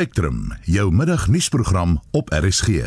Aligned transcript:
Spectrum, 0.00 0.52
jou 0.64 0.92
middagnuusprogram 0.92 2.00
op 2.10 2.30
RSG. 2.32 2.68
In 2.68 2.84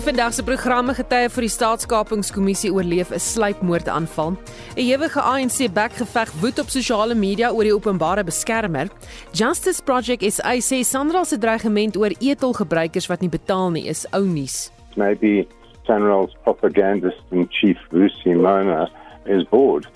vandag 0.00 0.34
se 0.34 0.42
programme 0.42 0.94
getuie 0.94 1.26
vir 1.28 1.42
die 1.42 1.50
staatskapingskommissie 1.50 2.70
oorleef 2.70 3.10
'n 3.10 3.18
sluipmoordaanval. 3.18 4.30
'n 4.30 4.38
Ewige 4.78 5.20
ANC 5.20 5.72
bekgeveg 5.72 6.32
woed 6.40 6.58
op 6.58 6.68
sosiale 6.68 7.14
media 7.14 7.50
oor 7.50 7.62
die 7.62 7.74
openbare 7.74 8.24
beskermer. 8.24 8.88
Justice 9.32 9.82
Project 9.82 10.32
SA 10.32 10.54
sê 10.54 10.84
Sandra 10.84 11.24
se 11.24 11.38
dreigement 11.38 11.96
oor 11.96 12.12
etelgebruikers 12.18 13.06
wat 13.06 13.20
nie 13.20 13.30
betaal 13.30 13.70
nie 13.70 13.88
is 13.88 14.06
ou 14.12 14.24
nuus. 14.24 14.70
Maybe 14.96 15.46
Sanral's 15.86 16.34
propagandist 16.42 17.22
in 17.30 17.48
chief 17.48 17.78
Lucy 17.90 18.34
Mona 18.34 18.90
is 19.24 19.44
bored 19.44 19.86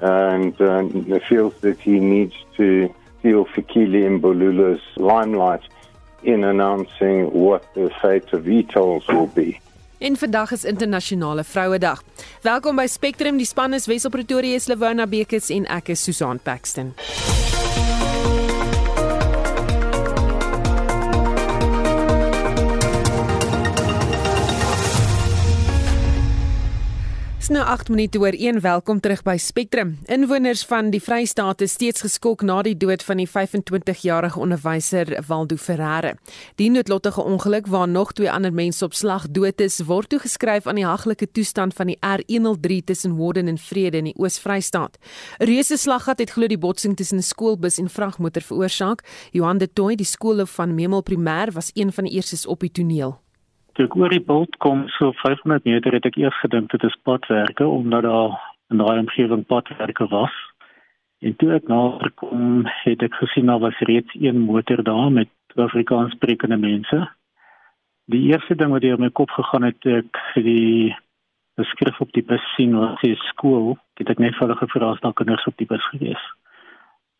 and 0.00 0.58
uh, 0.60 1.18
feels 1.28 1.54
that 1.60 1.78
he 1.78 1.98
needs 1.98 2.34
to 2.56 2.88
steal 3.18 3.44
Fikili 3.44 4.06
Mbulula's 4.08 4.80
limelight 4.96 5.62
in 6.22 6.44
announcing 6.44 7.30
what 7.32 7.62
the 7.74 7.90
fate 8.00 8.32
of 8.32 8.48
e-tolls 8.48 9.06
will 9.06 9.30
be. 9.34 9.60
En 9.98 10.16
vandag 10.16 10.50
is 10.50 10.64
internasionale 10.64 11.44
Vrouedag. 11.44 12.02
Welkom 12.42 12.76
by 12.76 12.86
Spectrum, 12.86 13.36
die 13.36 13.46
span 13.46 13.74
is 13.74 13.86
Wessel 13.86 14.10
Pretoria, 14.10 14.58
Slowona 14.58 15.06
Bekes 15.06 15.50
en 15.50 15.66
ek 15.68 15.88
is 15.88 16.04
Susan 16.04 16.40
Paxton. 16.40 16.94
Nou 27.50 27.64
8 27.66 27.88
minute 27.88 28.18
oor 28.18 28.32
1 28.32 28.60
welkom 28.60 29.00
terug 29.00 29.24
by 29.26 29.34
Spectrum. 29.36 29.96
Inwoners 30.06 30.60
van 30.64 30.92
die 30.94 31.00
Vrystaat 31.02 31.60
is 31.60 31.72
steeds 31.74 32.04
geskok 32.04 32.44
na 32.46 32.60
die 32.62 32.76
dood 32.78 33.02
van 33.02 33.18
die 33.18 33.26
25-jarige 33.26 34.38
onderwyser 34.38 35.10
Waldo 35.26 35.56
Ferreira. 35.58 36.12
Die 36.62 36.68
noodlottige 36.70 37.22
ongeluk 37.22 37.66
waar 37.66 37.88
nog 37.88 38.12
twee 38.12 38.30
ander 38.30 38.52
mense 38.54 38.84
op 38.84 38.94
slag 38.94 39.26
dood 39.34 39.60
is, 39.60 39.80
word 39.88 40.12
toegeskryf 40.12 40.68
aan 40.70 40.78
die 40.78 40.86
haglike 40.86 41.26
toestand 41.32 41.74
van 41.74 41.90
die 41.90 41.98
R103 41.98 42.84
tussen 42.84 43.16
Warden 43.18 43.50
en 43.50 43.58
Vrede 43.58 43.98
in 43.98 44.12
die 44.12 44.16
Oos-Vrystaat. 44.16 44.98
'n 45.40 45.44
Reuse 45.50 45.76
slaggat 45.76 46.18
het 46.18 46.30
glo 46.30 46.46
die 46.46 46.58
botsing 46.58 46.96
tussen 46.96 47.18
'n 47.18 47.22
skoolbus 47.22 47.78
en 47.78 47.90
vragmotor 47.90 48.42
veroorsaak. 48.42 49.02
Johan 49.32 49.58
de 49.58 49.72
Tooi, 49.72 49.96
die 49.96 50.06
skoolhoof 50.06 50.50
van 50.50 50.74
Memel 50.74 51.02
Primêr, 51.02 51.52
was 51.52 51.70
een 51.74 51.92
van 51.92 52.04
die 52.04 52.12
eerstes 52.12 52.46
op 52.46 52.60
die 52.60 52.72
toneel 52.72 53.18
toe 53.80 53.88
ek 53.88 53.94
oor 53.96 54.12
die 54.12 54.20
bult 54.20 54.56
kom 54.60 54.82
so 54.98 55.14
500 55.22 55.64
meter 55.64 55.94
het 55.96 56.04
ek 56.04 56.18
eers 56.20 56.36
gedink 56.42 56.68
dit 56.74 56.82
is 56.84 56.96
padwerke 57.08 57.64
omdat 57.64 58.04
daar 58.04 58.34
in 58.68 58.82
daai 58.82 58.98
omgewing 59.00 59.46
padwerke 59.48 60.04
was. 60.10 60.34
En 61.24 61.32
toe 61.40 61.54
ek 61.56 61.68
nader 61.72 62.12
kom, 62.20 62.66
het 62.84 63.00
ek 63.06 63.16
gesien 63.22 63.48
daar 63.48 63.62
was 63.62 63.78
reeds 63.88 64.12
een 64.20 64.42
motor 64.44 64.82
daar 64.84 65.08
met 65.08 65.32
Afrikaans 65.56 66.12
sprekende 66.12 66.58
mense. 66.60 66.98
Die 68.12 68.20
eerste 68.28 68.54
ding 68.54 68.74
wat 68.74 68.84
deur 68.84 69.00
my 69.00 69.08
kop 69.16 69.32
gegaan 69.32 69.64
het, 69.70 69.80
ek 69.86 70.20
die 70.36 70.92
beskrif 71.56 72.04
op 72.04 72.12
die 72.12 72.26
bus 72.26 72.44
sien 72.58 72.76
wat 72.76 73.00
sê 73.00 73.14
skool, 73.30 73.78
het 73.96 74.12
ek 74.12 74.20
net 74.20 74.36
vir 74.36 74.44
hulle 74.44 74.60
gevra 74.60 74.92
as 74.92 75.00
daar 75.00 75.16
kinders 75.16 75.48
op 75.48 75.56
die 75.56 75.68
bus 75.72 75.88
gewees 75.94 76.28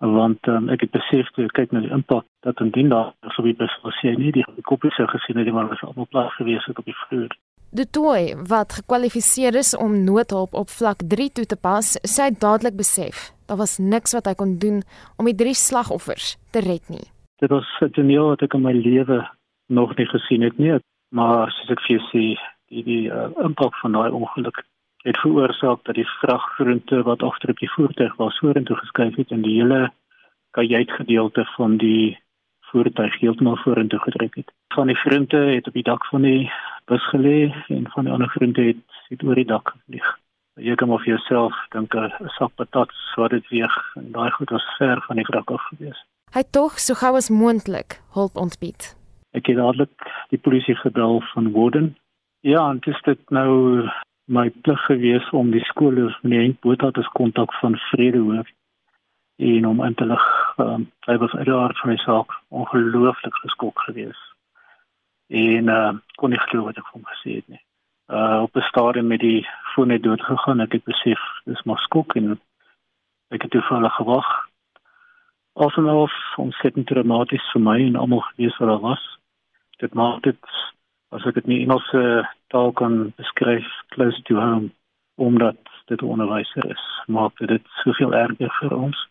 want 0.00 0.48
um, 0.48 0.68
ek 0.72 0.80
het 0.86 0.92
besef 0.96 1.28
toe 1.34 1.44
ek 1.44 1.56
kyk 1.58 1.72
na 1.72 1.82
die 1.84 1.92
impak 1.92 2.24
dat 2.46 2.60
indien 2.64 2.88
daar 2.88 3.12
so 3.34 3.44
wie 3.44 3.56
beslis 3.56 3.98
jy 4.02 4.14
nie 4.16 4.32
die 4.32 4.44
koppies 4.64 4.96
sou 4.96 5.06
gesien 5.10 5.36
het 5.36 5.48
die 5.48 5.54
man 5.56 5.68
was 5.68 5.82
almal 5.84 6.08
plaas 6.08 6.32
gewees 6.38 6.64
het 6.68 6.78
op 6.80 6.88
die 6.88 6.96
vloer. 7.04 7.34
Die 7.70 7.86
toy 7.86 8.34
wat 8.50 8.72
gekwalifiseer 8.80 9.54
is 9.54 9.76
om 9.76 10.00
noodhulp 10.04 10.56
op 10.58 10.72
vlak 10.72 11.04
3 11.06 11.28
toe 11.36 11.44
te 11.46 11.56
pas, 11.56 11.92
sê 12.02 12.30
dadelik 12.32 12.80
besef 12.80 13.30
daar 13.50 13.58
was 13.58 13.78
niks 13.78 14.14
wat 14.14 14.28
hy 14.30 14.34
kon 14.38 14.56
doen 14.62 14.82
om 15.18 15.26
die 15.26 15.34
drie 15.34 15.56
slagoffers 15.58 16.36
te 16.54 16.62
red 16.62 16.86
nie. 16.88 17.06
Dit 17.42 17.50
was 17.50 17.66
'n 17.80 17.90
toneel 17.90 18.26
wat 18.32 18.42
ek 18.42 18.54
in 18.54 18.62
my 18.62 18.72
lewe 18.72 19.28
nog 19.68 19.96
nie 19.96 20.06
gesien 20.06 20.42
het 20.42 20.58
nie, 20.58 20.78
maar 21.10 21.50
soos 21.50 21.70
ek 21.70 21.80
vir 21.80 21.96
jou 21.96 22.04
sê, 22.12 22.24
die 22.68 22.82
die 22.84 23.10
uh, 23.10 23.30
impak 23.44 23.74
van 23.82 23.92
daai 23.92 24.10
ongeluk 24.10 24.62
het 25.02 25.18
veroorsaak 25.18 25.84
dat 25.84 25.94
die 25.94 26.08
vraggroente 26.08 27.02
wat 27.02 27.22
agter 27.22 27.50
op 27.50 27.58
die 27.58 27.70
voertuig 27.70 28.16
was 28.16 28.38
vorentoe 28.38 28.76
geskuif 28.76 29.16
het 29.16 29.30
en 29.30 29.42
die 29.42 29.56
hele 29.60 29.92
kajuitgedeelte 30.50 31.44
van 31.56 31.76
die 31.76 32.18
voertuig 32.70 33.18
heeltemal 33.20 33.56
vorentoe 33.56 33.98
gedruk 33.98 34.34
het. 34.34 34.52
Van 34.74 34.86
die 34.86 34.96
groente 34.96 35.36
het 35.36 35.66
op 35.66 35.72
die 35.72 35.82
dak 35.82 36.06
van 36.06 36.22
die 36.22 36.50
bus 36.84 37.08
gelê 37.08 37.50
en 37.68 37.88
van 37.90 38.04
die 38.04 38.12
ander 38.12 38.28
groente 38.28 38.60
het 38.60 39.00
het 39.08 39.22
oor 39.22 39.34
die 39.34 39.48
dak 39.48 39.72
gevlieg. 39.74 40.18
Jy 40.60 40.74
kan 40.74 40.88
maar 40.88 41.02
vir 41.02 41.14
jouself 41.16 41.54
dink 41.72 41.94
'n 41.94 42.28
sak 42.36 42.54
patat 42.54 42.90
wat 43.16 43.30
dit 43.30 43.48
weeg 43.48 43.74
en 43.96 44.12
daai 44.12 44.30
goed 44.30 44.50
was 44.50 44.64
ver 44.78 45.00
van 45.06 45.16
die 45.16 45.24
wrak 45.28 45.50
af 45.50 45.62
gewees. 45.70 46.04
Hy 46.32 46.42
tog 46.50 46.78
so 46.78 46.94
gou 46.94 47.16
as 47.16 47.30
moontlik 47.30 48.00
hulp 48.14 48.36
ontbied. 48.36 48.96
Ek 49.32 49.46
het 49.46 49.56
dadelik 49.56 50.10
die 50.28 50.38
polisie 50.38 50.76
gebel 50.76 51.20
van 51.32 51.52
Warden. 51.52 51.96
Ja, 52.40 52.70
en 52.70 52.78
dit 52.78 53.06
is 53.06 53.16
nou 53.28 53.88
my 54.30 54.50
plig 54.62 54.80
gewees 54.86 55.30
om 55.34 55.50
die 55.50 55.64
skole 55.66 56.06
van 56.20 56.30
die 56.30 56.56
Botha 56.62 56.90
te 56.94 57.02
kontak 57.18 57.54
van 57.58 57.76
Vredehoof 57.90 58.48
en 59.36 59.66
om 59.66 59.82
in 59.84 59.94
te 59.94 60.06
lig. 60.06 60.26
Um, 60.56 60.90
hy 61.08 61.16
was 61.18 61.34
uiteraard 61.34 61.78
van 61.78 61.90
die 61.90 62.02
saak 62.04 62.36
ongelooflik 62.48 63.34
geskok 63.42 63.78
gewees. 63.88 64.20
En 65.26 65.72
uh, 65.74 65.92
kon 66.14 66.30
nie 66.30 66.42
glo 66.46 66.68
wat 66.68 66.78
ek 66.78 66.92
van 66.92 67.06
gesê 67.10 67.40
het 67.40 67.48
nie. 67.48 67.62
Uh, 68.10 68.42
op 68.46 68.54
'n 68.54 68.68
stadium 68.70 69.06
met 69.06 69.20
die 69.20 69.46
foon 69.74 69.88
net 69.88 70.02
dood 70.02 70.22
gegaan 70.22 70.60
ek 70.60 70.72
het 70.72 70.84
besef 70.84 71.20
dis 71.44 71.62
maar 71.62 71.78
skok 71.78 72.14
en 72.14 72.40
ek 73.30 73.42
het 73.42 73.50
toevallig 73.50 73.94
gewag. 73.94 74.28
Alsoof 75.52 76.14
ontsettend 76.36 76.86
dramaties 76.86 77.50
vir 77.52 77.62
my 77.62 77.78
en 77.86 77.96
almal 77.96 78.20
gewees 78.20 78.56
wat 78.58 78.68
daar 78.68 78.86
was. 78.94 79.18
Dit 79.78 79.94
maak 79.94 80.22
dit 80.22 80.38
as 81.08 81.26
ek 81.26 81.34
dit 81.34 81.46
in 81.46 81.60
Engelse 81.60 82.28
taal 82.54 82.72
kan 82.72 83.12
beskryf 83.20 83.68
close 83.94 84.22
to 84.28 84.38
home 84.40 84.70
omdat 85.20 85.58
dit 85.92 86.02
onderwyser 86.02 86.70
is 86.70 86.84
maak 87.06 87.38
dit 87.52 87.72
soveel 87.84 88.14
erger 88.24 88.52
vir 88.60 88.76
ons 88.76 89.06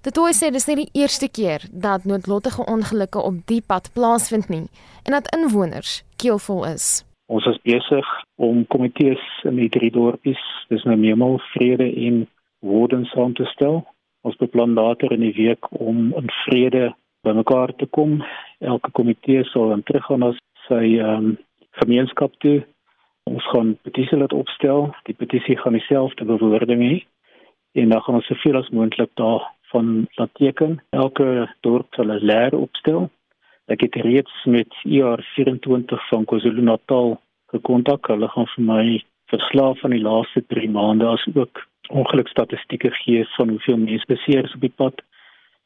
Dit 0.00 0.14
toe 0.16 0.30
sê 0.32 0.48
dis 0.48 0.64
nie 0.68 0.78
die 0.78 1.02
eerste 1.02 1.28
keer 1.28 1.66
dat 1.86 2.06
noodlottige 2.08 2.64
ongelukke 2.74 3.20
op 3.20 3.42
die 3.52 3.60
pad 3.60 3.90
plaasvind 3.92 4.48
nie 4.48 4.66
en 5.04 5.12
dat 5.12 5.28
inwoners 5.36 5.98
keelvol 6.16 6.64
is. 6.70 7.04
Ons 7.28 7.44
is 7.46 7.58
besig 7.68 8.06
om 8.40 8.64
komitees 8.72 9.20
in 9.44 9.60
die 9.60 9.68
drie 9.68 9.90
dorpies, 9.92 10.40
dis 10.72 10.86
nou 10.88 10.96
Memel, 10.96 11.36
Vrede 11.52 11.90
en 12.06 12.24
Woorden 12.64 13.04
saam 13.12 13.34
te 13.36 13.44
stel. 13.52 13.82
Ons 14.24 14.40
beplan 14.40 14.72
later 14.74 15.12
in 15.12 15.20
die 15.24 15.36
week 15.36 15.68
om 15.70 16.10
in 16.16 16.32
vrede 16.44 16.90
bymekaar 17.24 17.72
te 17.76 17.86
kom. 17.86 18.18
Elke 18.60 18.90
komitee 18.96 19.44
sal 19.52 19.68
dan 19.72 19.84
teruggaan 19.84 20.24
na 20.24 20.32
sy 20.66 20.96
ehm 20.96 21.30
um, 21.30 21.38
gemeenskap 21.80 22.32
toe. 22.44 22.58
Ons 23.24 23.46
gaan 23.52 23.78
petisie 23.82 24.18
laat 24.18 24.32
opstel. 24.32 24.94
Die 25.08 25.14
petisie 25.14 25.56
gaan 25.56 25.76
dieselfde 25.78 26.24
bewoording 26.24 26.82
hê 26.82 26.98
en 27.72 27.88
dan 27.88 28.02
gaan 28.02 28.18
ons 28.18 28.26
soveel 28.26 28.56
as 28.58 28.70
moontlik 28.74 29.10
daar 29.14 29.44
van 29.70 30.06
laat 30.18 30.32
teken. 30.34 30.80
Elke 30.90 31.48
dorp 31.60 31.94
sal 31.94 32.10
'n 32.10 32.24
leer 32.30 32.54
opstel. 32.58 33.10
Ek 33.66 33.80
het 33.80 33.94
reeds 33.94 34.44
met 34.44 34.70
ER24 34.84 36.08
van 36.08 36.24
KwaZulu-Natal 36.24 37.20
gekontak. 37.54 38.06
Hulle 38.06 38.28
gaan 38.28 38.48
vir 38.54 38.64
my 38.64 38.84
verslae 39.30 39.74
van 39.82 39.90
die 39.90 40.02
laaste 40.02 40.42
3 40.46 40.70
maande 40.70 41.06
as 41.06 41.26
ook 41.34 41.66
ongelukstatistieke 41.90 42.90
gee 42.90 43.26
van 43.36 43.48
hoeveel 43.48 43.76
mense 43.76 44.06
beseer 44.06 44.44
is 44.44 44.54
op 44.54 44.60
die 44.60 44.76
pad. 44.76 45.02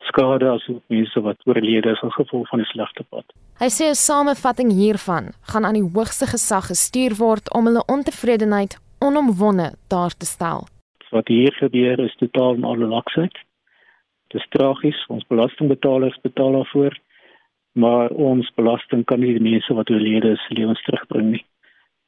Skade 0.09 0.49
as 0.51 0.69
ook 0.69 0.83
mense 0.93 1.21
wat 1.21 1.47
oorlede 1.49 1.91
is 1.91 2.03
as 2.03 2.15
gevolg 2.15 2.49
van 2.49 2.61
die 2.63 2.69
slegte 2.69 3.05
pad. 3.09 3.25
Hy 3.63 3.71
sê 3.73 3.85
'n 3.91 4.03
samevatting 4.09 4.71
hiervan 4.73 5.33
gaan 5.51 5.65
aan 5.65 5.79
die 5.79 5.91
hoogste 5.95 6.27
gesag 6.27 6.67
gestuur 6.73 7.15
word 7.19 7.53
om 7.57 7.67
hulle 7.67 7.85
ontevredenheid 7.97 8.79
onomwonde 8.99 9.69
daar 9.89 10.15
te 10.17 10.27
stel. 10.27 10.67
Wat 11.11 11.29
hier 11.29 11.53
gebeur 11.53 11.99
is 11.99 12.17
totaal 12.17 12.55
en 12.55 12.65
al 12.65 12.77
laksheid. 12.77 13.37
Dis 14.35 14.47
tragies, 14.49 15.07
ons 15.09 15.27
belastingbetalers 15.27 16.19
betaal 16.23 16.53
daarvoor, 16.53 16.99
maar 17.73 18.09
ons 18.11 18.51
belasting 18.55 19.05
kan 19.05 19.21
nie 19.21 19.35
die 19.37 19.51
mense 19.51 19.75
wat 19.75 19.91
oorlede 19.91 20.33
is 20.35 20.49
lewens 20.49 20.83
terugbring 20.83 21.31
nie. 21.31 21.45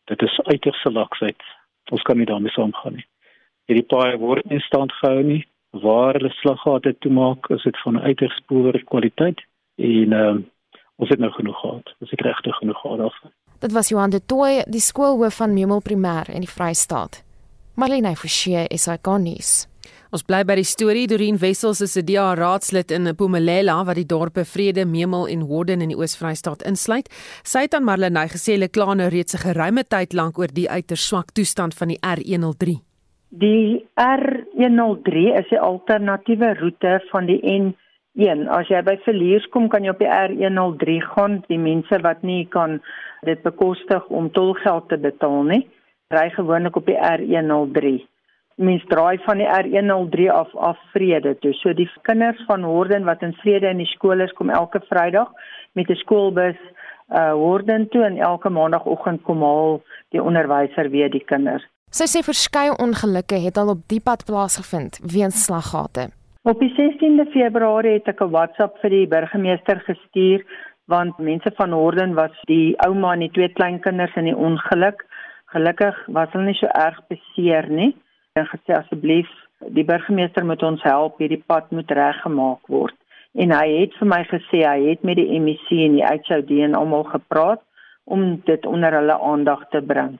Dit 0.04 0.22
is 0.22 0.40
uiters 0.50 0.84
laksheid. 0.84 1.42
Ons 1.90 2.02
kan 2.02 2.18
nie 2.18 2.26
daarmee 2.26 2.50
saamgaan 2.50 2.98
nie. 2.98 3.06
Hierdie 3.66 3.86
paai 3.86 4.16
word 4.22 4.46
nie 4.50 4.60
stand 4.66 4.92
gehou 5.00 5.22
nie. 5.22 5.44
Waar 5.70 6.14
hulle 6.14 6.30
slaggate 6.30 6.96
toe 6.98 7.12
maak, 7.12 7.50
is 7.50 7.62
dit 7.62 7.82
van 7.82 8.00
uiters 8.00 8.40
poor 8.46 8.82
kwaliteit 8.84 9.40
en 9.76 10.12
uh, 10.12 10.36
ons 10.96 11.08
het 11.08 11.18
nou 11.18 11.30
genoeg 11.32 11.60
gehad. 11.60 11.94
Ons 12.00 12.10
het 12.10 12.20
regtig 12.20 12.56
genoeg 12.56 12.80
gehad 12.80 12.98
daarvan. 12.98 13.30
Dit 13.58 13.72
was 13.72 13.88
Johan 13.88 14.10
de 14.10 14.20
Tooi, 14.26 14.62
die 14.66 14.80
skoolhoof 14.80 15.36
van 15.36 15.52
Memel 15.52 15.80
Primêr 15.80 16.28
in 16.28 16.44
die 16.44 16.50
Vrystaat. 16.50 17.22
Marlene 17.74 18.16
Forsie 18.16 18.66
is 18.72 18.86
hy 18.88 18.96
gaan 19.02 19.22
nuus. 19.22 19.66
Ons 20.14 20.22
bly 20.24 20.42
by 20.46 20.54
die 20.56 20.64
storie 20.64 21.06
Dorien 21.10 21.36
Wessels 21.40 21.80
is 21.84 21.96
'n 21.96 22.06
DA 22.06 22.34
raadslid 22.34 22.90
in 22.90 23.08
Mpumalanga 23.08 23.84
wat 23.84 23.96
die 23.96 24.06
dorpe 24.06 24.44
Vrede, 24.44 24.84
Memel 24.84 25.26
en 25.28 25.46
Warden 25.48 25.80
in 25.80 25.88
die 25.88 25.96
Oos-Vrystaat 25.96 26.62
insluit. 26.62 27.08
Sy 27.44 27.66
het 27.66 27.74
aan 27.74 27.84
Marlenae 27.84 28.28
gesê 28.28 28.52
hulle 28.52 28.68
kla 28.68 28.94
nou 28.94 29.08
reeds 29.08 29.34
'n 29.34 29.38
geruime 29.38 29.84
tyd 29.84 30.12
lank 30.12 30.38
oor 30.38 30.48
die 30.48 30.70
uiters 30.70 31.06
swak 31.06 31.32
toestand 31.32 31.74
van 31.74 31.88
die 31.88 31.98
R103. 32.00 32.80
Die 33.28 33.86
R103 34.56 35.16
is 35.40 35.50
'n 35.50 35.64
alternatiewe 35.70 36.54
roete 36.54 37.00
van 37.10 37.26
die 37.26 37.40
N1. 37.42 38.48
As 38.48 38.68
jy 38.68 38.82
by 38.82 38.96
Verliers 39.04 39.46
kom, 39.48 39.68
kan 39.68 39.84
jy 39.84 39.90
op 39.90 39.98
die 39.98 40.08
R103 40.08 41.00
gaan. 41.12 41.44
Die 41.48 41.58
mense 41.58 42.00
wat 42.00 42.22
nie 42.22 42.46
kan 42.48 42.80
dit 43.22 43.42
bekostig 43.42 44.06
om 44.08 44.30
tolgeld 44.30 44.88
te 44.88 44.98
betaal 44.98 45.42
nie, 45.42 45.68
ry 46.08 46.30
gewoonlik 46.30 46.76
op 46.76 46.86
die 46.86 46.98
R103 46.98 48.06
mens 48.56 48.84
draai 48.88 49.18
van 49.24 49.40
die 49.40 49.48
R103 49.48 50.30
af 50.32 50.54
af 50.54 50.78
vrede 50.92 51.34
toe. 51.38 51.52
So 51.52 51.72
die 51.72 51.88
kinders 52.02 52.40
van 52.46 52.62
Horden 52.62 53.04
wat 53.04 53.22
in 53.22 53.34
vrede 53.42 53.68
in 53.68 53.82
die 53.82 53.90
skool 53.92 54.20
is 54.24 54.32
kom 54.32 54.50
elke 54.50 54.80
Vrydag 54.88 55.32
met 55.72 55.90
'n 55.90 55.94
skoolbus 55.94 56.56
uh 57.12 57.32
Horden 57.32 57.88
toe 57.88 58.04
en 58.04 58.16
elke 58.18 58.48
maandagooggend 58.48 59.22
kom 59.22 59.42
haal 59.42 59.82
die 60.10 60.22
onderwyser 60.22 60.90
weer 60.90 61.10
die 61.10 61.24
kinders. 61.24 61.64
Sy 61.94 62.08
sê 62.10 62.20
verskeie 62.26 62.72
ongelukke 62.82 63.38
het 63.38 63.58
al 63.60 63.70
op 63.72 63.82
die 63.92 64.00
pad 64.02 64.24
plaasgevind 64.26 64.98
weens 65.14 65.44
slaggate. 65.46 66.08
Op 66.42 66.58
die 66.60 66.72
16de 66.74 67.26
Februarie 67.30 67.92
het 67.98 68.08
ek 68.08 68.20
'n 68.20 68.30
WhatsApp 68.30 68.78
vir 68.82 68.90
die 68.90 69.06
burgemeester 69.06 69.80
gestuur 69.86 70.42
want 70.86 71.18
mense 71.18 71.50
van 71.56 71.72
Horden 71.72 72.14
was 72.14 72.34
die 72.46 72.74
ouma 72.86 73.12
en 73.12 73.20
die 73.20 73.30
twee 73.30 73.48
kleinkinders 73.48 74.14
in 74.16 74.24
die 74.24 74.36
ongeluk. 74.36 75.06
Gelukkig 75.46 75.96
was 76.06 76.28
hulle 76.32 76.44
nie 76.44 76.58
so 76.60 76.66
erg 76.66 77.00
beseer 77.08 77.68
nie 77.68 77.96
en 78.34 78.46
gesê 78.46 78.74
asseblief 78.74 79.30
die 79.68 79.84
burgemeester 79.84 80.44
moet 80.44 80.62
ons 80.62 80.82
help 80.82 81.18
hierdie 81.18 81.44
pad 81.46 81.70
moet 81.70 81.90
reggemaak 81.90 82.66
word 82.68 82.94
en 83.34 83.50
hy 83.52 83.68
het 83.80 83.94
vir 84.00 84.08
my 84.08 84.22
gesê 84.24 84.62
hy 84.64 84.90
het 84.90 85.02
met 85.02 85.16
die 85.16 85.40
MEC 85.40 85.70
en 85.70 85.96
die 85.98 86.04
HOD 86.04 86.50
en 86.50 86.74
almal 86.74 87.04
gepraat 87.04 87.62
om 88.04 88.40
dit 88.44 88.66
onder 88.66 88.92
hulle 88.92 89.20
aandag 89.20 89.68
te 89.70 89.82
bring. 89.82 90.18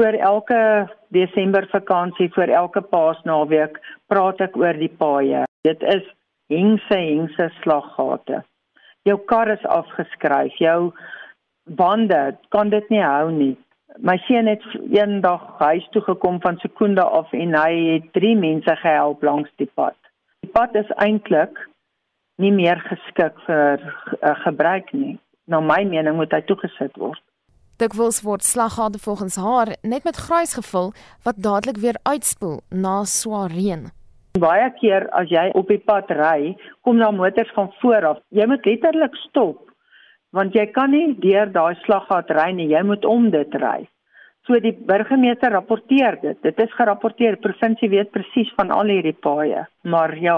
Vir 0.00 0.16
elke 0.16 0.88
Desember 1.12 1.66
vakansie, 1.68 2.30
vir 2.32 2.48
elke 2.56 2.80
Paasnaweek 2.80 3.76
praat 4.08 4.40
ek 4.40 4.56
oor 4.56 4.78
die 4.80 4.88
paaie. 4.88 5.44
Dit 5.68 5.82
is 5.84 6.06
hengse 6.48 6.96
hengse 6.96 7.50
slaggate. 7.60 8.40
Jou 9.04 9.18
kar 9.28 9.52
is 9.52 9.66
afgeskryf, 9.68 10.56
jou 10.56 10.92
bande 11.76 12.22
kan 12.54 12.72
dit 12.72 12.88
nie 12.90 13.04
hou 13.04 13.28
nie 13.30 13.56
my 13.98 14.16
seun 14.26 14.46
het 14.46 14.62
eendag 14.92 15.42
huis 15.58 15.88
toe 15.90 16.02
gekom 16.02 16.40
van 16.40 16.58
Sekunda 16.58 17.02
af 17.02 17.32
en 17.32 17.54
hy 17.54 17.72
het 17.94 18.12
drie 18.12 18.36
mense 18.36 18.76
gehelp 18.82 19.22
langs 19.22 19.50
die 19.56 19.70
pad. 19.74 19.96
Die 20.44 20.50
pad 20.50 20.74
is 20.74 20.90
eintlik 20.96 21.58
nie 22.40 22.52
meer 22.52 22.80
geskik 22.86 23.40
vir 23.46 23.82
uh, 23.82 24.36
gebruik 24.44 24.92
nie. 24.92 25.18
Na 25.46 25.60
my 25.60 25.82
mening 25.84 26.16
moet 26.16 26.32
hy 26.32 26.40
toegesit 26.46 26.96
word. 26.96 27.20
Dikwels 27.80 28.18
word 28.20 28.44
slaggate 28.44 28.98
volgens 29.00 29.36
haar 29.40 29.68
net 29.82 30.04
met 30.04 30.16
grys 30.16 30.50
gevul 30.54 30.90
wat 31.24 31.38
dadelik 31.46 31.78
weer 31.80 31.96
uitspoel 32.02 32.58
na 32.68 33.04
swaar 33.08 33.48
reën. 33.48 33.86
Baie 34.36 34.66
keer 34.80 35.06
as 35.16 35.32
jy 35.32 35.46
op 35.56 35.72
die 35.72 35.80
pad 35.80 36.12
ry, 36.12 36.52
kom 36.84 37.00
daar 37.00 37.16
motors 37.16 37.54
van 37.56 37.72
voor 37.80 38.06
af. 38.10 38.20
Jy 38.28 38.46
moet 38.52 38.68
letterlik 38.68 39.16
stop 39.24 39.64
want 40.36 40.54
jy 40.54 40.66
kan 40.76 40.92
nie 40.92 41.16
deur 41.24 41.48
daai 41.56 41.74
slaggat 41.86 42.28
ry 42.36 42.50
nie, 42.52 42.68
jy 42.70 42.84
moet 42.86 43.08
om 43.08 43.30
dit 43.32 43.56
ry. 43.64 43.88
So 44.46 44.60
die 44.60 44.76
burgemeester 44.92 45.56
rapporteer 45.56 46.20
dit. 46.20 46.38
Dit 46.44 46.60
is 46.60 46.76
gerapporteer. 46.76 47.40
Provinsie 47.40 47.88
weet 47.90 48.12
presies 48.12 48.52
van 48.60 48.70
al 48.76 48.92
hierdie 48.92 49.16
paaie, 49.16 49.64
maar 49.82 50.14
ja, 50.20 50.36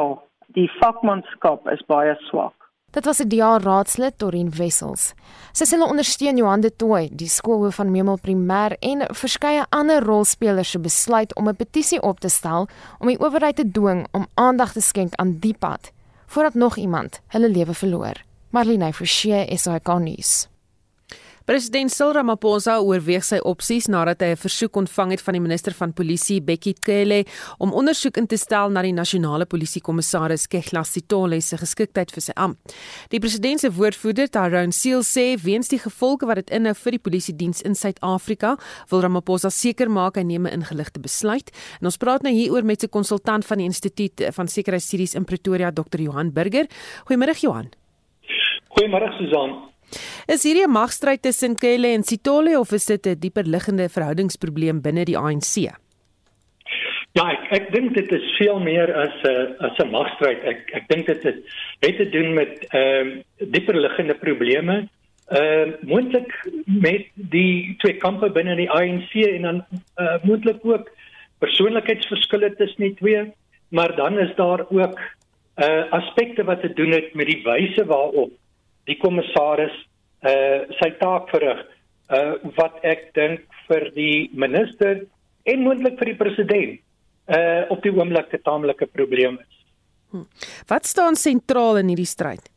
die 0.55 0.71
vakmanskap 0.79 1.67
is 1.75 1.83
baie 1.91 2.15
swak. 2.31 2.62
Dit 2.93 3.05
was 3.05 3.21
'n 3.21 3.29
DA 3.29 3.59
raadslid 3.59 4.19
Torin 4.19 4.51
Wessels. 4.51 5.15
Sy 5.53 5.65
sê 5.65 5.71
hulle 5.71 5.89
ondersteun 5.89 6.37
Johan 6.37 6.61
de 6.61 6.77
Tooy, 6.77 7.09
die 7.13 7.29
skoolhoof 7.29 7.75
van 7.75 7.91
Memel 7.91 8.19
Primêr 8.21 8.77
en 8.81 9.07
verskeie 9.15 9.65
ander 9.71 10.05
rolspelers 10.05 10.71
se 10.71 10.79
besluit 10.79 11.35
om 11.35 11.49
'n 11.49 11.57
petisie 11.57 12.03
op 12.03 12.21
te 12.21 12.29
stel 12.29 12.69
om 12.99 13.07
die 13.07 13.19
owerheid 13.19 13.57
te 13.57 13.71
dwing 13.71 14.07
om 14.11 14.27
aandag 14.35 14.73
te 14.73 14.81
skenk 14.81 15.15
aan 15.15 15.39
die 15.39 15.57
pad 15.59 15.93
voordat 16.27 16.55
nog 16.55 16.77
iemand 16.77 17.21
hulle 17.29 17.49
lewe 17.49 17.75
verloor. 17.75 18.25
Marlene 18.51 18.93
Forsie 18.93 19.57
SAK 19.57 19.99
nuus. 19.99 20.52
President 21.43 21.91
Cyril 21.91 22.13
Ramaphosa 22.15 22.77
oorweeg 22.79 23.25
sy 23.27 23.41
opsies 23.43 23.89
nadat 23.91 24.21
hy 24.23 24.31
'n 24.31 24.39
versoek 24.39 24.77
ontvang 24.77 25.11
het 25.11 25.23
van 25.27 25.35
die 25.35 25.41
minister 25.43 25.75
van 25.75 25.93
Polisie, 25.93 26.41
Bekkie 26.41 26.75
Cele, 26.79 27.25
om 27.59 27.73
ondersoek 27.73 28.17
in 28.17 28.27
te 28.27 28.37
stel 28.37 28.71
na 28.71 28.83
die 28.83 28.93
nasionale 28.93 29.45
polisiekommissaris 29.45 30.47
Kegla 30.47 30.85
Sitole 30.85 31.41
se 31.41 31.57
geskiktheid 31.57 32.13
vir 32.13 32.23
sy 32.23 32.33
amp. 32.37 32.59
Die 33.11 33.19
president 33.19 33.61
se 33.61 33.71
woordvoerder, 33.71 34.29
Tyrone 34.31 34.73
Seal, 34.73 35.03
sê 35.03 35.37
weens 35.43 35.69
die 35.69 35.81
gevolge 35.81 36.27
wat 36.27 36.37
dit 36.37 36.51
inhou 36.51 36.75
vir 36.75 36.93
die 36.93 37.03
polisie 37.03 37.35
diens 37.35 37.61
in 37.63 37.75
Suid-Afrika, 37.75 38.57
wil 38.91 39.01
Ramaphosa 39.01 39.51
seker 39.51 39.91
maak 39.91 40.17
hy 40.17 40.23
neem 40.23 40.47
'n 40.47 40.63
ingeligte 40.63 41.01
besluit. 41.01 41.51
En 41.81 41.87
ons 41.87 41.97
praat 41.97 42.23
nou 42.23 42.33
hieroor 42.33 42.65
met 42.65 42.85
'n 42.85 42.89
konsultant 42.89 43.45
van 43.45 43.59
die 43.59 43.67
Instituut 43.67 44.31
van 44.33 44.47
Sekuriteitsstudies 44.47 45.15
in 45.15 45.25
Pretoria, 45.25 45.73
Dr. 45.73 45.99
Johan 45.99 46.33
Burger. 46.33 46.67
Goeiemôre 47.09 47.35
Johan. 47.41 47.71
Goeiemôre 48.71 49.11
Susan. 49.19 49.72
Is 50.27 50.43
hierdie 50.43 50.67
'n 50.67 50.71
magstryd 50.71 51.23
tussen 51.23 51.57
Kelle 51.57 51.93
en 51.93 52.03
Sitole 52.03 52.59
of 52.59 52.73
is 52.73 52.87
dit 52.87 53.07
'n 53.07 53.19
dieper 53.19 53.45
liggende 53.45 53.89
verhoudingsprobleem 53.89 54.81
binne 54.81 55.05
die 55.05 55.19
ANC? 55.19 55.73
Ja, 57.13 57.27
ek 57.29 57.51
ek 57.53 57.67
dink 57.75 57.93
dit 57.95 58.13
is 58.17 58.37
veel 58.39 58.59
meer 58.61 58.89
as 58.97 59.13
'n 59.29 59.57
as 59.61 59.79
'n 59.79 59.91
magstryd. 59.91 60.41
Ek 60.45 60.71
ek 60.73 60.89
dink 60.89 61.07
dit 61.07 61.23
het 61.23 61.39
het 61.85 61.97
te 61.97 62.09
doen 62.09 62.35
met 62.35 62.65
ehm 62.73 63.09
uh, 63.09 63.49
dieper 63.53 63.77
liggende 63.77 64.15
probleme. 64.15 64.89
Ehm 65.29 65.69
uh, 65.69 65.75
moontlik 65.83 66.33
met 66.65 67.05
die 67.15 67.77
twee 67.79 67.97
kampe 68.01 68.31
binne 68.31 68.57
die 68.57 68.71
ANC 68.71 69.13
en 69.13 69.43
dan 69.43 69.65
uh, 70.01 70.17
moontlik 70.25 70.65
ook 70.65 70.89
persoonlikheidsverskille 71.39 72.55
tussen 72.57 72.83
die 72.83 72.95
twee, 72.95 73.33
maar 73.69 73.97
dan 73.97 74.19
is 74.19 74.35
daar 74.37 74.65
ook 74.71 74.99
uh 75.57 75.85
aspekte 75.93 76.45
wat 76.45 76.61
te 76.61 76.73
doen 76.73 76.91
het 76.91 77.15
met 77.15 77.27
die 77.27 77.43
wyse 77.45 77.85
waarop 77.85 78.33
die 78.91 78.99
kommissaris 79.03 79.75
uh 80.23 80.63
sy 80.79 80.91
taak 81.01 81.31
verrig 81.31 81.61
uh 82.13 82.35
wat 82.59 82.79
ek 82.87 83.11
dink 83.19 83.43
vir 83.69 83.91
die 83.97 84.31
minister 84.33 85.05
en 85.51 85.65
moontlik 85.67 85.99
vir 85.99 86.13
die 86.13 86.21
president 86.21 86.81
uh 87.37 87.63
op 87.75 87.83
die 87.83 87.93
oomblik 87.95 88.33
'n 88.35 88.43
taamlike 88.43 88.87
probleem 88.87 89.39
is. 89.39 89.55
Hm. 90.11 90.27
Wat 90.69 90.87
staan 90.87 91.17
sentraal 91.17 91.79
in 91.79 91.89
hierdie 91.89 92.07
stryd? 92.07 92.51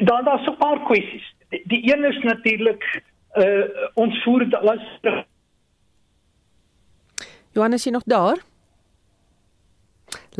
Dan 0.00 0.24
daar's 0.24 0.46
'n 0.48 0.56
paar 0.56 0.80
kwessies. 0.86 1.26
Die, 1.50 1.62
die 1.66 1.82
een 1.92 2.04
is 2.04 2.22
natuurlik 2.22 2.82
uh 3.36 3.64
ons 3.94 4.22
voer 4.24 4.46
alles 4.56 4.86
terug. 5.00 5.26
Johannes, 7.52 7.84
jy 7.84 7.92
nog 7.92 8.04
daar? 8.04 8.38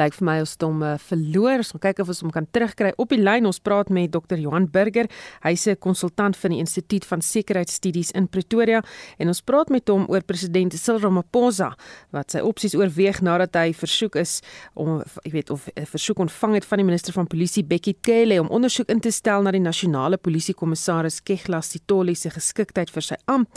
Lyk 0.00 0.14
vir 0.16 0.24
my 0.24 0.38
ons 0.40 0.54
het 0.54 0.64
hom 0.64 0.82
uh, 0.82 0.94
verloor. 0.98 1.60
Ons 1.62 1.72
gaan 1.74 1.82
kyk 1.86 2.00
of 2.04 2.08
ons 2.08 2.22
hom 2.24 2.32
kan 2.32 2.46
terugkry 2.50 2.92
op 2.96 3.12
die 3.12 3.20
lyn. 3.20 3.46
Ons 3.46 3.60
praat 3.60 3.90
met 3.92 4.10
Dr. 4.12 4.38
Johan 4.40 4.66
Burger. 4.72 5.08
Hy's 5.44 5.66
'n 5.68 5.76
konsultant 5.76 6.36
van 6.36 6.50
die 6.50 6.58
Instituut 6.58 7.04
van 7.04 7.20
Sekuriteitsstudies 7.20 8.12
in 8.12 8.28
Pretoria 8.28 8.82
en 9.18 9.28
ons 9.28 9.40
praat 9.40 9.68
met 9.68 9.88
hom 9.88 10.06
oor 10.08 10.22
president 10.22 10.72
Cyril 10.72 11.00
Ramaphosa 11.00 11.76
wat 12.10 12.30
sy 12.30 12.40
opsies 12.40 12.74
oorweeg 12.74 13.20
nadat 13.20 13.54
hy 13.54 13.72
versoek 13.72 14.16
is 14.16 14.40
om 14.74 15.02
ek 15.24 15.32
weet 15.32 15.50
of 15.50 15.68
'n 15.76 15.86
versoek 15.86 16.18
ontvang 16.18 16.54
het 16.54 16.64
van 16.64 16.78
die 16.78 16.84
minister 16.84 17.12
van 17.12 17.26
polisie 17.26 17.64
Bekkie 17.64 17.96
Cele 18.00 18.40
om 18.40 18.48
ondersoek 18.48 18.88
in 18.88 19.00
te 19.00 19.10
stel 19.10 19.42
na 19.42 19.50
die 19.50 19.60
nasionale 19.60 20.16
polisiekommissaris 20.16 21.20
Kegla 21.22 21.60
Sitole 21.60 22.14
se 22.14 22.30
geskiktheid 22.30 22.90
vir 22.90 23.02
sy 23.02 23.16
amp. 23.26 23.48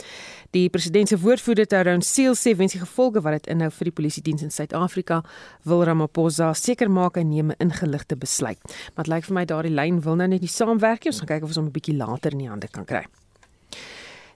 Die 0.52 0.68
president 0.68 1.08
se 1.08 1.16
woordvoerder 1.16 1.66
Taron 1.66 2.02
Seal 2.02 2.34
sê 2.34 2.56
wens 2.56 2.72
die 2.72 2.80
gevolge 2.80 3.22
wat 3.22 3.32
dit 3.32 3.46
inhou 3.46 3.70
vir 3.70 3.84
die 3.84 3.92
polisie 3.92 4.22
diens 4.22 4.42
in 4.42 4.50
Suid-Afrika 4.50 5.22
wil 5.64 5.84
Ramaphosa 5.84 6.25
Ramaphosa 6.26 6.54
seker 6.58 6.88
maak 6.90 7.16
hy 7.16 7.22
neem 7.22 7.52
'n 7.52 7.56
ingeligte 7.62 8.16
besluit. 8.16 8.58
Maar 8.94 9.04
dit 9.04 9.12
lyk 9.14 9.24
vir 9.24 9.34
my 9.34 9.44
daardie 9.44 9.74
lyn 9.74 10.00
wil 10.02 10.16
nou 10.16 10.26
net 10.26 10.40
nie 10.40 10.48
saamwerk 10.48 11.04
nie. 11.04 11.12
Ons 11.12 11.20
gaan 11.20 11.28
kyk 11.28 11.42
of 11.42 11.48
ons 11.48 11.56
hom 11.56 11.66
'n 11.66 11.72
bietjie 11.72 11.96
later 11.96 12.32
in 12.32 12.38
die 12.38 12.48
hande 12.48 12.68
kan 12.68 12.84
kry. 12.84 13.04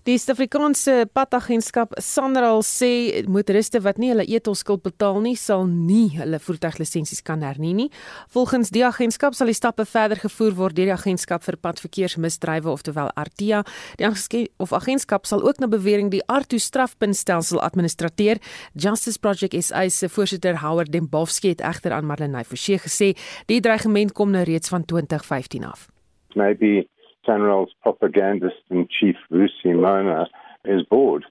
Die 0.09 0.17
Suid-Afrikaanse 0.17 1.05
padagentskap 1.13 1.93
Sanral 2.01 2.63
sê 2.65 3.21
motoriste 3.29 3.83
wat 3.85 3.99
nie 4.01 4.09
hulle 4.15 4.25
etolskuld 4.25 4.81
betaal 4.87 5.19
nie, 5.21 5.35
sal 5.37 5.67
nie 5.69 6.07
hulle 6.15 6.39
voertuiglisensies 6.41 7.21
kan 7.27 7.43
hernie 7.45 7.75
nie. 7.77 7.89
Volgens 8.33 8.73
die 8.73 8.81
agentskap 8.87 9.37
sal 9.37 9.51
die 9.53 9.57
stappe 9.59 9.85
verder 9.85 10.17
gevoer 10.23 10.57
word 10.57 10.79
deur 10.79 10.89
die 10.89 10.95
agentskap 10.95 11.45
vir 11.45 11.59
padverkeersmisdrywe 11.61 12.73
oftewel 12.73 13.13
ARTIA. 13.21 13.61
Die 14.01 14.09
of 14.57 14.73
agentskap 14.73 15.29
sal 15.29 15.45
ook 15.45 15.61
na 15.61 15.69
bewering 15.69 16.09
die 16.15 16.23
ARTU 16.33 16.57
strafpuntstelsel 16.57 17.61
administreer. 17.61 18.41
Justice 18.73 19.21
Project 19.21 19.59
SA 19.61 19.85
se 19.93 20.09
voorsitter 20.09 20.63
Howard 20.65 20.93
Dembowski 20.93 21.53
het 21.53 21.61
egter 21.61 21.93
aan 21.93 22.09
Marlenae 22.09 22.49
Forsie 22.49 22.81
gesê 22.81 23.13
die 23.53 23.61
dreigement 23.61 24.17
kom 24.17 24.33
nou 24.33 24.47
reeds 24.49 24.73
van 24.73 24.85
2015 24.85 25.69
af. 25.69 25.91
Maybe 26.35 26.89
Sanral's 27.27 27.73
propagandist 27.83 28.63
and 28.71 28.89
chief, 28.89 29.17
Vusi 29.31 29.75
Mona, 29.75 30.27
is 30.65 30.83
bored 30.91 31.25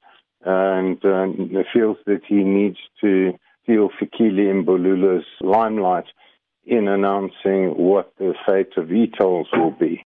and 0.45 1.03
uh, 1.03 1.27
feels 1.73 1.97
that 2.05 2.21
he 2.27 2.43
needs 2.43 2.77
to 3.01 3.33
steal 3.63 3.89
Fikile 3.89 4.63
Mbulula's 4.63 5.25
limelight 5.41 6.05
in 6.65 6.87
announcing 6.87 7.71
what 7.75 8.13
the 8.17 8.33
fate 8.47 8.77
of 8.77 8.91
e-tolls 8.91 9.47
will 9.53 9.71
be. 9.71 10.05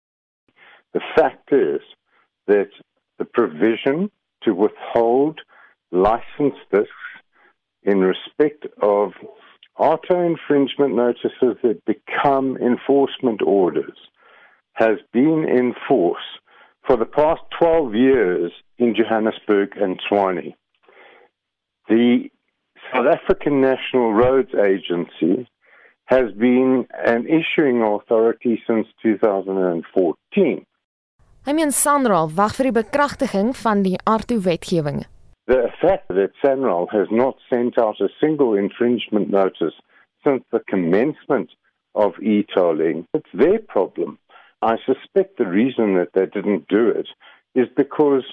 The 0.93 1.01
fact 1.15 1.51
is 1.51 1.81
that 2.47 2.69
the 3.19 3.25
provision 3.25 4.09
to 4.43 4.53
withhold 4.53 5.41
license 5.91 6.55
discs 6.71 6.91
in 7.83 7.99
respect 7.99 8.65
of 8.81 9.11
auto 9.77 10.25
infringement 10.25 10.95
notices 10.95 11.57
that 11.63 11.81
become 11.85 12.57
enforcement 12.57 13.41
orders 13.41 13.97
has 14.73 14.97
been 15.11 15.45
in 15.47 15.73
force 15.87 16.39
for 16.85 16.97
the 16.97 17.05
past 17.05 17.41
12 17.59 17.95
years 17.95 18.51
in 18.77 18.95
Johannesburg 18.95 19.77
and 19.77 19.99
Tshwane. 20.01 20.53
The 21.87 22.29
South 22.91 23.07
African 23.07 23.61
National 23.61 24.13
Roads 24.13 24.53
Agency 24.53 25.47
has 26.05 26.31
been 26.37 26.85
an 27.05 27.25
issuing 27.27 27.81
authority 27.81 28.61
since 28.67 28.87
2014. 29.01 30.65
Hy 31.45 31.51
meen 31.51 31.73
Sanral 31.75 32.29
wag 32.37 32.53
vir 32.55 32.69
die 32.69 32.75
bekragtiging 32.77 33.51
van 33.59 33.83
die 33.83 33.97
wetgewing. 34.07 35.03
The 35.47 35.67
fact 35.81 36.07
that 36.07 36.31
Sanral 36.41 36.87
has 36.91 37.07
not 37.11 37.35
sent 37.51 37.77
out 37.77 37.99
a 37.99 38.07
single 38.21 38.53
infringement 38.55 39.29
notice 39.29 39.75
since 40.23 40.43
the 40.51 40.61
commencement 40.69 41.49
of 41.95 42.13
e-tolling, 42.21 43.05
it's 43.13 43.29
their 43.33 43.59
problem. 43.59 44.17
I 44.63 44.77
suspect 44.85 45.37
the 45.37 45.47
reason 45.47 45.95
that 45.95 46.11
they 46.13 46.25
didn't 46.25 46.67
do 46.69 46.87
it 46.87 47.09
is 47.53 47.67
because 47.75 48.23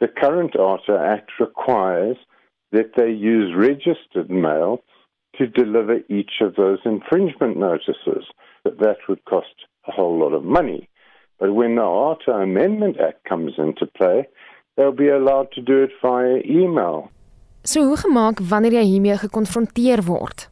the 0.00 0.08
current 0.08 0.56
ARTA 0.56 0.96
Act 0.98 1.30
requires 1.38 2.16
that 2.72 2.92
they 2.96 3.10
use 3.10 3.54
registered 3.54 4.30
mail 4.30 4.80
to 5.36 5.46
deliver 5.46 5.98
each 6.08 6.40
of 6.40 6.54
those 6.56 6.78
infringement 6.84 7.56
notices. 7.56 8.24
But 8.64 8.78
that 8.78 8.96
would 9.08 9.24
cost 9.26 9.66
a 9.86 9.92
whole 9.92 10.18
lot 10.18 10.32
of 10.32 10.44
money. 10.44 10.88
But 11.38 11.54
when 11.54 11.76
the 11.76 11.82
ARTA 11.82 12.32
Amendment 12.32 12.96
Act 13.00 13.24
comes 13.28 13.52
into 13.58 13.86
play, 13.86 14.26
they'll 14.76 14.92
be 14.92 15.08
allowed 15.08 15.52
to 15.52 15.62
do 15.62 15.82
it 15.82 15.90
via 16.02 16.40
email. 16.44 17.10
So 17.64 17.84
hoe 17.84 17.96
gemaak 17.96 18.40
wanneer 18.50 18.72
jy 18.72 18.84
hiermee 18.84 19.18
gekonfronteer 19.18 20.00
word? 20.06 20.46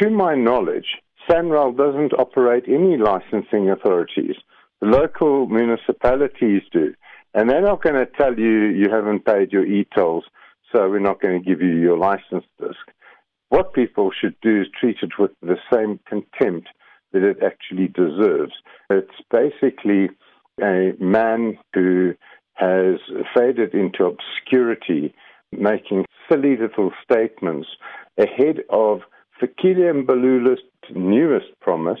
To 0.00 0.10
my 0.10 0.34
knowledge, 0.34 0.88
Sanral 1.28 1.76
doesn't 1.76 2.12
operate 2.18 2.64
any 2.68 2.96
licensing 2.96 3.70
authorities. 3.70 4.36
Local 4.80 5.46
municipalities 5.46 6.62
do. 6.72 6.94
And 7.34 7.50
they're 7.50 7.62
not 7.62 7.82
going 7.82 7.94
to 7.96 8.06
tell 8.06 8.38
you 8.38 8.66
you 8.66 8.88
haven't 8.90 9.24
paid 9.24 9.52
your 9.52 9.66
e-tolls, 9.66 10.24
so 10.72 10.88
we're 10.88 10.98
not 10.98 11.20
going 11.20 11.42
to 11.42 11.48
give 11.48 11.60
you 11.60 11.74
your 11.74 11.98
license 11.98 12.44
disc. 12.60 12.78
What 13.48 13.74
people 13.74 14.10
should 14.10 14.34
do 14.42 14.62
is 14.62 14.66
treat 14.78 14.96
it 15.02 15.18
with 15.18 15.30
the 15.40 15.56
same 15.72 16.00
contempt 16.06 16.68
that 17.12 17.22
it 17.22 17.38
actually 17.44 17.88
deserves. 17.88 18.52
It's 18.90 19.10
basically 19.30 20.10
a 20.60 20.92
man 20.98 21.58
who 21.72 22.14
has 22.54 22.96
faded 23.34 23.74
into 23.74 24.04
obscurity, 24.04 25.14
making 25.52 26.06
silly 26.30 26.56
little 26.56 26.90
statements 27.04 27.68
ahead 28.18 28.60
of 28.70 29.00
Fikile 29.40 30.04
Mbalula's 30.04 30.60
newest 30.94 31.48
promise 31.60 32.00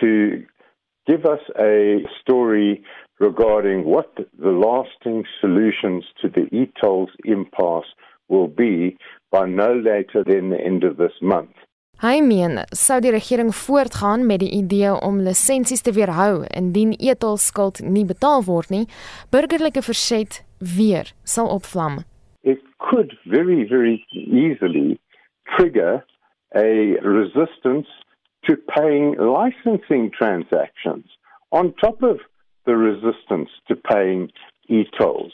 to 0.00 0.44
give 1.06 1.24
us 1.24 1.40
a 1.58 1.98
story 2.20 2.82
regarding 3.20 3.84
what 3.84 4.10
the 4.16 4.50
lasting 4.50 5.24
solutions 5.40 6.04
to 6.20 6.28
the 6.28 6.44
e-tolls 6.52 7.10
impasse 7.24 7.90
will 8.28 8.48
be 8.48 8.96
by 9.30 9.46
no 9.46 9.72
later 9.74 10.24
than 10.24 10.50
the 10.50 10.60
end 10.60 10.84
of 10.84 10.96
this 10.96 11.12
month. 11.20 11.54
Hy 12.02 12.18
meen 12.20 12.58
sou 12.74 12.98
die 13.00 13.12
regering 13.14 13.52
voortgaan 13.54 14.26
met 14.26 14.42
die 14.42 14.50
idee 14.56 14.90
om 15.06 15.20
lisensies 15.22 15.84
te 15.86 15.92
weerhou 15.94 16.42
indien 16.50 16.96
e-tol 16.98 17.38
skuld 17.38 17.78
nie 17.86 18.04
betaal 18.04 18.42
word 18.48 18.72
nie, 18.74 18.88
burgerlike 19.30 19.82
verset 19.86 20.40
weer 20.58 21.12
sal 21.22 21.52
opvlam. 21.54 22.02
It 22.42 22.58
could 22.82 23.14
very 23.30 23.62
very 23.70 24.02
easily 24.10 24.98
trigger 25.54 26.02
a 26.56 26.98
resistance 27.06 27.88
to 28.46 28.56
paying 28.56 29.16
licensing 29.18 30.10
transactions 30.16 31.06
on 31.52 31.74
top 31.74 32.02
of 32.02 32.18
the 32.66 32.76
resistance 32.76 33.50
to 33.68 33.76
paying 33.76 34.30
e-tolls. 34.68 35.32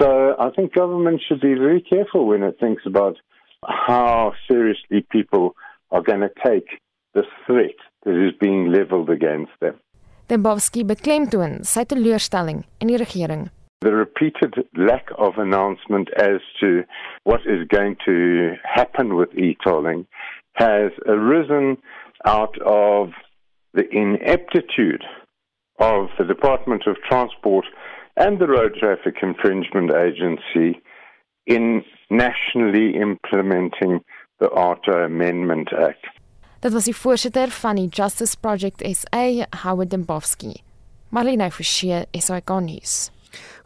So 0.00 0.36
I 0.38 0.50
think 0.50 0.74
government 0.74 1.22
should 1.26 1.40
be 1.40 1.54
very 1.54 1.80
careful 1.80 2.26
when 2.26 2.42
it 2.42 2.56
thinks 2.60 2.82
about 2.86 3.16
how 3.66 4.32
seriously 4.46 5.04
people 5.10 5.56
are 5.90 6.02
going 6.02 6.20
to 6.20 6.30
take 6.44 6.68
the 7.14 7.24
threat 7.46 7.74
that 8.04 8.14
is 8.14 8.32
being 8.38 8.70
leveled 8.70 9.10
against 9.10 9.52
them. 9.60 9.74
Dembowski 10.28 10.84
beklemtoon 10.84 11.64
sy 11.64 11.84
teleurstelling 11.84 12.64
in 12.80 12.88
die 12.88 12.98
regering. 13.00 13.48
The 13.80 13.94
repeated 13.94 14.54
lack 14.76 15.08
of 15.16 15.38
announcement 15.38 16.10
as 16.18 16.40
to 16.60 16.82
what 17.24 17.40
is 17.46 17.66
going 17.68 17.96
to 18.04 18.54
happen 18.62 19.16
with 19.16 19.32
e-tolling 19.34 20.06
has 20.54 20.90
arisen 21.06 21.78
out 22.24 22.60
of 22.62 23.10
the 23.72 23.88
ineptitude 23.90 25.04
of 25.78 26.08
the 26.18 26.24
Department 26.24 26.86
of 26.86 26.96
Transport 27.08 27.66
and 28.16 28.38
the 28.38 28.48
Road 28.48 28.74
Traffic 28.78 29.16
Infringement 29.22 29.92
Agency 29.92 30.80
in 31.46 31.82
nationally 32.10 32.96
implementing 32.96 34.00
the 34.40 34.50
ARTA 34.50 35.04
Amendment 35.04 35.72
Act. 35.72 36.06
Dit 36.60 36.72
was 36.72 36.84
die 36.84 36.96
voorsitter 36.96 37.48
van 37.48 37.76
die 37.76 37.86
Justice 37.86 38.36
Project 38.40 38.82
SA, 38.82 39.46
Howard 39.62 39.90
Dembowski. 39.90 40.62
Marlene 41.08 41.50
Forsie, 41.50 42.04
SAK 42.12 42.50
nuus. 42.60 43.10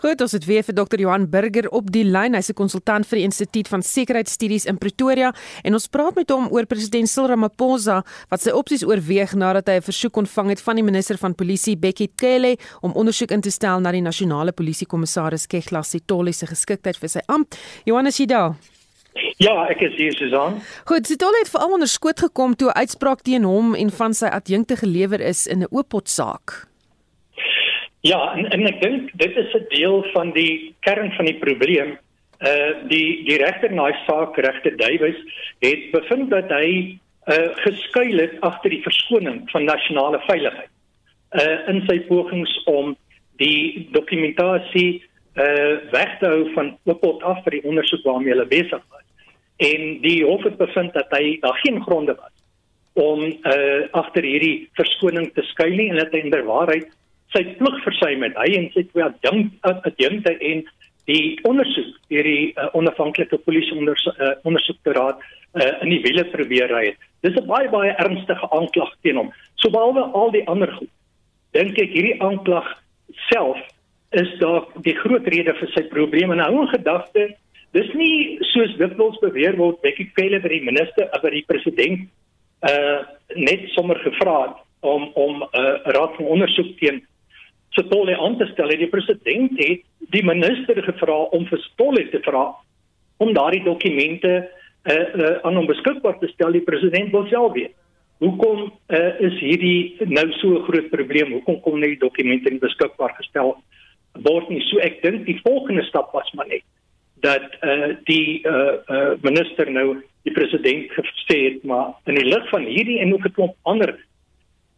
Goed, 0.03 0.21
ons 0.21 0.33
het 0.33 0.45
weer 0.45 0.65
vir 0.67 0.75
Dr. 0.75 0.99
Johan 0.99 1.29
Burger 1.31 1.69
op 1.71 1.91
die 1.95 2.05
lyn. 2.05 2.35
Hy's 2.35 2.51
'n 2.51 2.55
konsultant 2.55 3.07
vir 3.07 3.19
die 3.19 3.25
Instituut 3.25 3.69
van 3.69 3.83
Sekuriteitsstudies 3.83 4.67
in 4.67 4.79
Pretoria 4.79 5.33
en 5.63 5.73
ons 5.73 5.87
praat 5.87 6.15
met 6.15 6.31
hom 6.31 6.49
oor 6.51 6.67
president 6.67 7.09
Cyril 7.09 7.29
Ramaphosa 7.29 8.05
wat 8.29 8.41
sy 8.41 8.51
opsies 8.51 8.85
oorweeg 8.85 9.35
nadat 9.35 9.69
hy 9.69 9.77
'n 9.77 9.83
versoek 9.83 10.17
ontvang 10.17 10.49
het 10.49 10.61
van 10.61 10.77
die 10.77 10.85
minister 10.85 11.17
van 11.19 11.35
Polisie, 11.35 11.77
Bekkie 11.77 12.11
Cele, 12.17 12.57
om 12.81 12.93
ondersoek 12.93 13.31
in 13.31 13.41
te 13.41 13.51
stel 13.51 13.81
na 13.81 13.93
die 13.93 14.01
nasionale 14.01 14.53
polisiekommissaris 14.53 15.47
Kegla 15.47 15.83
Sitole 15.83 16.33
se 16.33 16.47
geskiktheid 16.47 16.97
vir 16.97 17.09
sy 17.09 17.21
ampt. 17.29 17.57
Johan, 17.85 18.07
is 18.07 18.19
jy 18.19 18.27
daar? 18.27 18.55
Ja, 19.37 19.67
ek 19.69 19.81
is 19.81 19.97
hier 19.97 20.15
Susan. 20.17 20.61
Goed, 20.85 21.07
Sitole 21.07 21.39
het 21.39 21.51
veral 21.53 21.73
onder 21.77 21.89
skoot 21.89 22.21
gekom 22.21 22.57
toe 22.57 22.71
'n 22.71 22.79
uitspraak 22.79 23.23
teen 23.23 23.45
hom 23.45 23.75
en 23.75 23.91
van 23.91 24.15
sy 24.15 24.27
adjunkte 24.27 24.77
gelewer 24.77 25.21
is 25.21 25.47
in 25.47 25.63
'n 25.63 25.69
oopot 25.71 26.09
saak. 26.09 26.72
Ja, 28.03 28.33
en, 28.35 28.49
en 28.51 28.65
ek 28.67 28.81
dink 28.83 29.11
dit 29.15 29.37
is 29.39 29.53
'n 29.55 29.67
deel 29.71 30.03
van 30.13 30.33
die 30.35 30.75
kern 30.83 31.13
van 31.15 31.29
die 31.31 31.39
probleem. 31.39 31.99
Uh 32.43 32.83
die 32.91 33.23
die 33.25 33.39
regter 33.39 33.71
in 33.71 33.79
daai 33.79 33.95
saak, 34.07 34.37
regter 34.37 34.75
Duwys, 34.77 35.19
het 35.63 35.91
bevind 35.93 36.31
dat 36.31 36.51
hy 36.51 36.99
uh 37.31 37.55
geskuil 37.63 38.19
het 38.19 38.41
agter 38.41 38.75
die 38.75 38.83
verskoning 38.83 39.45
van 39.51 39.65
nasionale 39.65 40.19
veiligheid. 40.27 40.71
Uh 41.31 41.69
in 41.71 41.85
sy 41.87 42.01
pogings 42.09 42.51
om 42.67 42.97
die 43.39 43.87
dokumentasie 43.95 45.03
uh 45.39 45.79
weg 45.95 46.19
te 46.19 46.27
hou 46.27 46.51
van 46.57 46.73
oopot 46.85 47.23
af 47.23 47.45
vir 47.45 47.61
die 47.61 47.65
ondersoek 47.71 48.03
waarmee 48.05 48.35
hulle 48.35 48.51
besig 48.51 48.83
was. 48.91 49.07
En 49.63 50.01
die 50.03 50.25
hof 50.27 50.43
het 50.43 50.59
bevind 50.59 50.91
dat 50.99 51.15
hy 51.15 51.39
daar 51.41 51.61
geen 51.63 51.79
gronde 51.87 52.19
was 52.19 52.35
om 52.99 53.23
uh 53.31 53.87
agter 53.93 54.27
hierdie 54.27 54.67
verskoning 54.75 55.31
te 55.35 55.47
skuil 55.53 55.79
nie 55.79 55.89
en 55.95 56.03
dat 56.03 56.11
hy 56.11 56.25
inderwaarheid 56.27 56.91
sy 57.33 57.43
plig 57.59 57.77
versuim 57.85 58.23
het. 58.27 58.37
Hy 58.37 58.55
en 58.59 58.71
sy 58.75 58.85
twee 58.91 59.05
adjunkte 59.05 60.37
en 60.53 60.65
die 61.11 61.39
ondersoek 61.49 61.97
deur 62.13 62.27
die 62.29 62.53
uh, 62.55 62.69
onafhanklike 62.79 63.39
polisie 63.47 63.75
ondersoek 63.79 64.19
uh, 64.23 64.35
ondersoektoraat 64.47 65.19
uh, 65.19 65.73
in 65.83 65.91
die 65.91 66.01
wiele 66.05 66.25
probeer 66.31 66.71
ry 66.71 66.85
het. 66.93 67.09
Dis 67.27 67.37
'n 67.37 67.47
baie 67.47 67.69
baie 67.71 67.95
ernstige 67.99 68.51
aanklag 68.51 68.93
teen 69.03 69.19
hom. 69.19 69.33
So 69.57 69.71
behalwe 69.71 70.05
al 70.15 70.31
die 70.31 70.47
ander 70.47 70.71
goed, 70.79 70.91
dink 71.53 71.79
ek 71.79 71.91
hierdie 71.91 72.21
aanklag 72.23 72.69
self 73.31 73.59
is 74.13 74.31
dalk 74.39 74.71
die 74.85 74.95
groot 74.95 75.27
rede 75.27 75.55
vir 75.55 75.71
sy 75.75 75.83
probleme. 75.91 76.37
Nou 76.37 76.63
in 76.63 76.69
gedagte, 76.69 77.35
dis 77.73 77.93
nie 77.95 78.39
soos 78.53 78.75
dikwels 78.77 79.19
beweer 79.21 79.57
word 79.57 79.81
Bekkie 79.83 80.11
Cele 80.15 80.41
by 80.41 80.49
die 80.49 80.65
minister 80.65 81.09
of 81.13 81.23
by 81.23 81.31
die 81.31 81.47
president 81.49 82.09
uh 82.63 83.03
net 83.35 83.65
sommer 83.73 83.97
gevra 84.05 84.43
het 84.43 84.59
om 84.85 85.09
om 85.15 85.43
'n 85.43 85.49
uh, 85.57 85.81
raad 85.97 86.15
van 86.17 86.27
ondersoek 86.37 86.77
teen 86.79 87.03
Stolle 87.73 88.19
aan 88.19 88.37
te 88.39 88.47
stel. 88.53 88.69
Die 88.69 88.91
president 88.93 89.59
het 89.59 89.85
die 90.13 90.25
minister 90.25 90.83
gevra 90.85 91.19
om 91.37 91.47
vir 91.49 91.61
Stolle 91.71 92.09
te 92.13 92.21
vra 92.25 92.51
om 93.23 93.33
daardie 93.35 93.63
dokumente 93.65 94.33
uh, 94.43 94.95
uh, 94.95 95.37
aan 95.47 95.57
hom 95.57 95.67
beskikbaar 95.67 96.19
te 96.19 96.29
stel. 96.33 96.53
Die 96.53 96.67
president 96.67 97.13
wil 97.15 97.27
self 97.31 97.53
weet. 97.57 97.75
Hoekom 98.23 98.69
uh, 98.71 99.21
is 99.21 99.39
hierdie 99.41 99.97
nou 100.07 100.29
so 100.39 100.59
'n 100.59 100.65
groot 100.69 100.91
probleem? 100.91 101.33
Hoekom 101.33 101.61
kom 101.61 101.81
nie 101.81 101.97
dokumente 101.99 102.51
nie 102.51 102.63
beskikbaar 102.63 103.15
gestel 103.19 103.57
word 104.13 104.49
nie? 104.49 104.61
So 104.69 104.79
ek 104.79 105.03
dink 105.03 105.27
die 105.27 105.41
volgende 105.43 105.83
stap 105.89 106.13
was 106.13 106.31
maar 106.33 106.47
net 106.47 106.63
dat 107.23 107.43
uh 107.63 107.95
die 108.05 108.43
uh, 108.47 108.79
uh 108.91 109.15
minister 109.23 109.71
nou 109.71 110.03
die 110.27 110.35
president 110.35 110.91
gesê 110.91 111.39
het 111.49 111.65
maar 111.65 111.95
in 112.07 112.19
die 112.19 112.27
lig 112.27 112.49
van 112.51 112.65
hierdie 112.67 112.99
en 113.01 113.15
ook 113.15 113.27
'n 113.27 113.35
klomp 113.37 113.55
ander 113.63 113.95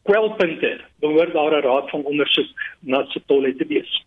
kwelpunte 0.05 0.81
behoort 1.01 1.33
daar 1.33 1.55
'n 1.59 1.67
raad 1.67 1.91
van 1.91 2.05
ondersoek 2.05 2.51
na 2.81 3.05
Setolle 3.09 3.57
te 3.57 3.67
wees. 3.67 4.05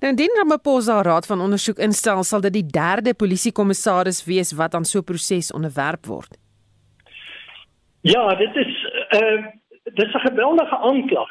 Nou 0.00 0.10
indien 0.12 0.36
Ramaphosa 0.36 1.02
raad 1.02 1.26
van 1.26 1.40
ondersoek 1.40 1.78
instel, 1.78 2.22
sal 2.22 2.40
dit 2.40 2.52
die 2.52 2.66
derde 2.66 3.14
polisiekommissaris 3.14 4.24
wees 4.24 4.52
wat 4.52 4.74
aan 4.74 4.84
so 4.84 4.98
'n 4.98 5.04
proses 5.04 5.52
onderwerp 5.52 6.06
word. 6.06 6.38
Ja, 8.00 8.34
dit 8.34 8.56
is 8.56 8.72
uh 9.10 9.44
dit 9.84 10.06
is 10.06 10.14
'n 10.14 10.28
geweldige 10.28 10.76
aanklag 10.76 11.30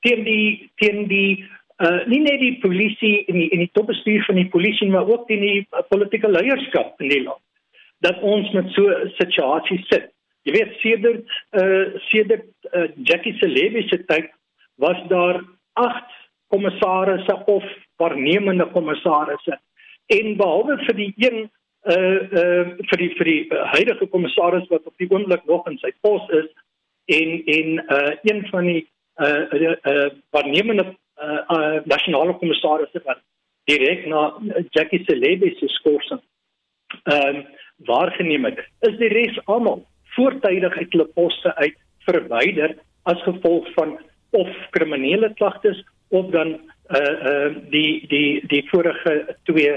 teen 0.00 0.24
die 0.24 0.70
teen 0.76 1.08
die 1.08 1.44
uh 1.78 2.06
nie 2.06 2.20
net 2.20 2.40
die 2.40 2.58
polisie 2.60 3.24
en 3.26 3.34
die 3.34 3.50
en 3.50 3.58
die 3.58 3.70
topbestuur 3.72 4.24
van 4.24 4.34
die 4.34 4.48
polisie 4.48 4.90
maar 4.90 5.08
ook 5.08 5.26
teen 5.26 5.40
die 5.40 5.66
uh, 5.70 5.80
politieke 5.88 6.28
leierskap 6.28 7.00
in 7.00 7.08
die 7.08 7.22
land 7.22 7.42
dat 7.98 8.20
ons 8.20 8.50
met 8.52 8.70
so 8.70 8.82
'n 8.88 9.12
situasie 9.16 9.84
sit. 9.88 10.13
Jy 10.44 10.52
weet 10.52 10.72
sedert 10.82 11.36
uh 11.56 12.00
sedert 12.10 12.50
uh, 12.72 12.88
Jackie 13.08 13.36
Celebi 13.40 13.86
se 13.88 14.04
tyd 14.04 14.30
was 14.76 15.00
daar 15.08 15.40
8 15.72 16.16
kommissarisse 16.52 17.36
of 17.46 17.64
waarnemende 17.96 18.66
kommissarisse. 18.72 19.58
En 20.06 20.36
behalwe 20.36 20.76
vir 20.86 20.96
die 21.00 21.12
een 21.16 21.38
uh 21.84 22.20
uh 22.40 22.64
vir 22.90 23.00
die 23.00 23.10
vir 23.18 23.30
die 23.30 23.40
uh, 23.52 23.64
huidige 23.76 24.06
kommissaris 24.12 24.68
wat 24.72 24.86
op 24.88 24.96
die 25.00 25.08
oomblik 25.10 25.44
nog 25.48 25.66
in 25.68 25.78
sy 25.80 25.92
pos 26.00 26.28
is 26.40 26.50
en 27.12 27.40
en 27.56 27.80
uh 27.96 28.12
een 28.22 28.44
van 28.52 28.68
die 28.68 28.84
uh 29.20 29.44
uh, 29.52 29.74
uh 29.92 30.10
waarnemende 30.30 30.86
uh, 31.20 31.40
uh 31.56 31.80
nasionale 31.84 32.36
kommissaris 32.40 32.92
wat 33.04 33.20
direk 33.68 34.06
na 34.06 34.32
Jackie 34.70 35.04
Celebi 35.04 35.54
se 35.58 35.68
skorsing 35.68 36.20
um, 37.04 37.44
waargeneem 37.88 38.44
het 38.44 38.64
is 38.88 38.96
die 39.00 39.12
res 39.12 39.38
almal 39.44 39.84
voortydig 40.16 40.76
uit 40.76 40.92
hulle 40.92 41.08
poste 41.16 41.54
uit 41.56 41.76
verwyder 42.06 42.76
as 43.10 43.22
gevolg 43.22 43.68
van 43.76 43.98
of 44.30 44.48
kriminele 44.70 45.32
klagtes 45.38 45.82
of 46.08 46.30
dan 46.30 46.56
uh 46.94 47.14
uh 47.30 47.50
die 47.70 48.06
die 48.08 48.46
die 48.46 48.64
vorige 48.70 49.36
twee 49.48 49.72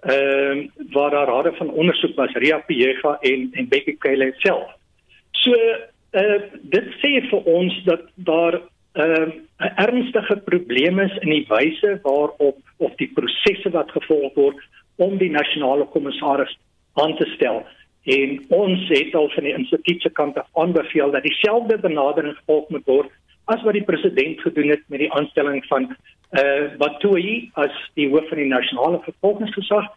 ehm 0.00 0.58
uh, 0.58 0.68
waar 0.92 1.10
daar 1.10 1.28
rade 1.28 1.52
van 1.56 1.70
ondersoek 1.70 2.14
was 2.16 2.32
Ria 2.32 2.58
Piega 2.58 3.18
en 3.20 3.48
en 3.52 3.68
Becky 3.68 3.96
Kyle 3.98 4.32
self. 4.38 4.68
So 5.30 5.54
uh 6.12 6.40
dit 6.62 6.86
sê 7.02 7.12
vir 7.30 7.42
ons 7.44 7.84
dat 7.84 8.02
daar 8.14 8.60
ehm, 8.92 9.30
uh, 9.58 9.70
ernstige 9.76 10.36
probleem 10.36 11.00
is 11.00 11.16
in 11.20 11.30
die 11.30 11.46
wyse 11.48 11.98
waarop 12.02 12.58
of 12.76 12.94
die 12.96 13.10
prosesse 13.14 13.70
wat 13.70 13.90
gevolg 13.90 14.34
word 14.34 14.56
om 14.96 15.18
die 15.18 15.30
nasionale 15.30 15.84
kommissaris 15.84 16.58
aan 16.92 17.16
te 17.16 17.26
stel. 17.36 17.64
En 18.04 18.44
ons 18.48 18.88
het 18.88 19.14
al 19.14 19.28
van 19.30 19.44
die 19.44 19.56
instituut 19.56 20.02
se 20.02 20.10
kant 20.10 20.38
af 20.38 20.48
aanbeveel 20.52 21.10
dat 21.10 21.22
dieselfde 21.22 21.78
benadering 21.78 22.36
gevolg 22.36 22.68
moet 22.68 22.84
word 22.84 23.10
as 23.44 23.62
wat 23.62 23.76
die 23.76 23.84
president 23.84 24.40
gedoen 24.40 24.68
het 24.68 24.82
met 24.86 24.98
die 24.98 25.12
aanstelling 25.12 25.64
van 25.66 25.90
eh 26.30 26.44
uh, 26.44 26.76
Batoi 26.78 27.50
as 27.52 27.74
die 27.94 28.08
hoof 28.08 28.28
van 28.28 28.38
die 28.38 28.46
nasionale 28.46 29.00
vervolgingsgesag 29.04 29.88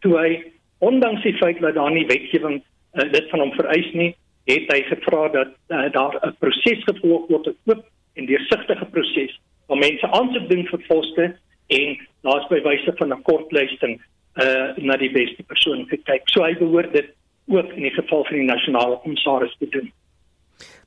toe 0.00 0.16
hy 0.18 0.30
ondanks 0.78 1.22
die 1.22 1.36
feit 1.36 1.60
dat 1.60 1.74
daar 1.74 1.92
nie 1.92 2.06
wetgewing 2.06 2.62
uh, 2.62 3.12
dit 3.12 3.30
van 3.30 3.40
hom 3.40 3.52
vereis 3.52 3.92
nie 3.92 4.14
het 4.50 4.72
hy 4.72 4.80
gevra 4.88 5.28
dat 5.28 5.52
uh, 5.68 5.92
daar 5.92 6.18
'n 6.22 6.36
proses 6.38 6.84
gevolg 6.88 7.28
word 7.28 7.46
'n 7.46 7.56
oop 7.70 7.84
en 8.14 8.26
deursigtige 8.26 8.84
proses 8.84 9.40
waar 9.66 9.78
mense 9.78 10.06
aansoek 10.06 10.48
doen 10.48 10.66
vir 10.66 10.82
poste 10.88 11.36
en 11.66 11.98
daar's 12.22 12.48
by 12.48 12.60
wyse 12.62 12.92
van 12.96 13.12
'n 13.12 13.22
kortlysting 13.22 14.00
uh 14.42 14.72
na 14.76 14.96
die 14.96 15.12
beste 15.12 15.42
persoon 15.42 15.84
gekyk. 15.88 16.22
So 16.24 16.42
hy 16.42 16.54
behoort 16.56 16.92
dit 16.92 17.12
ook 17.46 17.72
in 17.72 17.82
die 17.82 17.90
geval 17.90 18.24
van 18.24 18.36
die 18.36 18.46
nasionale 18.46 18.98
kommissaris 19.02 19.56
te 19.58 19.68
doen. 19.68 19.92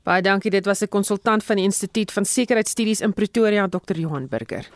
Baie 0.02 0.22
dankie. 0.22 0.50
Dit 0.50 0.64
was 0.64 0.82
'n 0.82 0.88
konsultant 0.88 1.44
van 1.44 1.56
die 1.56 1.64
Instituut 1.64 2.12
van 2.12 2.24
Sekuriteitsstudies 2.24 3.00
in 3.00 3.12
Pretoria, 3.12 3.68
Dr. 3.68 3.96
Johan 3.98 4.28
Burger. 4.28 4.66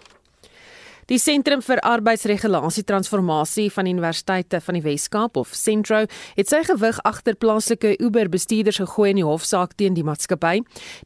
Die 1.10 1.18
Sentrum 1.18 1.58
vir 1.58 1.80
Arbeidsregulasie 1.82 2.84
Transformasie 2.86 3.64
van 3.74 3.88
Universiteite 3.90 4.60
van 4.62 4.76
die 4.76 4.82
Wes-Kaap 4.84 5.40
of 5.40 5.56
Centro 5.58 6.04
het 6.36 6.50
sy 6.52 6.60
gewig 6.68 7.00
agter 7.02 7.34
plaaslike 7.34 7.96
Uber-bestuurders 7.98 8.76
gegooi 8.78 9.08
in 9.10 9.18
die 9.18 9.24
hofsaak 9.26 9.72
teen 9.74 9.96
die 9.96 10.04
maatskappy. 10.06 10.60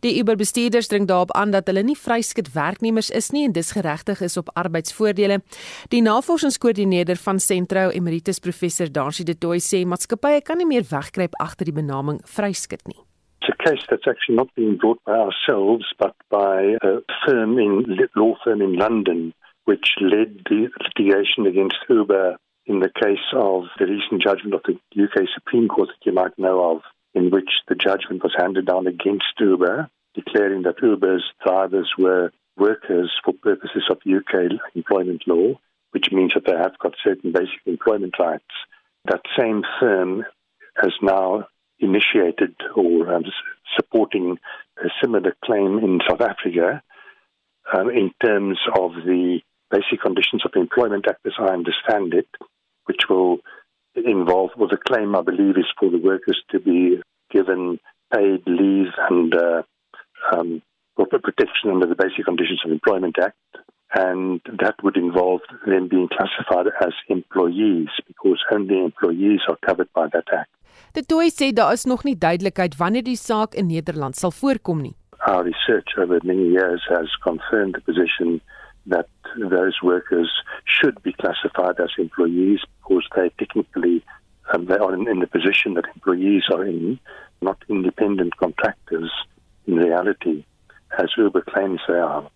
Die 0.05 0.12
Uber-bestuurders 0.18 0.90
dring 0.92 1.07
daarop 1.09 1.33
aan 1.33 1.55
dat 1.55 1.70
hulle 1.72 1.81
nie 1.88 1.96
vryskut 1.96 2.50
werknemers 2.52 3.09
is 3.16 3.31
nie 3.33 3.46
en 3.48 3.55
dis 3.57 3.72
geregtig 3.72 4.20
is 4.26 4.37
op 4.37 4.50
arbeidsvoordele. 4.61 5.38
Die 5.88 6.02
navorsingskoördineerder 6.05 7.16
van 7.24 7.40
Centro, 7.40 7.87
Emeritus 7.88 8.42
Professor 8.44 8.92
Darcy 8.92 9.24
De 9.24 9.33
Tooy 9.40 9.62
sê 9.64 9.87
maatskappye 9.88 10.42
kan 10.44 10.61
nie 10.61 10.68
meer 10.68 10.85
wegkruip 10.90 11.38
agter 11.40 11.64
die 11.70 11.79
benaming 11.79 12.20
vryskut 12.29 12.85
nie. 12.92 13.00
It's 13.40 13.48
a 13.48 13.57
case 13.57 13.88
that's 13.88 14.05
actually 14.05 14.37
not 14.37 14.52
being 14.52 14.76
brought 14.76 15.00
by 15.09 15.16
ourselves, 15.16 15.88
but 15.96 16.12
by 16.29 16.76
a 16.85 17.00
firm 17.24 17.57
in 17.57 17.81
law 18.12 18.37
firm 18.44 18.61
in 18.61 18.76
London 18.76 19.33
which 19.64 19.94
led 20.00 20.40
the 20.48 20.68
litigation 20.83 21.46
against 21.46 21.77
Uber 21.88 22.37
in 22.66 22.81
the 22.81 22.90
case 23.00 23.18
of 23.35 23.64
the 23.79 23.87
recent 23.87 24.22
judgment 24.22 24.55
of 24.55 24.62
the 24.64 25.03
UK 25.03 25.27
Supreme 25.35 25.68
Court 25.68 25.88
that 25.88 26.07
you 26.07 26.12
might 26.12 26.38
know 26.38 26.72
of, 26.72 26.83
in 27.14 27.31
which 27.31 27.50
the 27.68 27.74
judgment 27.74 28.22
was 28.22 28.35
handed 28.37 28.66
down 28.66 28.87
against 28.87 29.24
Uber, 29.38 29.88
declaring 30.14 30.62
that 30.62 30.83
Uber's 30.83 31.24
drivers 31.44 31.92
were 31.98 32.33
workers 32.57 33.12
for 33.24 33.35
purposes 33.35 33.85
of 33.90 33.98
UK 34.07 34.53
employment 34.74 35.22
law, 35.27 35.55
which 35.90 36.11
means 36.12 36.33
that 36.35 36.44
they 36.46 36.57
have 36.57 36.79
got 36.79 36.94
certain 37.03 37.33
basic 37.33 37.61
employment 37.66 38.14
rights. 38.18 38.44
That 39.07 39.22
same 39.38 39.62
firm 39.81 40.24
has 40.77 40.92
now 41.03 41.46
initiated 41.79 42.55
or 42.74 43.14
um, 43.14 43.24
supporting 43.77 44.38
a 44.79 44.88
similar 45.00 45.37
claim 45.44 45.79
in 45.79 46.00
South 46.09 46.20
Africa 46.20 46.83
um, 47.72 47.90
in 47.90 48.11
terms 48.24 48.59
of 48.77 48.92
the 49.05 49.40
Basic 49.74 50.00
Conditions 50.00 50.42
of 50.46 50.52
Employment 50.54 51.04
Act, 51.08 51.26
as 51.26 51.37
I 51.38 51.48
understand 51.58 52.14
it, 52.14 52.30
which 52.87 53.02
will 53.10 53.38
involve, 53.96 54.50
well, 54.56 54.68
the 54.68 54.84
claim, 54.88 55.16
I 55.16 55.22
believe, 55.22 55.56
is 55.56 55.70
for 55.78 55.90
the 55.90 55.98
workers 56.10 56.40
to 56.52 56.60
be 56.60 57.00
given 57.30 57.80
paid 58.12 58.42
leave 58.46 58.92
and 59.10 59.34
uh, 59.34 59.62
um, 60.32 60.62
protection 60.96 61.70
under 61.70 61.87
the 61.87 61.96
Basic 61.96 62.24
Conditions 62.24 62.60
of 62.64 62.70
Employment 62.70 63.16
Act. 63.20 63.37
And 63.96 64.40
that 64.62 64.76
would 64.82 64.96
involve 64.96 65.40
them 65.66 65.88
being 65.88 66.08
classified 66.08 66.66
as 66.80 66.94
employees 67.08 67.88
because 68.06 68.40
only 68.52 68.78
employees 68.82 69.40
are 69.48 69.58
covered 69.66 69.90
by 69.94 70.06
that 70.12 70.28
act. 70.32 70.50
De 70.92 71.02
Toy 71.02 71.28
sê 71.30 71.52
daar 71.52 71.72
is 71.72 71.84
nog 71.84 72.02
nie 72.02 72.16
duidelikheid 72.18 72.74
wanneer 72.76 73.04
die 73.06 73.18
saak 73.18 73.54
in 73.54 73.68
Nederland 73.70 74.18
sal 74.18 74.34
voorkom 74.34 74.80
nie. 74.82 74.96
Our 75.30 75.44
research 75.46 75.94
over 75.96 76.18
many 76.24 76.46
years 76.56 76.82
has 76.90 77.14
confirmed 77.22 77.78
the 77.78 77.84
position 77.87 78.40
that 78.90 79.06
those 79.37 79.83
workers 79.83 80.31
should 80.64 81.03
be 81.03 81.12
classified 81.12 81.81
as 81.81 81.90
employees 81.99 82.61
because 82.83 83.05
they 83.16 83.31
technically 83.38 84.05
um, 84.53 84.66
they 84.66 84.77
are 84.77 84.94
in, 84.94 85.09
in, 85.09 85.20
the 85.20 85.27
position 85.27 85.75
that 85.75 85.87
employees 85.94 86.44
are 86.53 86.64
in, 86.64 86.99
not 87.40 87.62
independent 87.68 88.37
contractors 88.37 89.11
in 89.66 89.77
reality, 89.77 90.44
as 90.99 91.09
Uber 91.16 91.42
claims 91.42 91.81
they 91.88 91.94
are. 91.94 92.29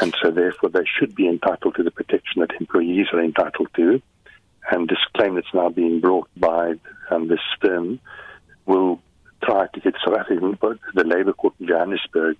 And 0.00 0.14
so 0.22 0.30
therefore 0.30 0.68
they 0.70 0.84
should 0.84 1.14
be 1.14 1.26
entitled 1.26 1.74
to 1.76 1.82
the 1.82 1.90
protection 1.90 2.40
that 2.40 2.50
employees 2.60 3.06
are 3.12 3.22
entitled 3.22 3.68
to. 3.76 4.02
And 4.70 4.88
this 4.88 4.98
claim 5.16 5.36
that's 5.36 5.54
now 5.54 5.70
being 5.70 6.00
brought 6.00 6.28
by 6.36 6.74
um, 7.10 7.28
this 7.28 7.40
firm 7.60 8.00
will 8.66 9.00
try 9.42 9.66
to 9.72 9.80
get 9.80 9.94
South 10.04 10.18
African, 10.18 10.58
the 10.94 11.04
Labour 11.04 11.32
Court 11.32 11.54
in 11.58 11.68
Johannesburg 11.68 12.36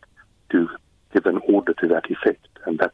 to 0.51 0.69
give 1.15 1.25
an 1.25 1.41
order 1.49 1.73
to 1.75 1.89
that 1.89 2.11
effect. 2.11 2.47
And 2.67 2.79
that 2.81 2.93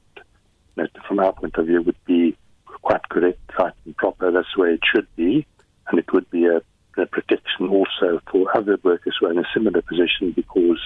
that 0.77 0.91
from 1.07 1.19
our 1.19 1.33
point 1.33 1.57
of 1.57 1.67
view 1.67 1.83
would 1.83 2.05
be 2.05 2.37
quite 2.83 3.09
correct, 3.09 3.41
right 3.59 3.73
and 3.85 3.97
proper. 3.97 4.31
That's 4.31 4.49
the 4.55 4.63
way 4.63 4.69
it 4.75 4.81
should 4.91 5.07
be. 5.17 5.47
And 5.89 5.99
it 5.99 6.13
would 6.13 6.29
be 6.31 6.47
a, 6.47 6.61
a 7.01 7.07
protection 7.07 7.69
also 7.69 8.21
for 8.31 8.57
other 8.57 8.79
workers 8.83 9.17
who 9.19 9.27
are 9.27 9.33
in 9.33 9.39
a 9.39 9.49
similar 9.55 9.83
position 9.83 10.33
because 10.35 10.81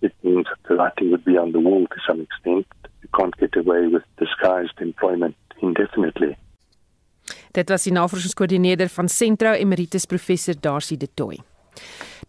it 0.00 0.14
means 0.22 0.46
that 0.46 0.68
the 0.68 0.76
writing 0.76 1.10
would 1.10 1.24
be 1.24 1.36
on 1.36 1.52
the 1.52 1.60
wall 1.60 1.86
to 1.86 1.96
some 2.06 2.20
extent. 2.20 2.66
You 3.02 3.08
can't 3.16 3.36
get 3.36 3.56
away 3.56 3.86
with 3.86 4.02
disguised 4.18 4.80
employment 4.80 5.36
indefinitely. 5.62 6.36
Dit 7.52 7.70
was 7.70 7.84
die 7.84 7.92
navorsingskoördineerder 7.92 8.88
van 8.88 9.08
Sentro 9.08 9.52
Emeritus 9.52 10.06
Professor 10.06 10.54
Darcy 10.60 10.96
De 10.96 11.08
Tooy. 11.14 11.38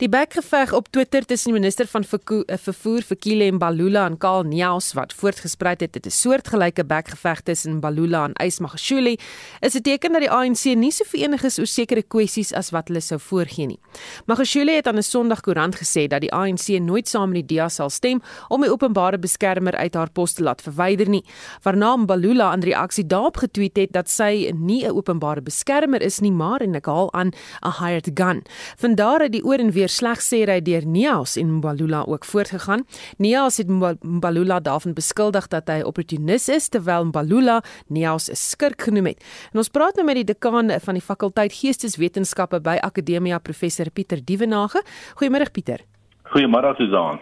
Die 0.02 0.10
bekgeveg 0.10 0.72
op 0.74 0.88
Twitter 0.90 1.26
tussen 1.26 1.52
die 1.52 1.60
minister 1.60 1.86
van 1.86 2.02
eh, 2.02 2.58
vervoer 2.58 3.04
Fikile 3.06 3.52
Mbalula 3.52 4.08
en 4.10 4.16
Karl 4.18 4.48
Neus 4.50 4.94
wat 4.98 5.14
voortgespruit 5.14 5.84
het, 5.86 5.94
dit 5.94 6.06
is 6.10 6.22
soortgelyke 6.22 6.82
bekgeveg 6.86 7.42
tussen 7.42 7.76
Mbalula 7.76 8.24
en 8.24 8.34
Ysmagashule, 8.48 9.18
is 9.60 9.76
'n 9.76 9.82
teken 9.82 10.12
dat 10.12 10.22
die 10.22 10.32
ANC 10.32 10.64
nie 10.76 10.92
so 10.92 11.04
verenig 11.06 11.44
is 11.44 11.60
oor 11.60 11.68
sekere 11.68 12.02
kwessies 12.02 12.52
as 12.54 12.72
wat 12.72 12.88
hulle 12.88 13.02
sou 13.02 13.20
voorgee 13.20 13.68
nie. 13.68 13.80
Magashule 14.26 14.72
het 14.72 14.88
aan 14.88 14.98
'n 14.98 15.04
Sondagkoerant 15.04 15.76
gesê 15.76 16.08
dat 16.08 16.22
die 16.22 16.34
ANC 16.34 16.68
nooit 16.80 17.08
saam 17.08 17.30
met 17.30 17.48
die 17.48 17.58
DA 17.58 17.70
sal 17.70 17.90
stem 17.90 18.22
om 18.48 18.62
die 18.62 18.72
openbare 18.72 19.20
beskermer 19.20 19.76
uit 19.76 19.94
haar 19.94 20.10
pos 20.10 20.34
te 20.34 20.44
laat 20.44 20.62
verwyder 20.62 21.10
nie. 21.10 21.26
Waarna 21.62 21.96
Mbalula 21.96 22.54
in 22.54 22.64
reaksie 22.64 23.06
daarop 23.08 23.38
getweet 23.38 23.78
het 23.78 23.92
dat 23.92 24.10
sy 24.10 24.52
nie 24.56 24.84
'n 24.84 24.96
openbare 24.96 25.42
beskermer 25.42 26.02
is 26.02 26.20
nie, 26.20 26.32
maar 26.32 26.62
en 26.62 26.76
ek 26.76 26.86
haal 26.86 27.14
aan 27.14 27.32
'n 27.62 27.72
hired 27.80 28.10
gun. 28.14 28.42
Vandaar 28.78 29.22
het 29.22 29.32
die 29.32 29.44
oor 29.44 29.60
en 29.60 29.72
weer 29.72 29.91
sleg 29.92 30.22
sê 30.24 30.42
hy 30.50 30.60
deur 30.64 30.86
Nias 30.88 31.38
en 31.38 31.58
Mbalula 31.58 32.04
ook 32.08 32.26
voortgegaan. 32.26 32.86
Nias 33.18 33.58
het 33.62 33.70
Mbalula 33.70 34.60
daarvan 34.60 34.96
beskuldig 34.98 35.48
dat 35.52 35.70
hy 35.70 35.82
opportunis 35.88 36.48
is 36.50 36.70
terwyl 36.70 37.06
Mbalula 37.12 37.62
Nias 37.90 38.30
'n 38.30 38.36
skurk 38.36 38.82
genoem 38.82 39.06
het. 39.14 39.24
En 39.54 39.58
ons 39.60 39.70
praat 39.70 39.96
nou 39.96 40.06
met 40.06 40.16
die 40.16 40.34
dekaan 40.34 40.72
van 40.80 40.94
die 40.94 41.04
fakulteit 41.04 41.54
Geesteswetenskappe 41.54 42.62
by 42.62 42.78
Akademia 42.82 43.40
professor 43.40 43.90
Pieter 43.90 44.20
Dievenage. 44.26 44.84
Goeiemôre 45.16 45.52
Pieter. 45.52 45.80
Goeiemôre 46.24 46.76
Susan. 46.78 47.20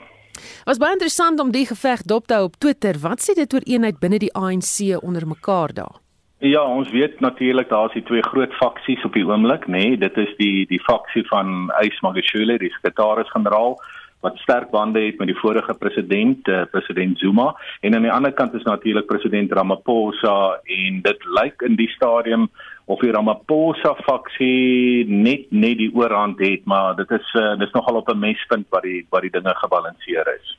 Was 0.65 0.77
baie 0.77 0.95
interessant 0.95 1.39
om 1.39 1.51
die 1.51 1.65
geveg 1.65 2.03
dop 2.03 2.27
te 2.27 2.33
hou 2.33 2.43
op 2.43 2.59
Twitter. 2.61 2.99
Wat 3.01 3.21
sê 3.21 3.33
dit 3.33 3.53
oor 3.53 3.65
eenheid 3.65 3.99
binne 3.99 4.19
die 4.19 4.33
ANC 4.33 5.03
onder 5.03 5.27
mekaar 5.27 5.73
daar? 5.73 5.99
Ja, 6.39 6.61
ons 6.63 6.89
weet 6.89 7.19
natuurlik 7.19 7.67
daar's 7.69 7.93
die 7.93 8.03
twee 8.03 8.23
groot 8.23 8.53
faksies 8.55 9.03
op 9.03 9.13
die 9.13 9.25
oomblik, 9.27 9.65
nê. 9.67 9.81
Nee, 9.89 9.97
dit 9.99 10.17
is 10.17 10.29
die 10.37 10.65
die 10.69 10.79
faksie 10.79 11.25
van 11.27 11.67
Ys 11.81 11.99
Magashule, 11.99 12.55
die 12.61 12.71
sekretaris-generaal 12.77 13.75
wat 14.23 14.37
sterk 14.37 14.69
bande 14.71 14.99
het 14.99 15.19
met 15.19 15.27
die 15.31 15.37
vorige 15.39 15.73
president, 15.79 16.47
uh, 16.47 16.61
president 16.71 17.19
Zuma, 17.19 17.53
en 17.81 17.95
aan 17.95 18.07
die 18.07 18.11
ander 18.11 18.31
kant 18.35 18.53
is 18.53 18.63
natuurlik 18.67 19.07
president 19.07 19.51
Ramaphosa 19.51 20.59
en 20.63 21.01
dit 21.03 21.27
lyk 21.39 21.63
in 21.67 21.75
die 21.79 21.87
stadium 21.95 22.47
of 22.85 22.99
die 23.03 23.11
Ramaphosa 23.15 23.93
faksie 24.03 25.05
net 25.07 25.51
net 25.51 25.77
die 25.79 25.91
oorhand 25.95 26.39
het, 26.39 26.63
maar 26.65 26.95
dit 26.99 27.11
is 27.19 27.35
uh, 27.35 27.57
dis 27.59 27.75
nogal 27.75 27.99
op 27.99 28.09
'n 28.11 28.19
mespunt 28.19 28.67
waar 28.69 28.87
die 28.87 29.05
waar 29.09 29.21
die 29.27 29.35
dinge 29.35 29.55
gebalanseer 29.55 30.35
is. 30.39 30.57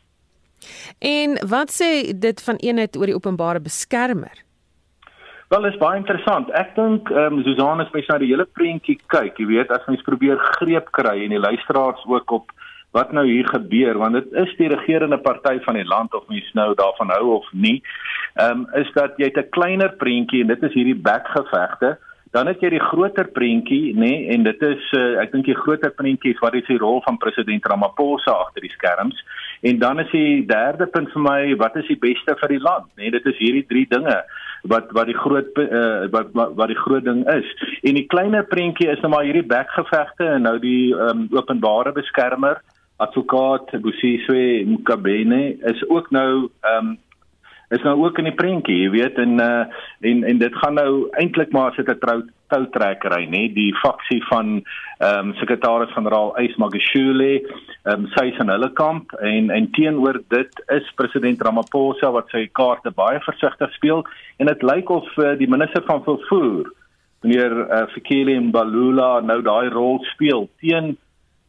En 0.99 1.49
wat 1.49 1.73
sê 1.73 2.13
dit 2.19 2.43
van 2.43 2.57
eenheid 2.57 2.97
oor 2.97 3.07
die 3.07 3.17
openbare 3.17 3.61
beskermer? 3.61 4.50
Wel 5.51 5.65
is 5.67 5.77
baie 5.83 5.99
interessant. 5.99 6.51
Ek 6.55 6.77
dink 6.77 7.09
ehm 7.11 7.41
um, 7.41 7.43
Susan 7.43 7.83
as 7.83 7.89
mens 7.91 8.07
na 8.07 8.21
die 8.23 8.29
hele 8.31 8.45
prentjie 8.47 8.95
kyk, 9.11 9.41
jy 9.43 9.47
weet, 9.49 9.73
as 9.75 9.89
mens 9.91 10.05
probeer 10.07 10.39
greep 10.61 10.93
kry 10.95 11.17
en 11.25 11.35
die 11.35 11.41
luisteraars 11.43 12.05
ook 12.07 12.35
op 12.37 12.53
wat 12.95 13.11
nou 13.15 13.25
hier 13.27 13.49
gebeur, 13.51 13.99
want 13.99 14.15
dit 14.15 14.37
is 14.45 14.53
die 14.61 14.69
regerende 14.71 15.19
party 15.19 15.57
van 15.65 15.75
die 15.79 15.89
land 15.91 16.15
of 16.15 16.29
mens 16.31 16.47
nou 16.59 16.69
daarvan 16.79 17.11
hou 17.17 17.35
of 17.41 17.51
nie, 17.67 17.81
ehm 18.37 18.63
um, 18.63 18.63
is 18.79 18.95
dat 18.95 19.19
jy 19.19 19.33
'n 19.35 19.51
kleiner 19.59 19.91
prentjie 20.05 20.45
en 20.47 20.55
dit 20.55 20.63
is 20.71 20.79
hierdie 20.79 21.01
bekgevegte 21.11 21.97
Dan 22.31 22.47
het 22.47 22.61
jy 22.63 22.69
die 22.77 22.83
groter 22.83 23.27
prentjie, 23.35 23.91
nê, 23.99 24.07
nee, 24.07 24.27
en 24.31 24.45
dit 24.47 24.61
is 24.63 24.83
uh, 24.95 25.19
ek 25.19 25.33
dink 25.33 25.49
die 25.51 25.57
groter 25.59 25.91
prentjie 25.99 26.31
is 26.31 26.43
wat 26.43 26.55
is 26.55 26.69
die 26.69 26.79
rol 26.79 27.01
van 27.03 27.19
president 27.19 27.65
Ramaphosa 27.67 28.37
agter 28.45 28.63
die 28.63 28.71
skerms. 28.71 29.19
En 29.61 29.79
dan 29.79 30.01
is 30.01 30.11
die 30.11 30.47
derde 30.47 30.87
punt 30.87 31.11
vir 31.13 31.23
my, 31.23 31.39
wat 31.61 31.77
is 31.77 31.89
die 31.91 31.99
beste 32.01 32.37
vir 32.41 32.55
die 32.55 32.63
land, 32.65 32.87
nê? 32.97 33.03
Nee, 33.03 33.11
dit 33.19 33.27
is 33.29 33.39
hierdie 33.39 33.67
drie 33.69 33.87
dinge 33.91 34.23
wat 34.69 34.91
wat 34.97 35.09
die 35.09 35.17
groot 35.17 35.57
uh, 35.61 36.09
wat, 36.13 36.33
wat 36.37 36.57
wat 36.57 36.73
die 36.73 36.81
groot 36.81 37.05
ding 37.05 37.23
is. 37.33 37.49
En 37.85 37.97
die 37.97 38.07
kleiner 38.13 38.45
prentjie 38.49 38.91
is 38.93 39.01
nou 39.05 39.13
maar 39.13 39.25
hierdie 39.29 39.47
bekgevegte 39.47 40.27
en 40.37 40.49
nou 40.49 40.59
die 40.61 40.93
um, 40.97 41.29
openbare 41.37 41.93
beskermer 41.97 42.61
advokaat 43.01 43.73
Busiswe 43.81 44.65
Mkabene 44.69 45.57
is 45.73 45.85
ook 45.89 46.11
nou 46.11 46.51
ehm 46.61 46.91
um, 46.93 46.99
is 47.71 47.83
nou 47.87 47.95
ook 48.05 48.19
in 48.19 48.27
die 48.27 48.35
prentjie, 48.35 48.77
jy 48.83 48.91
weet 48.91 49.19
en 49.23 49.39
uh, 49.43 49.65
en 50.11 50.25
en 50.27 50.39
dit 50.39 50.57
gaan 50.63 50.75
nou 50.75 50.93
eintlik 51.23 51.53
maar 51.55 51.71
as 51.71 51.77
dit 51.79 51.89
'n 51.89 52.01
trou 52.03 52.23
toutrekkery, 52.51 53.29
nê, 53.31 53.43
die 53.55 53.71
faksie 53.79 54.19
van 54.27 54.63
ehm 54.99 55.31
um, 55.31 55.35
sekretaris-generaal 55.39 56.35
Ys 56.43 56.57
Magashule, 56.59 57.31
ehm 57.39 57.93
um, 57.93 58.09
sy 58.17 58.27
is 58.33 58.41
in 58.43 58.51
hulle 58.51 58.73
kamp 58.75 59.15
en 59.21 59.51
en 59.51 59.71
teenoor 59.71 60.19
dit 60.29 60.65
is 60.79 60.91
president 60.97 61.43
Ramaphosa 61.43 62.11
wat 62.11 62.29
sy 62.35 62.49
kaarte 62.53 62.91
baie 62.91 63.21
versigtig 63.21 63.73
speel 63.79 64.05
en 64.39 64.47
dit 64.47 64.63
lyk 64.63 64.91
of 64.91 65.07
uh, 65.19 65.37
die 65.39 65.51
minister 65.51 65.83
van 65.87 66.03
vervoer 66.03 66.73
meneer 67.23 67.55
uh, 67.69 67.87
Fikile 67.95 68.41
Mbalula 68.41 69.21
nou 69.21 69.41
daai 69.43 69.69
rol 69.69 70.03
speel 70.15 70.49
teen 70.61 70.97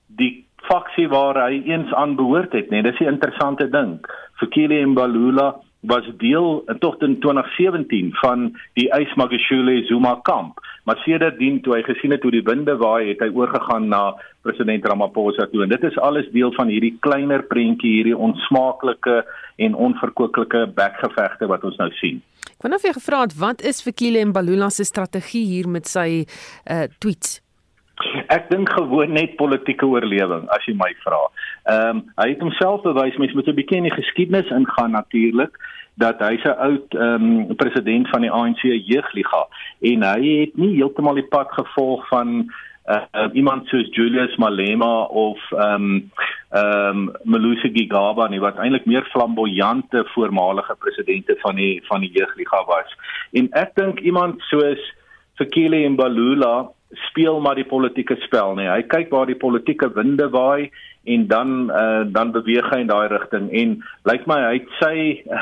die 0.08 0.46
faksie 0.70 1.08
waar 1.10 1.40
hy 1.48 1.64
eens 1.66 1.94
aan 1.94 2.16
behoort 2.16 2.54
het, 2.54 2.70
nê. 2.70 2.82
Dis 2.82 3.00
'n 3.00 3.14
interessante 3.18 3.70
ding. 3.70 4.00
Fikile 4.40 4.86
Mbalula 4.86 5.56
was 5.82 6.06
deel 6.18 6.64
in 6.68 6.80
tog 6.80 7.00
in 7.02 7.20
2017 7.20 8.14
van 8.22 8.52
die 8.74 8.90
Ysmagashule 8.94 9.86
Zuma 9.86 10.20
kamp. 10.24 10.60
Maar 10.84 11.02
sedertdien 11.06 11.62
toe 11.62 11.76
hy 11.76 11.82
gesien 11.86 12.14
het 12.14 12.22
hoe 12.22 12.32
die 12.34 12.44
winde 12.46 12.76
waai, 12.78 13.12
het 13.12 13.22
hy 13.22 13.30
oorgegaan 13.34 13.88
na 13.90 14.02
president 14.46 14.86
Ramaphosa 14.86 15.48
toe 15.50 15.64
en 15.66 15.74
dit 15.74 15.84
is 15.90 15.98
alles 16.02 16.30
deel 16.34 16.54
van 16.58 16.70
hierdie 16.74 16.96
kleiner 17.06 17.44
prentjie, 17.50 17.96
hierdie 18.00 18.18
onsmaaklike 18.18 19.22
en 19.62 19.78
onverkoeklike 19.90 20.68
bekgevegte 20.78 21.50
wat 21.50 21.66
ons 21.66 21.78
nou 21.82 21.90
sien. 22.02 22.22
Ek 22.50 22.66
wou 22.66 22.74
net 22.74 22.86
vir 22.86 22.98
gevra 22.98 23.24
het 23.26 23.38
wat 23.42 23.64
is 23.66 23.82
Fikile 23.86 24.26
Mbalula 24.30 24.70
se 24.70 24.86
strategie 24.86 25.46
hier 25.50 25.70
met 25.70 25.90
sy 25.90 26.26
uh 26.70 26.86
tweets? 27.02 27.40
Ek 28.34 28.50
dink 28.50 28.70
gewoon 28.74 29.14
net 29.14 29.36
politieke 29.38 29.86
oorlewing 29.86 30.48
as 30.54 30.66
jy 30.66 30.74
my 30.78 30.90
vra. 31.04 31.20
Ehm 31.64 31.98
um, 31.98 32.04
hy 32.16 32.30
het 32.30 32.42
homself 32.42 32.82
bewys 32.82 33.18
mens 33.18 33.34
moet 33.34 33.48
'n 33.48 33.56
bietjie 33.56 33.78
in 33.78 33.90
die 33.90 34.00
geskiedenis 34.00 34.50
ingaan 34.50 34.92
natuurlik 34.92 35.58
dat 35.96 36.20
hy's 36.20 36.44
'n 36.44 36.58
oud 36.68 36.94
ehm 36.94 37.26
um, 37.50 37.56
president 37.56 38.10
van 38.10 38.22
die 38.22 38.32
ANC 38.32 38.62
jeugliga 38.62 39.48
en 39.80 40.04
hy 40.04 40.40
het 40.40 40.58
nie 40.58 40.76
heeltemal 40.76 41.14
die 41.14 41.30
pad 41.30 41.52
gevolg 41.52 42.08
van 42.08 42.52
uh, 42.88 43.30
iemand 43.34 43.68
soos 43.68 43.88
Julius 43.92 44.36
Malema 44.36 45.04
of 45.04 45.40
ehm 45.52 45.74
um, 45.74 46.12
ehm 46.50 46.98
um, 46.98 47.12
Malusi 47.24 47.70
Gigaba 47.74 48.28
nie 48.28 48.40
wat 48.40 48.58
eintlik 48.58 48.86
meer 48.86 49.06
flamboyante 49.12 50.06
voormalige 50.14 50.76
presidente 50.80 51.36
van 51.40 51.56
die 51.56 51.82
van 51.86 52.02
die 52.02 52.12
jeugliga 52.12 52.66
was. 52.66 52.96
En 53.32 53.48
ek 53.52 53.76
dink 53.76 54.00
iemand 54.00 54.42
soos 54.42 54.94
Fikile 55.36 55.90
Mbalula 55.90 56.72
speel 57.10 57.40
maar 57.40 57.56
die 57.56 57.66
politieke 57.66 58.16
spel 58.26 58.56
nê. 58.56 58.68
Hy 58.68 58.84
kyk 58.84 59.10
waar 59.10 59.30
die 59.30 59.40
politieke 59.40 59.92
winde 59.96 60.28
waai 60.30 60.72
en 61.04 61.28
dan 61.28 61.72
uh, 61.72 62.04
dan 62.06 62.32
beweeg 62.32 62.70
hy 62.70 62.84
in 62.84 62.92
daai 62.92 63.08
rigting 63.10 63.50
en 63.58 63.74
lyk 64.10 64.28
my 64.30 64.38
hy 64.44 64.54
het 64.60 64.74
sy 64.78 64.96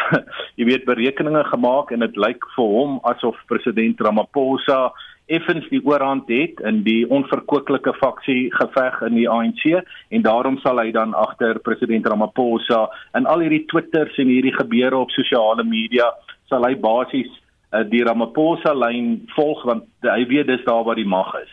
jy 0.60 0.68
weet 0.70 0.88
berekeninge 0.88 1.44
gemaak 1.52 1.92
en 1.92 2.06
dit 2.06 2.20
lyk 2.20 2.48
vir 2.56 2.74
hom 2.78 3.00
asof 3.12 3.36
president 3.52 4.00
Ramaphosa 4.00 4.90
effens 5.30 5.68
die 5.70 5.82
oorhand 5.86 6.32
het 6.32 6.62
in 6.66 6.82
die 6.88 7.04
onverkoeklike 7.12 7.94
faksie 8.00 8.48
geveg 8.56 9.02
in 9.10 9.20
die 9.20 9.28
ANC 9.30 9.66
en 10.10 10.26
daarom 10.26 10.58
sal 10.64 10.80
hy 10.82 10.90
dan 10.96 11.14
agter 11.14 11.60
president 11.66 12.08
Ramaphosa 12.08 12.88
in 13.20 13.28
al 13.30 13.44
hierdie 13.46 13.66
twitters 13.70 14.18
en 14.18 14.32
hierdie 14.32 14.56
gebeure 14.56 15.04
op 15.04 15.14
sosiale 15.14 15.68
media 15.68 16.08
sal 16.50 16.66
hy 16.66 16.74
basies 16.80 17.30
uh, 17.30 17.84
die 17.92 18.04
Ramaphosa 18.08 18.74
lyn 18.74 19.18
volg 19.36 19.66
want 19.68 20.08
hy 20.08 20.24
weet 20.32 20.50
dis 20.50 20.66
daar 20.66 20.88
waar 20.88 20.98
die 20.98 21.10
mag 21.10 21.36
is. 21.44 21.52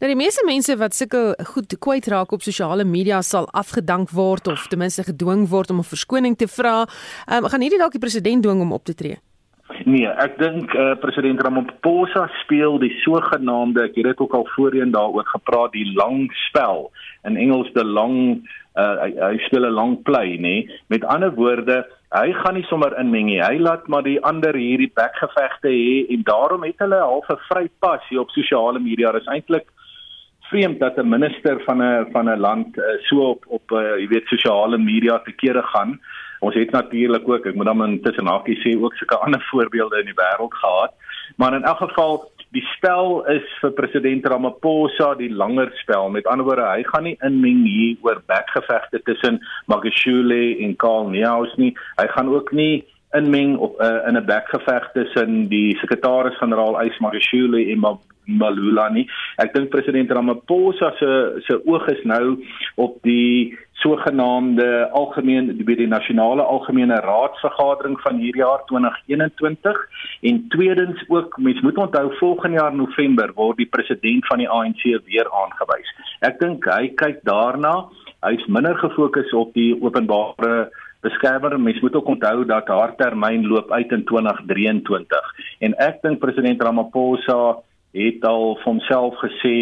Nou 0.00 0.10
die 0.10 0.18
meeste 0.18 0.44
mense 0.46 0.76
wat 0.76 0.94
sulke 0.94 1.36
goed 1.52 1.78
kwyt 1.78 2.06
raak 2.12 2.32
op 2.32 2.42
sosiale 2.42 2.84
media 2.84 3.22
sal 3.22 3.48
afgedank 3.52 4.10
word 4.10 4.46
of 4.48 4.66
ten 4.68 4.78
minste 4.78 5.02
gedwing 5.02 5.48
word 5.48 5.70
om 5.70 5.78
'n 5.78 5.92
verskoning 5.94 6.36
te 6.36 6.48
vra. 6.48 6.86
Ehm 7.26 7.44
um, 7.44 7.50
gaan 7.50 7.60
hierdie 7.60 7.78
dalk 7.78 7.92
die 7.92 8.04
president 8.06 8.42
dwing 8.42 8.60
om 8.60 8.72
op 8.72 8.84
te 8.84 8.94
tree? 8.94 9.18
Nee, 9.84 10.06
ek 10.06 10.38
dink 10.38 10.74
uh, 10.74 10.94
president 11.02 11.42
Ramaphosa 11.42 12.28
speel 12.42 12.78
die 12.78 12.92
sogenaamde, 13.02 13.82
ek 13.88 13.98
het 13.98 14.04
dit 14.04 14.20
ook 14.22 14.34
al 14.38 14.46
voorheen 14.54 14.90
daaroor 14.94 15.26
gepraat, 15.26 15.72
die 15.72 15.92
lang 15.94 16.30
spel. 16.46 16.90
In 17.26 17.36
Engels 17.36 17.70
the 17.74 17.84
long 17.84 18.46
uh, 18.76 18.96
hy, 19.02 19.10
hy 19.20 19.38
speel 19.46 19.66
'n 19.66 19.76
lang 19.76 20.02
play, 20.02 20.36
nê? 20.38 20.56
Met 20.88 21.04
ander 21.04 21.32
woorde, 21.34 21.84
hy 22.14 22.32
gaan 22.32 22.54
nie 22.54 22.66
sommer 22.68 22.92
inmeng 23.00 23.26
nie. 23.26 23.40
Hy 23.42 23.58
laat 23.58 23.88
maar 23.88 24.02
die 24.02 24.20
ander 24.22 24.54
hierdie 24.54 24.92
bekgevegte 24.94 25.68
hê 25.68 26.06
en 26.14 26.22
daarom 26.22 26.64
het 26.64 26.78
hulle 26.78 27.00
half 27.00 27.28
'n 27.30 27.40
vry 27.48 27.68
pas 27.80 28.02
hier 28.08 28.20
op 28.20 28.30
sosiale 28.30 28.78
media. 28.78 29.12
Dit 29.12 29.22
is 29.22 29.32
eintlik 29.32 29.66
vreemd 30.50 30.80
dat 30.80 30.96
'n 30.98 31.08
minister 31.08 31.60
van 31.64 31.82
'n 31.82 32.06
van 32.12 32.28
'n 32.28 32.40
land 32.40 32.78
uh, 32.78 32.84
so 33.08 33.16
op 33.34 33.44
op 33.46 33.70
uh, 33.70 33.98
jy 33.98 34.08
weet 34.08 34.26
sosiale 34.26 34.78
media 34.78 35.18
te 35.18 35.32
kere 35.32 35.62
gaan. 35.62 36.00
Ons 36.40 36.54
het 36.54 36.70
natuurlik 36.70 37.28
ook, 37.28 37.46
ek 37.46 37.54
moet 37.54 37.66
dan 37.66 37.84
intussen 37.84 38.26
hakie 38.26 38.56
sê 38.60 38.76
ook 38.80 38.94
sulke 38.94 39.16
ander 39.16 39.42
voorbeelde 39.50 39.98
in 39.98 40.04
die 40.04 40.20
wêreld 40.22 40.54
gehad. 40.54 40.92
Maar 41.36 41.54
in 41.54 41.64
elk 41.64 41.78
geval 41.78 42.30
die 42.54 42.64
spel 42.76 43.24
is 43.32 43.46
vir 43.60 43.72
president 43.78 44.26
Ramaphosa 44.30 45.14
die 45.18 45.30
langer 45.30 45.70
spel. 45.82 46.10
Met 46.14 46.26
ander 46.30 46.46
woorde, 46.46 46.66
hy 46.70 46.84
gaan 46.86 47.06
nie 47.08 47.16
inmeng 47.26 47.64
hier 47.66 47.96
oor 48.06 48.22
bekgevegte 48.30 49.02
tussen 49.08 49.40
Magashule 49.66 50.58
en 50.64 50.76
Karl 50.76 51.10
Neus 51.10 51.54
nie. 51.60 51.74
Hy 52.00 52.06
gaan 52.14 52.30
ook 52.32 52.52
nie 52.52 52.84
inmeng 53.16 53.56
op 53.62 53.80
uh, 53.80 54.08
in 54.08 54.16
'n 54.16 54.24
bekgeveg 54.26 54.90
tussen 54.92 55.48
die 55.48 55.76
sekretaris-generaal 55.80 56.80
Ys 56.84 56.98
Magashule 56.98 57.62
en 57.72 57.84
Malula 58.26 58.88
nie. 58.88 59.06
Ek 59.38 59.54
dink 59.54 59.70
president 59.70 60.10
Ramaphosa 60.10 60.92
se 60.98 61.40
se 61.46 61.60
oog 61.64 61.86
is 61.88 62.02
nou 62.04 62.42
op 62.74 62.98
die 63.02 63.58
sogenaamde 63.82 64.88
algemeen 64.96 65.50
by 65.68 65.74
die 65.76 65.88
nasionale 65.90 66.42
algemene 66.42 66.96
raadsvergadering 67.04 67.98
van 68.00 68.20
hierdie 68.22 68.42
jaar 68.42 68.64
2021 68.70 69.82
en 70.30 70.40
tweedens 70.54 71.04
ook 71.08 71.36
mens 71.36 71.60
moet 71.60 71.78
onthou 71.84 72.06
volgende 72.20 72.60
jaar 72.60 72.74
November 72.74 73.32
word 73.36 73.60
die 73.60 73.68
president 73.68 74.26
van 74.26 74.40
die 74.42 74.48
ANC 74.48 74.82
weer 75.04 75.28
aangewys. 75.42 75.92
Ek 76.24 76.40
dink 76.40 76.64
hy 76.72 76.88
kyk 76.96 77.22
daarna. 77.28 77.86
Hy's 78.24 78.46
minder 78.48 78.78
gefokus 78.80 79.32
op 79.36 79.52
die 79.54 79.74
openbare 79.82 80.70
beskermer. 81.04 81.58
Mens 81.60 81.80
moet 81.84 81.94
ook 82.00 82.08
onthou 82.16 82.44
dat 82.48 82.68
haar 82.72 82.96
termyn 82.96 83.46
loop 83.46 83.70
uit 83.70 83.92
in 83.92 84.04
2023 84.08 85.32
en 85.60 85.76
ek 85.84 86.00
dink 86.02 86.20
president 86.24 86.62
Ramaphosa 86.62 87.58
het 87.96 88.24
al 88.28 88.56
vir 88.60 88.68
homself 88.68 89.16
gesê, 89.24 89.56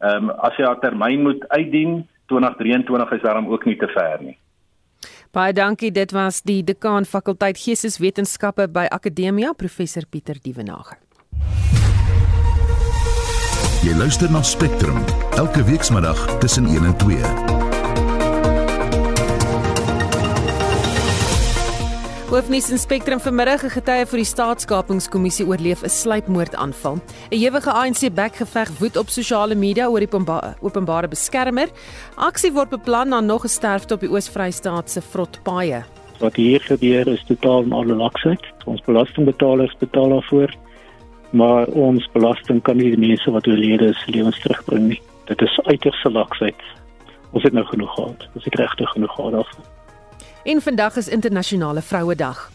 ehm 0.00 0.30
um, 0.30 0.32
as 0.46 0.56
hy 0.58 0.66
haar 0.66 0.78
termyn 0.82 1.22
moet 1.26 1.46
uitdien, 1.50 2.02
2023 2.30 3.18
is 3.18 3.26
daarom 3.26 3.50
ook 3.50 3.66
nie 3.66 3.76
te 3.76 3.90
ver 3.90 4.22
nie. 4.22 4.38
Baie 5.30 5.54
dankie. 5.54 5.92
Dit 5.94 6.10
was 6.14 6.42
die 6.42 6.62
dekaan 6.66 7.06
fakulteit 7.06 7.58
Geesteswetenskappe 7.58 8.66
by 8.70 8.88
Akademia, 8.90 9.52
professor 9.52 10.06
Pieter 10.10 10.38
Dievenage. 10.42 10.98
Jy 13.80 13.94
luister 13.96 14.30
na 14.30 14.42
Spectrum 14.42 14.98
elke 15.38 15.64
weekmiddag 15.64 16.38
tussen 16.42 16.66
1 16.66 16.84
en 16.84 16.96
2. 16.96 17.69
Hoofnuus 22.30 22.70
in 22.70 22.78
Spectrum 22.78 23.18
vanmiddag 23.18 23.64
'n 23.64 23.74
getuie 23.74 24.06
vir 24.06 24.18
die 24.22 24.32
staatskapingskommissie 24.34 25.46
oorleef 25.46 25.82
'n 25.82 25.88
sluipmoordaanval. 25.88 26.94
'n 27.30 27.34
Ewige 27.34 27.72
ANC 27.72 28.14
bekgeveg 28.14 28.68
woed 28.78 28.96
op 28.96 29.08
sosiale 29.08 29.54
media 29.54 29.88
oor 29.88 29.98
die 29.98 30.14
openbare 30.60 31.08
beskermer. 31.08 31.68
Aksie 32.14 32.52
word 32.52 32.70
beplan 32.70 33.08
na 33.08 33.20
nog 33.20 33.42
'n 33.44 33.48
sterfte 33.48 33.94
op 33.94 34.00
die 34.00 34.10
Oos-Vrystaat 34.10 34.90
se 34.90 35.00
vrotpaaie. 35.00 35.82
Wat 36.20 36.36
hier 36.36 36.60
gebeur 36.60 37.08
is 37.08 37.24
totaal 37.26 37.62
en 37.62 37.72
alle 37.72 37.94
laksheid. 37.94 38.44
Ons 38.64 38.80
belastingbetalers 38.80 39.76
betaal 39.78 40.08
daarvoor, 40.08 40.54
maar 41.30 41.66
ons 41.66 42.08
belasting 42.12 42.62
kan 42.62 42.76
nie 42.76 42.96
die 42.96 43.08
mense 43.08 43.30
wat 43.30 43.46
oorlede 43.46 43.88
is 43.88 44.06
lewens 44.06 44.40
terugbring 44.40 44.88
nie. 44.88 45.02
Dit 45.24 45.42
is 45.42 45.60
uiters 45.62 46.04
laksheid. 46.04 46.62
Ons 47.32 47.42
het 47.42 47.52
nou 47.52 47.64
genoeg 47.64 47.94
gehad. 47.94 48.28
Ons 48.34 48.44
het 48.44 48.54
regtig 48.54 48.88
genoeg 48.90 49.14
gehad 49.14 49.32
daarvan. 49.32 49.69
En 50.42 50.62
vandag 50.62 50.96
is 50.96 51.08
internasionale 51.08 51.82
vrouedag. 51.82 52.50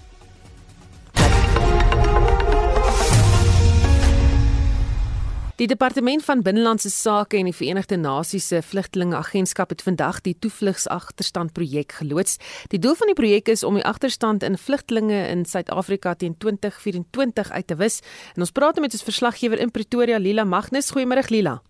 Die 5.55 5.67
departement 5.67 6.23
van 6.23 6.41
binnelandse 6.41 6.89
sake 6.89 7.37
en 7.37 7.43
die 7.43 7.53
Verenigde 7.55 7.95
Nasies 7.95 8.47
se 8.47 8.61
vlugtelingagentskap 8.61 9.69
het 9.69 9.81
vandag 9.81 10.21
die 10.21 10.35
toevlugsagterstand 10.39 11.53
projek 11.53 11.91
geloods. 11.91 12.37
Die 12.67 12.79
doel 12.79 12.95
van 12.95 13.07
die 13.07 13.15
projek 13.15 13.47
is 13.47 13.63
om 13.63 13.77
die 13.77 13.85
agterstand 13.85 14.43
in 14.43 14.57
vlugtelinge 14.57 15.27
in 15.27 15.45
Suid-Afrika 15.45 16.13
teen 16.13 16.37
2024 16.37 17.51
uit 17.51 17.67
te 17.67 17.75
wis. 17.75 18.01
En 18.33 18.41
ons 18.41 18.51
praat 18.51 18.81
met 18.81 18.93
ons 18.93 19.03
verslaggewer 19.03 19.59
in 19.59 19.71
Pretoria, 19.71 20.17
Lila 20.17 20.43
Magnus. 20.43 20.91
Goeiemôre 20.91 21.29
Lila. 21.29 21.61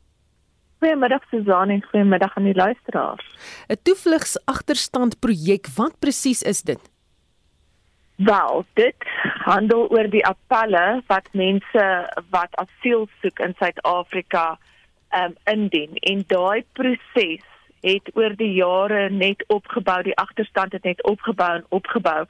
Goeiemiddag 0.86 1.24
Susan 1.30 1.70
en 1.70 1.82
goeiemiddag 1.84 2.36
aan 2.38 2.44
die 2.44 2.56
luisteraars. 2.56 3.26
'n 3.68 3.78
Toevlugsagterstand 3.84 5.20
projek, 5.20 5.66
wat 5.76 6.00
presies 6.00 6.42
is 6.42 6.62
dit? 6.62 6.82
Wel, 8.16 8.66
dit 8.74 8.96
handel 9.50 9.90
oor 9.90 10.10
die 10.10 10.26
appelle 10.26 11.02
wat 11.08 11.28
mense 11.32 11.86
wat 12.30 12.52
asiel 12.64 13.10
soek 13.22 13.40
in 13.40 13.56
Suid-Afrika 13.58 14.60
um 15.22 15.34
indien 15.54 15.98
en 16.12 16.24
daai 16.28 16.64
proses 16.78 17.46
het 17.82 18.06
oor 18.14 18.36
die 18.36 18.54
jare 18.54 19.10
net 19.10 19.44
opgebou, 19.48 20.04
die 20.04 20.18
agterstand 20.18 20.72
het 20.72 20.84
net 20.84 21.04
opgebou 21.04 21.52
en 21.56 21.66
opgebou. 21.70 22.26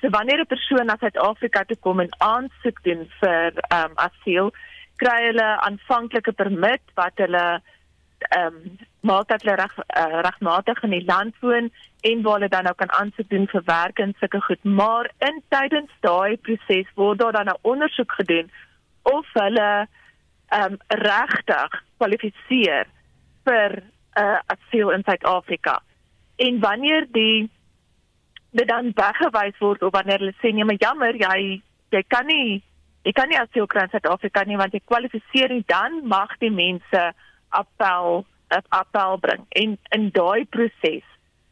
So 0.00 0.10
wanneer 0.10 0.40
'n 0.40 0.46
persoon 0.46 0.86
na 0.86 0.96
Suid-Afrika 0.96 1.64
toe 1.64 1.76
kom 1.76 2.00
en 2.00 2.14
aansoek 2.18 2.82
doen 2.82 3.10
vir 3.20 3.52
um 3.70 3.92
asiel, 3.94 4.50
kry 4.96 5.26
hulle 5.26 5.50
aanvanklike 5.60 6.32
permit 6.32 6.82
wat 6.94 7.14
hulle 7.14 7.62
ehm 8.28 8.46
um, 8.46 8.78
maak 9.00 9.28
dat 9.28 9.42
hulle 9.42 9.56
reg 9.56 9.76
uh, 9.78 10.20
regmatig 10.20 10.82
in 10.82 10.90
die 10.90 11.04
land 11.04 11.34
woon 11.40 11.70
en 12.00 12.22
waar 12.22 12.34
hulle 12.38 12.48
dan 12.48 12.64
nou 12.64 12.74
kan 12.74 12.90
aansoek 12.92 13.28
doen 13.28 13.46
vir 13.48 13.62
werk 13.64 13.98
en 13.98 14.14
sulke 14.18 14.40
goed. 14.40 14.64
Maar 14.64 15.10
in 15.18 15.42
tydens 15.48 15.90
daai 16.00 16.36
proses 16.36 16.88
word 16.94 17.18
daar 17.18 17.32
dan 17.32 17.48
'n 17.48 17.62
ondersoek 17.62 18.12
gedoen 18.12 18.50
of 19.02 19.26
hulle 19.32 19.86
ehm 20.48 20.72
um, 20.72 20.76
regtig 20.88 21.82
kwalifiseer 21.96 22.86
vir 23.44 23.70
'n 23.76 24.22
uh, 24.22 24.38
asiel 24.46 24.90
in 24.90 25.02
Suid-Afrika. 25.04 25.82
En 26.36 26.60
wanneer 26.60 27.06
die 27.12 27.50
dit 28.50 28.68
dan 28.68 28.92
weggewys 28.94 29.58
word 29.58 29.82
of 29.82 29.92
wanneer 29.92 30.18
hulle 30.18 30.34
sê 30.42 30.52
nee, 30.52 30.64
maar 30.64 30.78
jammer, 30.78 31.14
jy 31.14 31.62
jy 31.90 32.02
kan 32.08 32.26
nie 32.26 32.62
jy 33.02 33.12
kan 33.12 33.28
nie 33.28 33.38
asiel 33.38 33.66
kry 33.66 33.86
in 33.86 33.92
Suid-Afrika 33.94 34.44
nie 34.44 34.58
want 34.60 34.72
jy 34.72 34.82
kwalifiseer 34.84 35.48
nie, 35.48 35.64
dan 35.66 36.00
mag 36.04 36.36
die 36.38 36.50
mense 36.50 37.12
appel 37.50 38.26
'n 38.48 38.64
appel 38.68 39.18
bring 39.18 39.44
en 39.48 39.78
in 39.88 40.10
daai 40.12 40.44
proses 40.44 41.04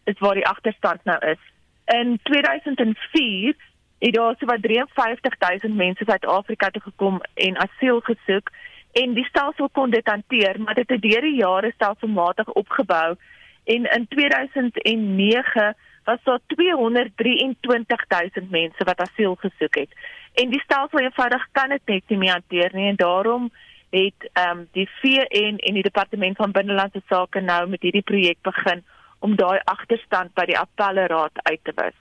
is 0.04 0.18
waar 0.18 0.34
die 0.34 0.46
agterstand 0.46 1.04
nou 1.04 1.26
is. 1.26 1.38
In 1.84 2.18
2004 2.22 3.56
het 3.98 4.14
daar 4.14 4.34
so 4.38 4.46
wat 4.46 4.60
53000 4.60 5.74
mense 5.74 6.04
Suid-Afrika 6.04 6.70
toe 6.70 6.82
gekom 6.82 7.20
en 7.34 7.56
asiel 7.56 8.00
gesoek 8.00 8.50
en 8.92 9.14
die 9.14 9.24
stelsel 9.24 9.68
kon 9.68 9.90
dit 9.90 10.08
hanteer, 10.08 10.60
maar 10.60 10.74
dit 10.74 10.88
het 10.88 11.02
deur 11.02 11.20
die 11.20 11.36
jare 11.36 11.72
stelselmatig 11.74 12.48
opgebou 12.48 13.16
en 13.64 13.84
in 13.84 14.06
2009 14.08 15.74
was 16.04 16.18
daar 16.22 16.38
223000 16.46 18.50
mense 18.50 18.84
wat 18.84 19.00
asiel 19.00 19.34
gesoek 19.34 19.74
het. 19.74 19.88
En 20.34 20.50
die 20.50 20.60
stelsel 20.60 20.98
eenvoudig 20.98 21.48
kan 21.52 21.68
dit 21.68 21.82
net 21.84 22.02
nie 22.08 22.30
hanteer 22.30 22.70
nie 22.72 22.88
en 22.88 22.96
daarom 22.96 23.50
het 23.90 24.30
ehm 24.32 24.58
um, 24.58 24.68
die 24.72 24.88
VN 25.00 25.56
en 25.56 25.74
die 25.74 25.82
departement 25.82 26.36
van 26.36 26.52
binnelandse 26.52 27.02
sake 27.08 27.40
nou 27.40 27.68
met 27.68 27.82
hierdie 27.82 28.02
projek 28.02 28.38
begin 28.42 28.84
om 29.18 29.36
daai 29.36 29.60
agterstand 29.64 30.34
by 30.34 30.44
die 30.46 30.58
appelleraad 30.58 31.40
uit 31.42 31.60
te 31.62 31.72
wis. 31.76 31.96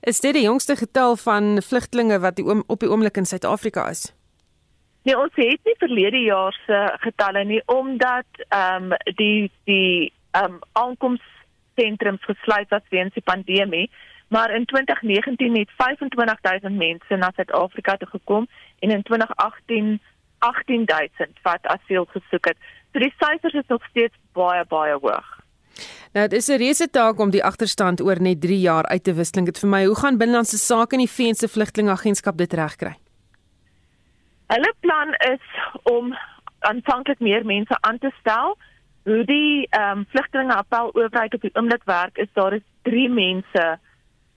Is 0.00 0.20
dit 0.20 0.34
die 0.34 0.42
jongste 0.42 0.76
getal 0.76 1.16
van 1.16 1.62
vlugtlinge 1.62 2.18
wat 2.18 2.36
die 2.36 2.44
oom, 2.44 2.64
op 2.66 2.80
die 2.80 2.90
oomblik 2.90 3.16
in 3.16 3.26
Suid-Afrika 3.26 3.88
is? 3.88 4.08
Nee, 5.02 5.16
ons 5.18 5.34
het 5.34 5.64
nie 5.64 5.76
verlede 5.78 6.18
jaar 6.20 6.56
se 6.66 6.78
getalle 7.04 7.44
nie 7.44 7.62
omdat 7.66 8.44
ehm 8.48 8.92
um, 8.92 8.96
die 9.20 9.50
die 9.64 10.12
ehm 10.30 10.58
um, 10.58 10.60
aankomssentrums 10.72 12.24
gesluit 12.24 12.68
was 12.68 12.86
weens 12.88 13.14
die 13.14 13.22
pandemie, 13.22 13.90
maar 14.28 14.54
in 14.54 14.64
2019 14.64 15.56
het 15.58 15.70
25000 15.76 16.76
mense 16.76 17.16
na 17.16 17.32
Suid-Afrika 17.34 17.96
toe 17.96 18.08
gekom 18.08 18.48
en 18.78 18.90
in 18.90 19.02
2018 19.02 20.00
18000 20.38 21.42
wat 21.42 21.66
asiel 21.66 22.04
gesoek 22.04 22.52
het. 22.52 22.56
So 22.92 22.98
die 22.98 23.14
syfers 23.18 23.54
is 23.54 23.68
nog 23.68 23.84
steeds 23.90 24.14
baie 24.32 24.64
baie 24.64 24.96
hoog. 25.00 25.38
Nou 26.12 26.28
dit 26.28 26.38
is 26.38 26.48
'n 26.48 26.58
reuse 26.58 26.90
taak 26.90 27.18
om 27.18 27.30
die 27.30 27.44
agterstand 27.44 28.00
oor 28.00 28.20
net 28.20 28.40
3 28.40 28.60
jaar 28.60 28.86
uit 28.86 29.04
te 29.04 29.14
wissel. 29.14 29.44
Dit 29.44 29.58
vir 29.58 29.68
my, 29.68 29.84
hoe 29.84 29.96
gaan 29.96 30.18
binnelandse 30.18 30.58
sake 30.58 30.96
en 30.96 31.04
die 31.04 31.14
VN 31.16 31.34
se 31.34 31.48
vlugtelingagentskap 31.48 32.36
dit 32.36 32.52
regkry? 32.52 32.94
Hulle 34.46 34.74
plan 34.80 35.14
is 35.14 35.44
om 35.82 36.16
aanvanklik 36.58 37.20
meer 37.20 37.44
mense 37.44 37.76
aan 37.80 37.98
te 37.98 38.10
stel. 38.20 38.56
Hoe 39.04 39.24
die 39.24 39.66
ehm 39.70 39.98
um, 39.98 40.06
vlugtelingappel 40.08 40.90
oorheid 40.94 41.34
op 41.34 41.40
die 41.40 41.54
oomblik 41.54 41.84
werk 41.84 42.18
is 42.18 42.32
daar 42.32 42.52
is 42.52 42.64
3 42.82 43.08
mense 43.08 43.78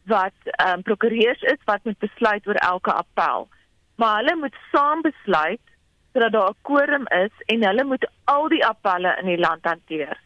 wat 0.06 0.38
ehm 0.44 0.74
um, 0.74 0.82
prokureurs 0.82 1.42
is 1.42 1.62
wat 1.66 1.84
moet 1.84 2.00
besluit 2.00 2.48
oor 2.48 2.56
elke 2.56 2.94
appel. 2.94 3.50
Maar 3.96 4.16
hulle 4.16 4.36
moet 4.36 4.56
saam 4.72 5.02
besluit 5.02 5.62
sodat 6.14 6.32
daar 6.32 6.50
'n 6.50 6.62
quorum 6.62 7.06
is 7.08 7.34
en 7.46 7.66
hulle 7.66 7.84
moet 7.84 8.10
al 8.24 8.48
die 8.48 8.66
appelle 8.66 9.18
in 9.22 9.26
die 9.26 9.40
land 9.40 9.64
hanteer. 9.66 10.20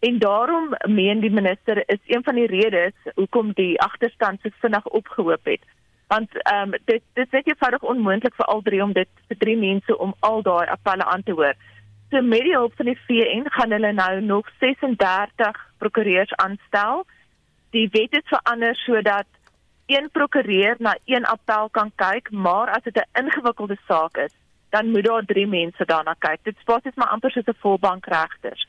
En 0.00 0.18
daarom 0.18 0.74
meen 0.88 1.20
die 1.20 1.30
minister 1.30 1.82
is 1.86 2.02
een 2.06 2.22
van 2.22 2.34
die 2.34 2.46
redes 2.46 2.94
hoekom 3.14 3.52
die 3.52 3.80
agterstand 3.80 4.40
so 4.40 4.48
vinnig 4.60 4.86
opgehoop 4.88 5.44
het. 5.44 5.60
Want 6.06 6.42
ehm 6.42 6.72
um, 6.72 6.80
dit 6.84 7.02
dit 7.12 7.32
is 7.32 7.44
eenvoudig 7.44 7.82
onmoontlik 7.82 8.34
vir 8.34 8.46
al 8.46 8.62
drie 8.62 8.82
om 8.82 8.92
dit 8.92 9.08
vir 9.28 9.38
drie 9.38 9.56
mense 9.56 9.98
om 9.98 10.14
al 10.20 10.42
daai 10.42 10.66
appelle 10.66 11.04
aan 11.04 11.22
te 11.22 11.32
hoor. 11.32 11.54
So 12.10 12.20
met 12.22 12.40
die 12.40 12.56
hulp 12.56 12.74
van 12.76 12.86
die 12.86 12.98
VN 13.06 13.46
gaan 13.50 13.70
hulle 13.70 13.92
nou 13.92 14.20
nog 14.20 14.48
36 14.60 15.60
prokureurs 15.78 16.34
aanstel. 16.34 17.06
Die 17.70 17.88
wet 17.92 18.12
is 18.18 18.28
verander 18.34 18.74
sodat 18.76 19.26
een 19.86 20.10
prokureur 20.10 20.76
na 20.78 20.96
een 21.04 21.24
appel 21.24 21.70
kan 21.70 21.92
kyk, 21.94 22.30
maar 22.30 22.68
as 22.68 22.82
dit 22.82 22.96
'n 22.96 23.24
ingewikkelde 23.24 23.76
saak 23.86 24.16
is, 24.16 24.34
dan 24.72 24.90
moet 24.90 25.04
daar 25.04 25.24
drie 25.24 25.46
mense 25.46 25.84
daarna 25.84 26.14
kyk. 26.18 26.40
Dit 26.48 26.56
spaar 26.60 26.80
net 26.82 26.96
maar 26.96 27.12
amper 27.14 27.30
soos 27.30 27.50
'n 27.52 27.62
volbank 27.64 28.06
regters. 28.06 28.66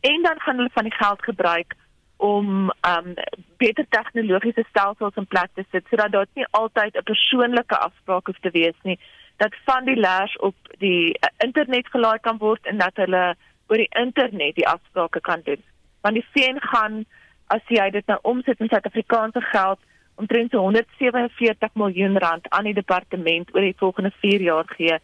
En 0.00 0.22
dan 0.22 0.40
gaan 0.40 0.56
hulle 0.56 0.76
van 0.78 0.88
die 0.88 0.98
geld 1.02 1.22
gebruik 1.22 1.74
om 2.16 2.72
um 2.92 3.14
beter 3.56 3.86
tegnologiese 3.88 4.64
stelsels 4.68 5.16
in 5.16 5.26
plek 5.26 5.50
te 5.54 5.64
sit 5.70 5.84
sodat 5.90 6.12
daar 6.12 6.26
nie 6.34 6.46
altyd 6.50 6.96
'n 6.96 7.08
persoonlike 7.12 7.78
afspraak 7.78 8.26
hoef 8.26 8.40
te 8.40 8.50
wees 8.50 8.78
nie 8.82 8.98
dat 9.36 9.54
van 9.64 9.84
die 9.84 9.96
leers 9.96 10.36
op 10.36 10.56
die 10.78 11.18
uh, 11.18 11.28
internet 11.46 11.88
gelaai 11.88 12.18
kan 12.20 12.38
word 12.38 12.66
en 12.66 12.78
dat 12.78 12.96
hulle 12.96 13.24
oor 13.66 13.76
die 13.76 13.96
internet 14.00 14.54
die 14.54 14.68
afsprake 14.68 15.20
kan 15.20 15.40
doen. 15.44 15.62
Want 16.00 16.14
die 16.14 16.26
VN 16.32 16.60
gaan 16.60 17.04
as 17.46 17.62
jy 17.68 17.90
dit 17.90 18.06
nou 18.06 18.18
omsit 18.22 18.60
in 18.60 18.68
Suid-Afrikaanse 18.68 19.40
geld 19.40 19.78
omtrent 20.14 20.50
so 20.50 20.58
147 20.58 21.74
miljoen 21.74 22.18
rand 22.18 22.48
aan 22.48 22.64
die 22.64 22.74
departement 22.74 23.54
oor 23.54 23.60
die 23.60 23.76
volgende 23.76 24.12
4 24.20 24.40
jaar 24.40 24.64
gee 24.76 24.98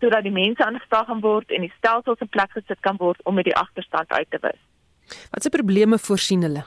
sodat 0.00 0.22
die 0.22 0.32
mense 0.32 0.64
aangestel 0.64 1.04
gaan 1.04 1.20
word 1.20 1.50
en 1.50 1.60
die 1.60 1.72
stelsels 1.78 2.20
in 2.20 2.28
plek 2.28 2.50
gesit 2.50 2.80
kan 2.80 2.96
word 2.96 3.20
om 3.24 3.34
met 3.34 3.44
die 3.44 3.56
agterstand 3.56 4.12
uit 4.12 4.30
te 4.30 4.38
wis. 4.42 4.60
Wat 5.30 5.42
se 5.42 5.50
probleme 5.50 5.98
voorsien 5.98 6.42
hulle? 6.42 6.64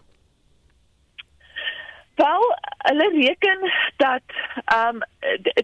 Wel, 2.20 2.46
hulle 2.78 3.10
reken 3.16 3.72
dat 3.98 4.24
ehm 4.66 4.96
um, 4.96 5.02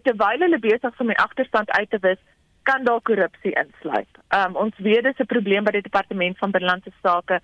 terwyl 0.02 0.44
hulle 0.46 0.58
besig 0.58 0.92
is 0.92 1.04
om 1.04 1.12
die 1.12 1.22
agterstand 1.24 1.70
uit 1.70 1.90
te 1.90 1.98
wis, 2.00 2.20
kan 2.62 2.84
daar 2.84 3.00
korrupsie 3.00 3.52
insluit. 3.52 4.12
Ehm 4.28 4.56
um, 4.56 4.56
ons 4.64 4.78
weet 4.86 5.04
dis 5.04 5.20
'n 5.24 5.32
probleem 5.34 5.64
by 5.64 5.74
die 5.76 5.86
departement 5.88 6.38
van 6.38 6.50
binnelandse 6.50 6.92
sake, 7.02 7.40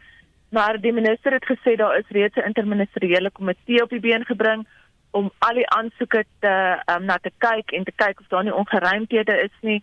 maar 0.48 0.80
die 0.80 0.92
minister 0.92 1.32
het 1.32 1.44
gesê 1.52 1.76
daar 1.76 1.98
is 1.98 2.08
reeds 2.08 2.36
'n 2.36 2.48
interministeriële 2.50 3.30
komitee 3.30 3.82
op 3.82 3.90
die 3.90 4.00
been 4.00 4.24
gebring 4.24 4.66
om 5.10 5.30
al 5.38 5.54
die 5.54 5.68
aansoeke 5.68 6.24
te 6.40 6.54
um, 6.92 7.04
na 7.04 7.18
te 7.18 7.32
kyk 7.38 7.72
en 7.72 7.84
te 7.84 7.92
kyk 7.96 8.20
of 8.20 8.28
daar 8.28 8.44
nie 8.44 8.54
ongeruimthede 8.54 9.42
is 9.42 9.56
nie. 9.60 9.82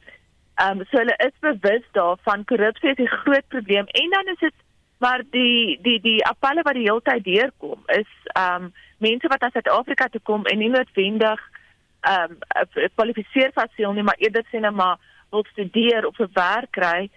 Ehm 0.60 0.80
um, 0.80 0.86
so 0.90 0.98
hulle 0.98 1.16
is 1.28 1.36
bewus 1.40 1.86
daarvan 1.92 2.46
korrupsie 2.46 2.90
is 2.90 2.98
'n 3.04 3.16
groot 3.22 3.48
probleem 3.48 3.86
en 4.02 4.10
dan 4.10 4.28
is 4.34 4.40
dit 4.40 4.54
maar 4.98 5.22
die 5.32 5.80
die 5.82 6.00
die 6.02 6.26
appelle 6.26 6.62
wat 6.62 6.74
die 6.74 6.88
hele 6.90 7.02
tyd 7.02 7.24
deurkom 7.24 7.84
is 7.86 8.12
ehm 8.26 8.64
um, 8.64 8.74
mense 8.98 9.28
wat 9.28 9.42
aan 9.44 9.52
Suid-Afrika 9.52 10.08
toe 10.08 10.22
kom 10.22 10.46
en 10.46 10.58
nie 10.58 10.70
noodwendig 10.70 11.40
ehm 12.02 12.36
um, 12.60 12.90
kwalifiseer 12.96 13.52
vir 13.56 13.64
asiel 13.64 13.94
nie 13.94 14.04
maar 14.04 14.20
eerder 14.26 14.46
sê 14.52 14.60
net 14.60 14.76
maar 14.82 14.98
wil 15.32 15.46
studeer 15.52 16.06
of 16.06 16.20
'n 16.20 16.30
werk 16.34 16.72
kry. 16.72 17.10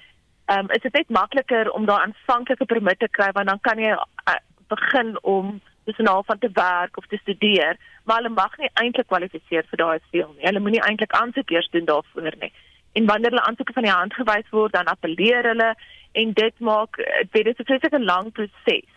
Ehm 0.47 0.59
um, 0.59 0.71
is 0.71 0.83
dit 0.83 0.93
net 0.93 1.09
makliker 1.09 1.71
om 1.71 1.85
daar 1.87 2.01
aanvanklike 2.01 2.65
permitte 2.65 3.09
kry 3.09 3.31
want 3.33 3.49
dan 3.49 3.61
kan 3.61 3.79
jy 3.79 3.93
uh, 3.93 4.41
begin 4.69 5.19
om 5.23 5.61
tussen 5.85 6.07
al 6.07 6.23
van 6.23 6.39
te 6.39 6.51
werk 6.53 6.97
of 6.97 7.07
te 7.07 7.17
studeer, 7.17 7.77
maar 8.05 8.17
hulle 8.17 8.29
mag 8.29 8.59
nie 8.59 8.71
eintlik 8.73 9.07
kwalifiseer 9.07 9.65
vir 9.71 9.79
daai 9.79 9.99
asiel 9.99 10.35
nie. 10.37 10.47
Hulle 10.47 10.61
moenie 10.61 10.83
eintlik 10.83 11.13
aansoek 11.13 11.51
eers 11.51 11.69
doen 11.71 11.85
daarvoor 11.85 12.35
nie. 12.41 12.53
En 12.93 13.07
wanneer 13.07 13.31
hulle 13.31 13.45
aansoeke 13.49 13.73
van 13.73 13.83
die 13.83 13.93
hand 13.93 14.15
gewys 14.15 14.49
word, 14.51 14.73
dan 14.73 14.91
appeleer 14.93 15.45
hulle 15.45 15.75
en 16.13 16.33
dit 16.33 16.59
maak 16.61 16.97
dit 17.33 17.47
is 17.47 17.59
'n 17.59 17.65
presies 17.65 17.99
'n 17.99 18.05
lang 18.05 18.33
proses. 18.33 18.89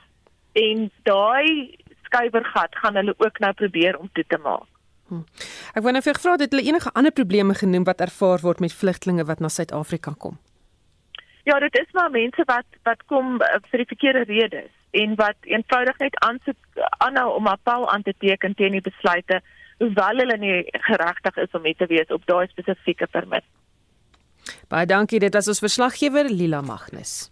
En 0.54 0.92
daai 1.04 1.78
skuiwergat 2.04 2.76
gaan 2.76 2.96
hulle 2.96 3.16
ook 3.18 3.40
nou 3.40 3.54
probeer 3.54 3.98
om 3.98 4.10
toe 4.14 4.26
te 4.28 4.38
maak. 4.38 4.68
Hm. 5.08 5.22
Ek 5.74 5.84
wou 5.84 5.92
net 5.92 6.04
vir 6.04 6.14
gevra 6.14 6.32
het 6.42 6.52
hulle 6.52 6.66
enige 6.66 6.92
ander 6.94 7.12
probleme 7.12 7.54
genoem 7.54 7.84
wat 7.84 8.02
ervaar 8.02 8.40
word 8.42 8.60
met 8.60 8.74
vlugtlinge 8.74 9.26
wat 9.26 9.40
na 9.40 9.48
Suid-Afrika 9.48 10.14
kom. 10.18 10.38
Ja, 11.44 11.60
dit 11.60 11.76
is 11.78 11.92
maar 11.94 12.10
mense 12.10 12.44
wat 12.46 12.66
wat 12.84 13.04
kom 13.06 13.36
uh, 13.42 13.60
vir 13.70 13.84
die 13.84 13.92
verkeerde 13.94 14.24
redes 14.24 14.72
en 14.92 15.16
wat 15.16 15.38
eenvoudig 15.42 15.98
net 15.98 16.16
aansoek 16.26 16.58
aanhou 17.06 17.36
om 17.36 17.48
appel 17.48 17.90
aan 17.92 18.02
te 18.02 18.16
teken 18.18 18.56
teen 18.56 18.72
die 18.72 18.82
besluite 18.82 19.42
hoewel 19.78 20.24
hulle 20.24 20.38
nie 20.38 20.56
geregtig 20.88 21.38
is 21.44 21.54
om 21.54 21.62
mee 21.62 21.76
te 21.76 21.86
wees 21.92 22.10
op 22.18 22.26
daai 22.26 22.48
spesifieke 22.48 23.08
permit. 23.08 23.46
Baie 24.68 24.86
dankie, 24.86 25.20
dit 25.20 25.34
was 25.34 25.48
ons 25.48 25.60
verslaggewer 25.60 26.30
Lila 26.30 26.62
Magnus. 26.62 27.30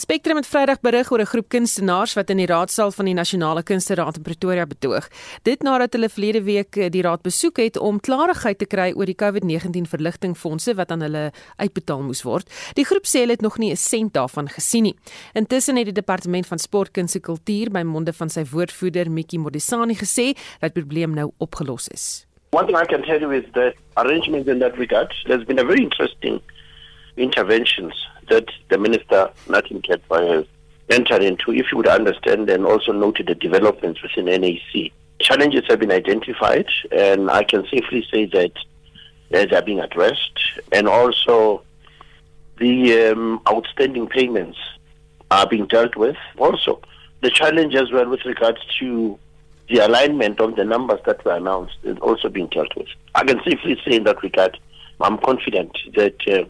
Spectrum 0.00 0.38
het 0.38 0.46
Vrydag 0.46 0.80
berig 0.80 1.10
oor 1.12 1.20
'n 1.20 1.26
groep 1.26 1.48
kunstenaars 1.48 2.14
wat 2.14 2.30
in 2.30 2.36
die 2.36 2.46
raadsaal 2.46 2.90
van 2.90 3.04
die 3.04 3.14
Nasionale 3.14 3.62
Kunsteraad 3.62 4.16
in 4.16 4.22
Pretoria 4.22 4.66
betoog. 4.66 5.08
Dit 5.42 5.62
nadat 5.62 5.92
hulle 5.92 6.08
verlede 6.08 6.42
week 6.42 6.76
eh, 6.76 6.90
die 6.90 7.02
raad 7.02 7.22
besoek 7.22 7.56
het 7.56 7.76
om 7.76 8.00
klarigheid 8.00 8.58
te 8.58 8.66
kry 8.66 8.92
oor 8.96 9.04
die 9.04 9.14
COVID-19 9.14 9.88
verligtingfondse 9.88 10.74
wat 10.74 10.90
aan 10.90 11.00
hulle 11.00 11.32
uitbetaal 11.56 12.02
moes 12.02 12.22
word. 12.22 12.50
Die 12.74 12.84
groep 12.84 13.04
sê 13.06 13.18
hulle 13.20 13.32
het 13.32 13.42
nog 13.42 13.58
nie 13.58 13.72
'n 13.72 13.76
sent 13.76 14.12
daarvan 14.12 14.48
gesien 14.48 14.82
nie. 14.82 14.96
Intussen 15.34 15.76
het 15.76 15.84
die 15.84 15.92
departement 15.92 16.46
van 16.46 16.58
sport, 16.58 16.90
kuns 16.92 17.14
en 17.14 17.20
kultuur 17.20 17.70
by 17.70 17.82
monde 17.82 18.12
van 18.12 18.30
sy 18.30 18.44
woordvoerder 18.44 19.10
Mikki 19.10 19.38
Modisani 19.38 19.94
gesê 19.94 20.36
dat 20.60 20.74
die 20.74 20.82
probleem 20.82 21.14
nou 21.14 21.32
opgelos 21.38 21.88
is. 21.88 22.29
One 22.52 22.66
thing 22.66 22.74
I 22.74 22.84
can 22.84 23.02
tell 23.02 23.20
you 23.20 23.30
is 23.30 23.44
that 23.54 23.74
arrangements 23.96 24.48
in 24.48 24.58
that 24.58 24.76
regard, 24.76 25.14
there's 25.26 25.44
been 25.44 25.60
a 25.60 25.64
very 25.64 25.84
interesting 25.84 26.40
interventions 27.16 27.94
that 28.28 28.46
the 28.68 28.76
minister, 28.76 29.30
Martin 29.48 29.80
Ketba, 29.82 30.26
has 30.26 30.46
entered 30.88 31.22
into, 31.22 31.52
if 31.52 31.70
you 31.70 31.78
would 31.78 31.86
understand 31.86 32.50
and 32.50 32.66
also 32.66 32.90
noted 32.90 33.28
the 33.28 33.36
developments 33.36 34.02
within 34.02 34.24
NAC. 34.24 34.90
Challenges 35.20 35.62
have 35.68 35.78
been 35.78 35.92
identified, 35.92 36.66
and 36.90 37.30
I 37.30 37.44
can 37.44 37.64
safely 37.68 38.04
say 38.10 38.24
that 38.26 38.52
they 39.30 39.48
are 39.56 39.62
being 39.62 39.78
addressed, 39.78 40.40
and 40.72 40.88
also 40.88 41.62
the 42.58 43.12
um, 43.12 43.40
outstanding 43.48 44.08
payments 44.08 44.58
are 45.30 45.46
being 45.46 45.66
dealt 45.66 45.94
with. 45.94 46.16
Also, 46.36 46.80
the 47.22 47.30
challenge 47.30 47.76
as 47.76 47.92
well 47.92 48.08
with 48.08 48.24
regards 48.24 48.58
to 48.80 49.20
the 49.70 49.86
alignment 49.86 50.40
of 50.40 50.56
the 50.56 50.64
numbers 50.64 51.00
that 51.06 51.24
were 51.24 51.36
announced 51.36 51.76
is 51.84 51.96
also 51.98 52.28
being 52.28 52.48
dealt 52.48 52.74
with. 52.76 52.88
I 53.14 53.24
can 53.24 53.40
safely 53.44 53.80
say 53.84 53.96
in 53.96 54.04
that 54.04 54.22
regard, 54.22 54.58
I'm 55.00 55.18
confident 55.18 55.76
that 55.94 56.16
uh, 56.28 56.44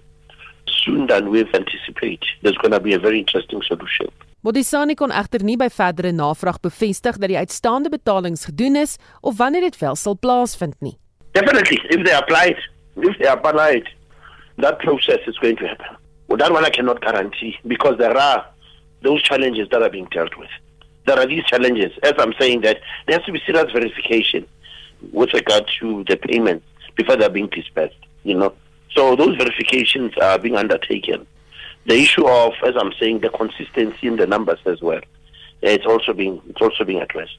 soon 0.67 1.07
than 1.07 1.31
we've 1.31 1.53
anticipated, 1.55 2.25
there's 2.43 2.57
going 2.57 2.73
to 2.73 2.81
be 2.81 2.95
a 2.95 2.99
very 2.99 3.19
interesting 3.19 3.63
solution. 3.63 4.09
Modisani 4.43 4.97
kon 4.97 5.13
egter 5.13 5.43
nie 5.45 5.59
by 5.61 5.69
verdere 5.69 6.15
navraag 6.17 6.63
bevestig 6.65 7.19
dat 7.21 7.29
die 7.29 7.37
uitstaande 7.37 7.91
betalings 7.93 8.47
gedoen 8.49 8.79
is 8.81 8.97
of 9.21 9.37
wanneer 9.37 9.67
dit 9.69 9.77
wel 9.83 9.99
sal 10.01 10.17
plaasvind 10.17 10.79
nie. 10.81 10.97
Definitely, 11.37 11.77
if 11.91 12.05
they 12.07 12.15
applied, 12.17 12.57
if 12.97 13.19
they 13.19 13.29
applied, 13.29 13.87
that 14.57 14.79
process 14.79 15.21
is 15.27 15.37
going 15.45 15.57
to 15.61 15.69
happen. 15.69 15.97
Well, 16.29 16.39
that 16.39 16.53
one 16.53 16.65
I 16.65 16.71
cannot 16.71 17.03
guarantee 17.03 17.59
because 17.67 17.99
there 17.99 18.17
are 18.17 18.47
those 19.03 19.23
challenges 19.23 19.69
that 19.71 19.83
are 19.83 19.91
being 19.91 20.09
dealt 20.11 20.37
with. 20.39 20.51
There 21.07 21.19
are 21.19 21.27
these 21.27 21.45
challenges, 21.45 21.93
as 22.03 22.15
I'm 22.19 22.35
saying 22.39 22.61
that 22.63 22.79
there 23.07 23.17
has 23.19 23.27
to 23.27 23.33
be 23.33 23.41
serious 23.45 23.73
verification 23.73 24.47
with 25.13 25.33
regard 25.33 25.69
to 25.81 26.05
the 26.05 26.17
payments 26.17 26.67
before 26.95 27.17
they're 27.17 27.31
being 27.31 27.49
dispersed, 27.49 27.97
you 28.23 28.37
know. 28.37 28.53
So 28.95 29.17
those 29.17 29.37
verifications 29.37 30.13
are 30.21 30.39
being 30.39 30.57
undertaken. 30.57 31.27
The 31.87 31.95
issue 31.95 32.27
of, 32.27 32.53
as 32.67 32.75
I'm 32.79 32.93
saying, 33.01 33.21
the 33.21 33.31
consistency 33.31 34.07
in 34.07 34.17
the 34.17 34.27
numbers 34.27 34.59
as 34.67 34.81
well, 34.83 35.01
it's 35.63 35.87
also 35.87 36.13
being 36.13 36.41
it's 36.49 36.61
also 36.61 36.85
being 36.85 37.01
addressed. 37.01 37.39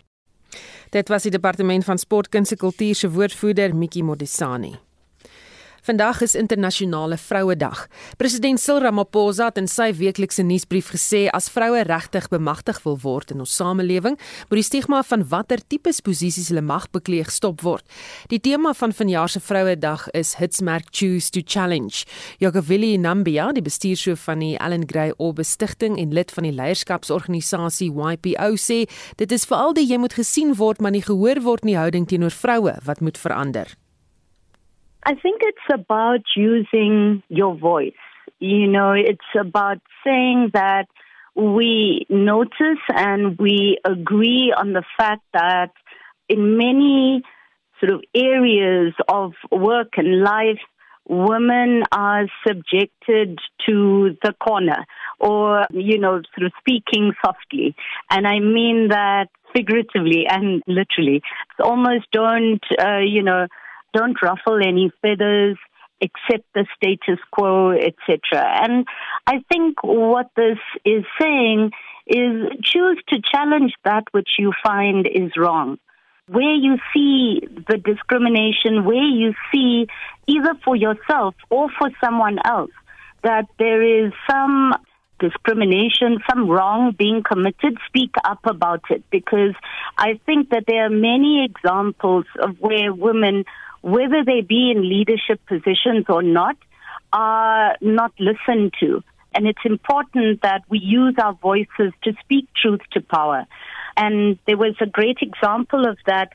Dit 0.91 1.07
was 1.09 1.23
die 1.23 1.31
departement 1.31 1.85
van 1.87 1.97
sport, 1.97 2.27
kuns 2.29 2.51
en 2.51 2.57
kultuur 2.57 2.95
se 2.95 3.09
woordvoerder 3.09 3.75
Mikki 3.75 4.01
Modisani. 4.03 4.73
Vandag 5.81 6.21
is 6.21 6.35
internasionale 6.35 7.17
Vrouedag. 7.17 7.87
President 8.17 8.59
Cyril 8.59 8.83
Ramaphosa 8.83 9.47
het 9.49 9.57
in 9.57 9.65
sy 9.65 9.87
weeklikse 9.97 10.43
nuusbrief 10.45 10.91
gesê 10.93 11.23
as 11.33 11.47
vroue 11.49 11.81
regtig 11.87 12.27
bemagtig 12.29 12.77
wil 12.83 12.99
word 13.01 13.33
in 13.33 13.41
ons 13.41 13.55
samelewing, 13.57 14.19
moet 14.51 14.61
die 14.61 14.67
stigma 14.67 14.99
van 15.09 15.25
watter 15.31 15.57
tipes 15.73 16.03
posisies 16.05 16.51
hulle 16.53 16.61
mag 16.61 16.85
bekleeg 16.93 17.33
stop 17.33 17.65
word. 17.65 17.81
Die 18.29 18.37
tema 18.37 18.75
van 18.77 18.93
vanjaar 18.93 19.33
se 19.33 19.41
Vrouedag 19.41 20.05
is 20.13 20.35
Hitsmerk 20.37 20.93
Choose 20.93 21.33
to 21.33 21.41
Challenge. 21.41 22.05
Jogavili 22.37 22.93
Nambia, 23.01 23.49
die 23.49 23.65
bestuurshoof 23.65 24.29
van 24.29 24.45
die 24.45 24.53
Allen 24.61 24.85
Gray 24.85 25.15
Orbe 25.17 25.41
Stichting 25.41 25.97
en 25.97 26.13
lid 26.13 26.29
van 26.29 26.45
die 26.45 26.53
leierskapsorganisasie 26.61 27.89
YPO 27.89 28.53
sê, 28.53 28.83
dit 29.17 29.33
is 29.33 29.49
veral 29.49 29.73
die 29.73 29.89
jy 29.89 29.97
moet 29.97 30.13
gesien 30.13 30.53
word 30.61 30.77
maar 30.77 30.93
nie 30.93 31.07
gehoor 31.09 31.41
word 31.41 31.65
nie 31.65 31.79
houding 31.81 32.05
teenoor 32.05 32.37
vroue 32.37 32.77
wat 32.85 33.01
moet 33.01 33.17
verander. 33.17 33.80
I 35.03 35.15
think 35.15 35.41
it's 35.43 35.73
about 35.73 36.21
using 36.35 37.23
your 37.27 37.55
voice. 37.55 37.93
You 38.39 38.67
know, 38.67 38.93
it's 38.93 39.19
about 39.39 39.79
saying 40.03 40.51
that 40.53 40.85
we 41.35 42.05
notice 42.09 42.83
and 42.89 43.37
we 43.37 43.79
agree 43.85 44.53
on 44.55 44.73
the 44.73 44.83
fact 44.97 45.23
that 45.33 45.71
in 46.29 46.57
many 46.57 47.23
sort 47.79 47.93
of 47.93 48.03
areas 48.15 48.93
of 49.07 49.33
work 49.51 49.93
and 49.97 50.21
life, 50.21 50.59
women 51.07 51.83
are 51.91 52.27
subjected 52.47 53.39
to 53.67 54.15
the 54.23 54.33
corner 54.33 54.85
or, 55.19 55.65
you 55.71 55.97
know, 55.97 56.21
sort 56.35 56.45
of 56.45 56.51
speaking 56.59 57.13
softly. 57.25 57.75
And 58.09 58.27
I 58.27 58.39
mean 58.39 58.89
that 58.89 59.29
figuratively 59.53 60.25
and 60.29 60.61
literally. 60.67 61.17
It's 61.17 61.63
almost 61.63 62.05
don't, 62.11 62.63
uh, 62.79 62.99
you 62.99 63.23
know, 63.23 63.47
don't 63.93 64.21
ruffle 64.21 64.59
any 64.61 64.91
feathers, 65.01 65.57
accept 66.01 66.45
the 66.53 66.65
status 66.75 67.19
quo, 67.31 67.71
etc. 67.71 68.19
And 68.33 68.85
I 69.27 69.39
think 69.51 69.83
what 69.83 70.29
this 70.35 70.57
is 70.85 71.03
saying 71.19 71.71
is 72.07 72.47
choose 72.63 73.01
to 73.09 73.21
challenge 73.31 73.73
that 73.85 74.03
which 74.11 74.29
you 74.39 74.51
find 74.63 75.07
is 75.07 75.31
wrong. 75.37 75.77
Where 76.27 76.55
you 76.55 76.77
see 76.93 77.41
the 77.67 77.77
discrimination, 77.77 78.85
where 78.85 79.03
you 79.03 79.33
see 79.51 79.87
either 80.27 80.53
for 80.63 80.75
yourself 80.75 81.35
or 81.49 81.69
for 81.77 81.89
someone 82.03 82.37
else 82.45 82.71
that 83.23 83.45
there 83.59 84.05
is 84.05 84.13
some 84.29 84.73
discrimination, 85.19 86.17
some 86.29 86.49
wrong 86.49 86.95
being 86.97 87.21
committed, 87.23 87.77
speak 87.87 88.11
up 88.23 88.39
about 88.45 88.81
it 88.89 89.03
because 89.11 89.53
I 89.97 90.19
think 90.25 90.49
that 90.49 90.63
there 90.67 90.85
are 90.85 90.89
many 90.89 91.45
examples 91.45 92.25
of 92.41 92.57
where 92.59 92.91
women 92.91 93.45
whether 93.81 94.23
they 94.23 94.41
be 94.41 94.71
in 94.71 94.87
leadership 94.87 95.39
positions 95.47 96.05
or 96.09 96.21
not, 96.23 96.57
are 97.13 97.75
not 97.81 98.13
listened 98.19 98.73
to. 98.79 99.03
And 99.33 99.47
it's 99.47 99.65
important 99.65 100.41
that 100.41 100.63
we 100.69 100.79
use 100.79 101.15
our 101.21 101.33
voices 101.33 101.93
to 102.03 102.13
speak 102.21 102.47
truth 102.53 102.81
to 102.91 103.01
power. 103.01 103.45
And 103.97 104.37
there 104.45 104.57
was 104.57 104.75
a 104.81 104.85
great 104.85 105.17
example 105.21 105.87
of 105.87 105.97
that 106.05 106.33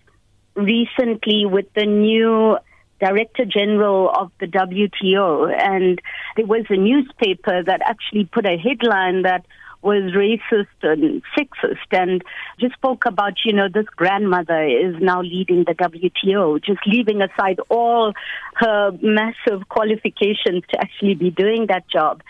recently 0.55 1.45
with 1.47 1.67
the 1.75 1.87
new 1.87 2.59
Director 2.99 3.45
General 3.45 4.11
of 4.11 4.33
the 4.41 4.47
WTO. 4.47 5.53
And 5.55 6.01
there 6.37 6.47
was 6.47 6.65
a 6.71 6.77
newspaper 6.77 7.63
that 7.63 7.81
actually 7.85 8.25
put 8.25 8.47
a 8.47 8.57
headline 8.57 9.23
that 9.23 9.45
was 9.87 10.13
racist 10.15 10.67
and 10.83 11.23
sexist 11.39 11.91
and 11.93 12.23
just 12.59 12.75
spoke 12.75 13.07
about, 13.07 13.35
you 13.45 13.53
know, 13.53 13.69
this 13.73 13.87
grandmother 13.95 14.65
is 14.65 14.97
now 15.01 15.23
leading 15.23 15.65
the 15.65 15.75
WTO, 15.75 16.63
just 16.63 16.81
leaving 16.87 17.23
aside 17.23 17.61
all 17.69 18.13
her 18.55 18.91
massive 19.01 19.69
qualifications 19.69 20.65
to 20.71 20.81
actually 20.81 21.15
be 21.15 21.31
doing 21.31 21.67
that 21.69 21.89
job. 21.89 22.21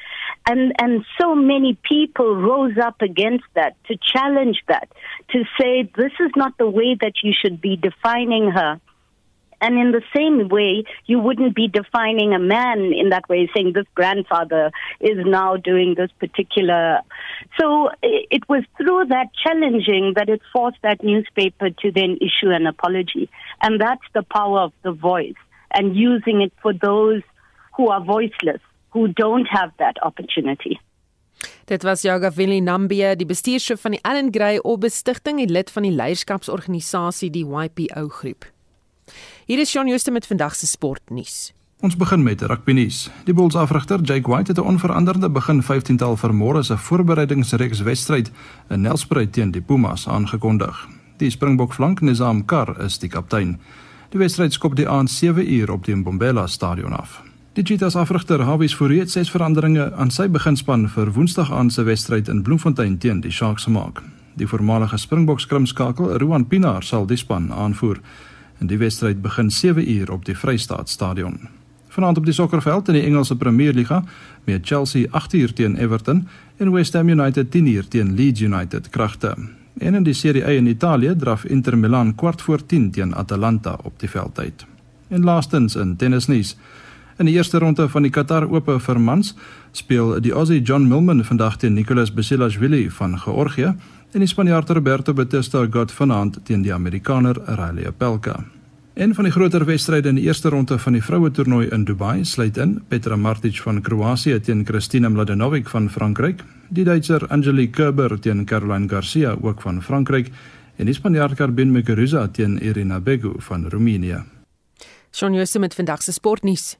And, 0.47 0.75
and 0.79 1.05
so 1.19 1.35
many 1.35 1.79
people 1.83 2.37
rose 2.37 2.77
up 2.77 3.01
against 3.01 3.45
that, 3.55 3.75
to 3.87 3.97
challenge 3.97 4.59
that, 4.69 4.89
to 5.31 5.45
say 5.59 5.91
this 5.97 6.13
is 6.21 6.31
not 6.37 6.59
the 6.59 6.69
way 6.69 6.95
that 7.01 7.15
you 7.25 7.33
should 7.33 7.61
be 7.61 7.77
defining 7.77 8.51
her. 8.51 8.81
And 9.61 9.79
in 9.79 9.93
the 9.93 10.03
same 10.15 10.49
way, 10.49 10.85
you 11.07 11.19
wouldn't 11.19 11.55
be 11.55 11.69
defining 11.69 12.35
a 12.35 12.39
man 12.39 12.93
in 12.93 13.09
that 13.11 13.29
way, 13.29 13.49
saying 13.55 13.73
this 13.73 13.87
grandfather 13.95 14.71
is 15.01 15.19
now 15.25 15.57
doing 15.57 15.95
this 15.97 16.11
particular. 16.19 17.01
So 17.59 17.91
it 18.03 18.49
was 18.49 18.65
through 18.77 19.07
that 19.07 19.29
challenging 19.43 20.13
that 20.17 20.29
it 20.29 20.43
forced 20.53 20.79
that 20.83 21.03
newspaper 21.03 21.71
to 21.71 21.91
then 21.91 22.19
issue 22.21 22.51
an 22.51 22.67
apology. 22.67 23.31
And 23.63 23.81
that's 23.81 24.07
the 24.15 24.23
power 24.23 24.61
of 24.61 24.73
the 24.83 24.93
voice 24.93 25.41
and 25.73 25.97
using 25.97 26.43
it 26.43 26.53
for 26.63 26.73
those 26.73 27.23
who 27.77 27.89
are 27.89 28.03
voiceless, 28.03 28.61
who 28.91 29.09
don't 29.09 29.47
have 29.47 29.71
that 29.79 29.97
opportunity. 30.03 30.81
Dit 31.67 31.85
was 31.85 32.03
Jaga 32.03 32.31
Willie 32.37 32.63
Nambia, 32.63 33.15
die 33.17 33.27
bestuurshoof 33.27 33.81
van 33.81 33.97
die 33.97 34.03
Allen 34.07 34.31
Gray 34.33 34.61
Obestigting 34.63 35.41
en 35.43 35.51
lid 35.53 35.71
van 35.75 35.85
die 35.85 35.93
leierskapsorganisasie 35.93 37.31
die 37.35 37.45
YPO 37.45 38.07
groep. 38.21 38.47
Hier 39.47 39.61
is 39.63 39.71
Shaun 39.71 39.87
Jooste 39.87 40.11
met 40.11 40.27
vandag 40.27 40.55
se 40.55 40.67
sportnuus. 40.67 41.53
Ons 41.81 41.95
begin 41.97 42.23
met 42.23 42.41
rugby 42.43 42.73
nuus. 42.73 43.11
Die 43.25 43.35
Bulls 43.35 43.55
afrigter 43.55 44.01
Jake 44.03 44.31
White 44.31 44.51
het 44.51 44.61
'n 44.61 44.67
onveranderde 44.67 45.31
begin 45.31 45.63
15-tal 45.63 46.17
vir 46.17 46.35
môre 46.35 46.63
se 46.63 46.77
voorbereidingsreeks 46.77 47.83
wedstryd 47.83 48.31
in 48.69 48.81
Nelspruit 48.81 49.33
teen 49.33 49.51
die 49.51 49.61
Pumas 49.61 50.09
aangekondig. 50.09 50.89
Die 51.17 51.31
Springbok 51.31 51.75
flank 51.75 52.01
Nizam 52.01 52.45
Kar 52.45 52.81
is 52.81 52.99
die 52.99 53.09
kaptein. 53.09 53.59
Die 54.11 54.19
wedstryd 54.19 54.53
skop 54.53 54.77
die 54.77 54.89
aand 54.89 55.11
7 55.11 55.53
uur 55.53 55.71
op 55.71 55.85
die 55.85 55.95
Mbombela 55.95 56.47
stadion 56.47 56.93
af. 56.93 57.23
Die 57.53 57.65
Cheetahs 57.65 57.97
afrigter 57.97 58.43
Hawies 58.43 58.75
Fourie 58.75 58.99
het 58.99 59.11
ses 59.11 59.31
veranderinge 59.31 59.95
aan 59.95 60.11
sy 60.11 60.29
beginspan 60.29 60.89
vir 60.89 61.13
Woensdag 61.13 61.53
aand 61.53 61.73
se 61.73 61.83
wedstryd 61.83 62.29
in 62.29 62.43
Bloemfontein 62.43 62.99
teen 62.99 63.21
die 63.21 63.31
Sharks 63.31 63.65
gemaak. 63.65 64.03
Die 64.35 64.47
voormalige 64.47 64.99
Springbok 64.99 65.41
skrimskakel 65.41 66.19
Roan 66.19 66.47
Pinaar 66.47 66.83
sal 66.83 67.07
die 67.07 67.17
span 67.17 67.53
aanvoer 67.53 68.01
en 68.59 68.67
die 68.67 68.79
wedstryd 68.79 69.23
begin 69.23 69.51
7 69.51 69.91
uur 69.91 70.13
op 70.13 70.25
die 70.25 70.37
Vrystaat 70.37 70.89
Stadion. 70.89 71.39
Vanaand 71.89 72.19
op 72.19 72.25
die 72.25 72.35
sokkerveld 72.35 72.89
in 72.89 72.95
die 72.95 73.03
Engelse 73.03 73.37
Premier 73.37 73.73
Liga 73.73 74.05
met 74.45 74.67
Chelsea 74.67 75.07
8 75.11 75.35
uur 75.35 75.53
teen 75.53 75.77
Everton 75.77 76.29
en 76.57 76.73
West 76.73 76.93
Ham 76.93 77.09
United 77.09 77.51
10 77.51 77.67
uur 77.67 77.89
teen 77.89 78.15
Leeds 78.15 78.41
United 78.41 78.89
kragte. 78.89 79.35
En 79.79 79.95
in 79.95 80.03
die 80.03 80.15
Serie 80.15 80.45
A 80.45 80.51
in 80.51 80.67
Italië 80.67 81.15
draf 81.17 81.45
Inter 81.45 81.79
Milan 81.79 82.15
kwart 82.15 82.43
voor 82.43 82.67
10 82.67 82.91
teen 82.91 83.15
Atalanta 83.15 83.79
op 83.83 84.01
die 84.01 84.11
veld 84.11 84.39
uit. 84.39 84.67
En 85.09 85.25
laastens 85.25 85.77
in 85.77 85.97
tennisnuus. 85.97 86.57
In 87.17 87.25
die 87.25 87.35
eerste 87.35 87.59
ronde 87.59 87.89
van 87.89 88.05
die 88.05 88.11
Qatar 88.13 88.45
Ope 88.53 88.75
vir 88.81 88.99
mans 89.01 89.31
speel 89.73 90.19
die 90.21 90.35
Aussie 90.37 90.61
John 90.61 90.85
Millman 90.89 91.23
vandag 91.25 91.55
teen 91.63 91.73
Nicolas 91.73 92.11
Basilashvili 92.13 92.91
van 92.93 93.17
Georgië 93.19 93.71
en 94.13 94.21
die 94.21 94.29
Spanjaard 94.29 94.71
Roberto 94.77 95.15
Bautista 95.17 95.63
got 95.71 95.93
vanaand 95.93 96.37
teen 96.45 96.63
die 96.63 96.75
Amerikaner 96.75 97.41
Riley 97.47 97.89
Opelka. 97.89 98.37
Een 98.95 99.15
van 99.15 99.25
die 99.25 99.33
groter 99.33 99.65
wedstryde 99.65 100.13
in 100.13 100.21
die 100.21 100.27
eerste 100.29 100.53
ronde 100.53 100.79
van 100.79 100.93
die 100.93 101.03
vroue 101.03 101.31
toernooi 101.31 101.71
in 101.73 101.89
Dubai 101.89 102.25
sluit 102.25 102.57
in 102.57 102.83
Petra 102.89 103.17
Martic 103.17 103.63
van 103.65 103.81
Kroasie 103.81 104.37
teen 104.41 104.65
Kristina 104.65 105.09
Mladenovic 105.09 105.69
van 105.73 105.89
Frankryk, 105.91 106.45
die 106.69 106.85
Duitser 106.85 107.27
Angelique 107.29 107.73
Kerber 107.73 108.21
teen 108.21 108.45
Caroline 108.45 108.89
Garcia 108.89 109.37
ook 109.41 109.61
van 109.65 109.83
Frankryk 109.83 110.33
en 110.77 110.85
die 110.85 110.95
Spanjaard 110.95 111.35
Carmen 111.35 111.73
Muguruza 111.73 112.29
teen 112.29 112.59
Irina 112.61 113.01
Begu 113.01 113.35
van 113.39 113.71
Roemenië. 113.71 114.25
Shaun 115.17 115.33
Jooste 115.33 115.59
met 115.59 115.75
vandag 115.75 116.03
se 116.03 116.13
sportnuus. 116.13 116.77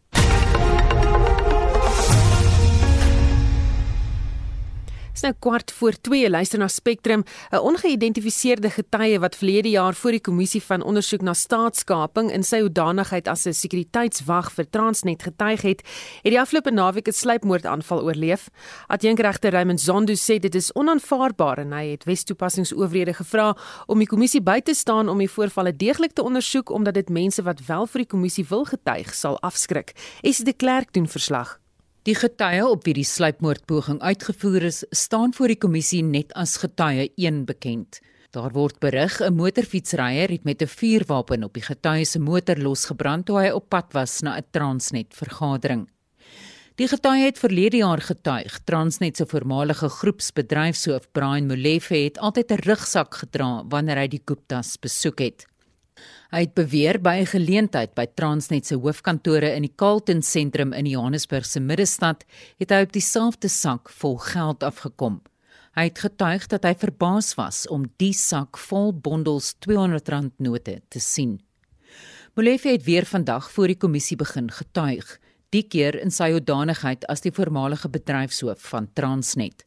Dis 5.17 5.25
nou 5.25 5.33
kwart 5.41 5.73
voor 5.73 5.95
2 6.05 6.29
luister 6.31 6.59
na 6.59 6.67
Spectrum, 6.69 7.25
'n 7.51 7.57
ongeïdentifiseerde 7.57 8.71
getuie 8.71 9.19
wat 9.19 9.37
verlede 9.37 9.71
jaar 9.71 9.95
voor 9.95 10.11
die 10.11 10.21
kommissie 10.21 10.63
van 10.63 10.83
ondersoek 10.83 11.21
na 11.21 11.33
staatskaping 11.33 12.33
in 12.33 12.43
sy 12.43 12.61
hoedanigheid 12.61 13.29
as 13.29 13.47
'n 13.47 13.53
sekuriteitswag 13.53 14.53
vir 14.53 14.71
Transnet 14.71 15.23
getuig 15.23 15.63
het, 15.63 15.81
het 16.23 16.33
die 16.33 16.41
afgelope 16.41 16.71
naweek 16.71 17.09
'n 17.09 17.13
sluipmoordaanval 17.13 18.03
oorleef. 18.03 18.49
Adjunkregter 18.89 19.53
Raymond 19.53 19.81
Zondo 19.81 20.13
sê 20.13 20.39
dit 20.39 20.55
is 20.55 20.73
onaanvaarbaar 20.73 21.59
en 21.59 21.73
hy 21.73 21.91
het 21.91 22.05
Wes-toepassingsowerhede 22.05 23.15
gevra 23.15 23.57
om 23.87 23.99
die 23.99 24.07
kommissie 24.07 24.43
by 24.43 24.61
te 24.61 24.75
staan 24.75 25.09
om 25.09 25.19
die 25.19 25.31
voorvalle 25.31 25.77
deeglik 25.77 26.13
te 26.13 26.23
ondersoek 26.23 26.71
omdat 26.71 26.95
dit 26.95 27.09
mense 27.09 27.43
wat 27.43 27.67
wel 27.67 27.87
vir 27.87 27.99
die 27.99 28.09
kommissie 28.09 28.47
wil 28.49 28.65
getuig 28.65 29.15
sal 29.15 29.41
afskrik. 29.41 29.93
Es 30.23 30.39
de 30.39 30.53
Klerk 30.53 30.93
doen 30.93 31.09
verslag. 31.09 31.66
Die 32.07 32.15
getuie 32.15 32.63
op 32.63 32.85
wie 32.87 32.93
die 32.95 33.07
sluipmoordpoging 33.07 33.97
uitgevoer 33.99 34.69
is, 34.69 34.85
staan 34.95 35.33
voor 35.35 35.51
die 35.51 35.59
kommissie 35.59 36.05
net 36.07 36.31
as 36.39 36.53
getuie 36.63 37.09
1 37.19 37.41
bekend. 37.49 37.99
Daar 38.31 38.53
word 38.55 38.79
berig 38.79 39.19
'n 39.21 39.35
motorfietsryer 39.35 40.31
het 40.31 40.45
met 40.45 40.63
'n 40.63 40.71
vuurwapen 40.71 41.43
op 41.43 41.55
die 41.55 41.67
getuie 41.67 42.05
se 42.05 42.19
motor 42.19 42.57
losgebrand 42.57 43.27
toe 43.27 43.41
hy 43.41 43.51
op 43.51 43.69
pad 43.69 43.93
was 43.93 44.21
na 44.23 44.37
'n 44.37 44.47
Transnet 44.53 45.15
vergadering. 45.15 45.89
Die 46.77 46.89
getuie 46.89 47.25
het 47.25 47.39
verlede 47.39 47.77
jaar 47.77 48.01
getuig. 48.01 48.61
Transnet 48.65 49.17
se 49.17 49.27
voormalige 49.27 49.89
groepsbedryfshoof 49.89 51.11
Brian 51.13 51.47
Molefe 51.47 51.97
het 51.97 52.19
altyd 52.19 52.51
'n 52.51 52.63
rugsak 52.69 53.15
gedra 53.15 53.65
wanneer 53.69 53.97
hy 53.97 54.09
die 54.09 54.23
Guptas 54.25 54.79
besoek 54.79 55.19
het. 55.19 55.47
Hy 56.37 56.43
het 56.45 56.53
beweer 56.53 56.99
by 57.01 57.15
'n 57.23 57.33
geleentheid 57.33 57.95
by 57.95 58.05
Transnet 58.13 58.67
se 58.67 58.77
hoofkantore 58.77 59.55
in 59.57 59.63
die 59.63 59.73
Carlton 59.75 60.21
sentrum 60.23 60.73
in 60.73 60.85
Johannesburg 60.85 61.47
se 61.47 61.61
middestad 61.61 62.25
het 62.59 62.71
hy 62.71 62.83
op 62.83 62.93
dieselfde 62.93 63.49
sak 63.49 63.89
vol 63.89 64.19
geld 64.19 64.63
afgekom. 64.63 65.23
Hy 65.75 65.85
het 65.85 65.99
getuig 65.99 66.47
dat 66.47 66.65
hy 66.65 66.75
verbaas 66.75 67.35
was 67.35 67.67
om 67.69 67.87
die 67.97 68.13
sak 68.13 68.59
vol 68.59 68.93
bondels 68.93 69.55
R200 69.55 70.37
note 70.37 70.83
te 70.89 71.01
sien. 71.01 71.41
Molefe 72.35 72.69
het 72.69 72.85
weer 72.85 73.07
vandag 73.07 73.51
voor 73.51 73.67
die 73.67 73.79
kommissie 73.79 74.17
begin 74.17 74.51
getuig, 74.51 75.19
die 75.49 75.63
keer 75.63 75.95
in 75.95 76.11
sy 76.11 76.33
hoedanigheid 76.33 77.07
as 77.07 77.21
die 77.21 77.33
voormalige 77.33 77.89
bedryfshoof 77.89 78.61
van 78.61 78.93
Transnet. 78.93 79.65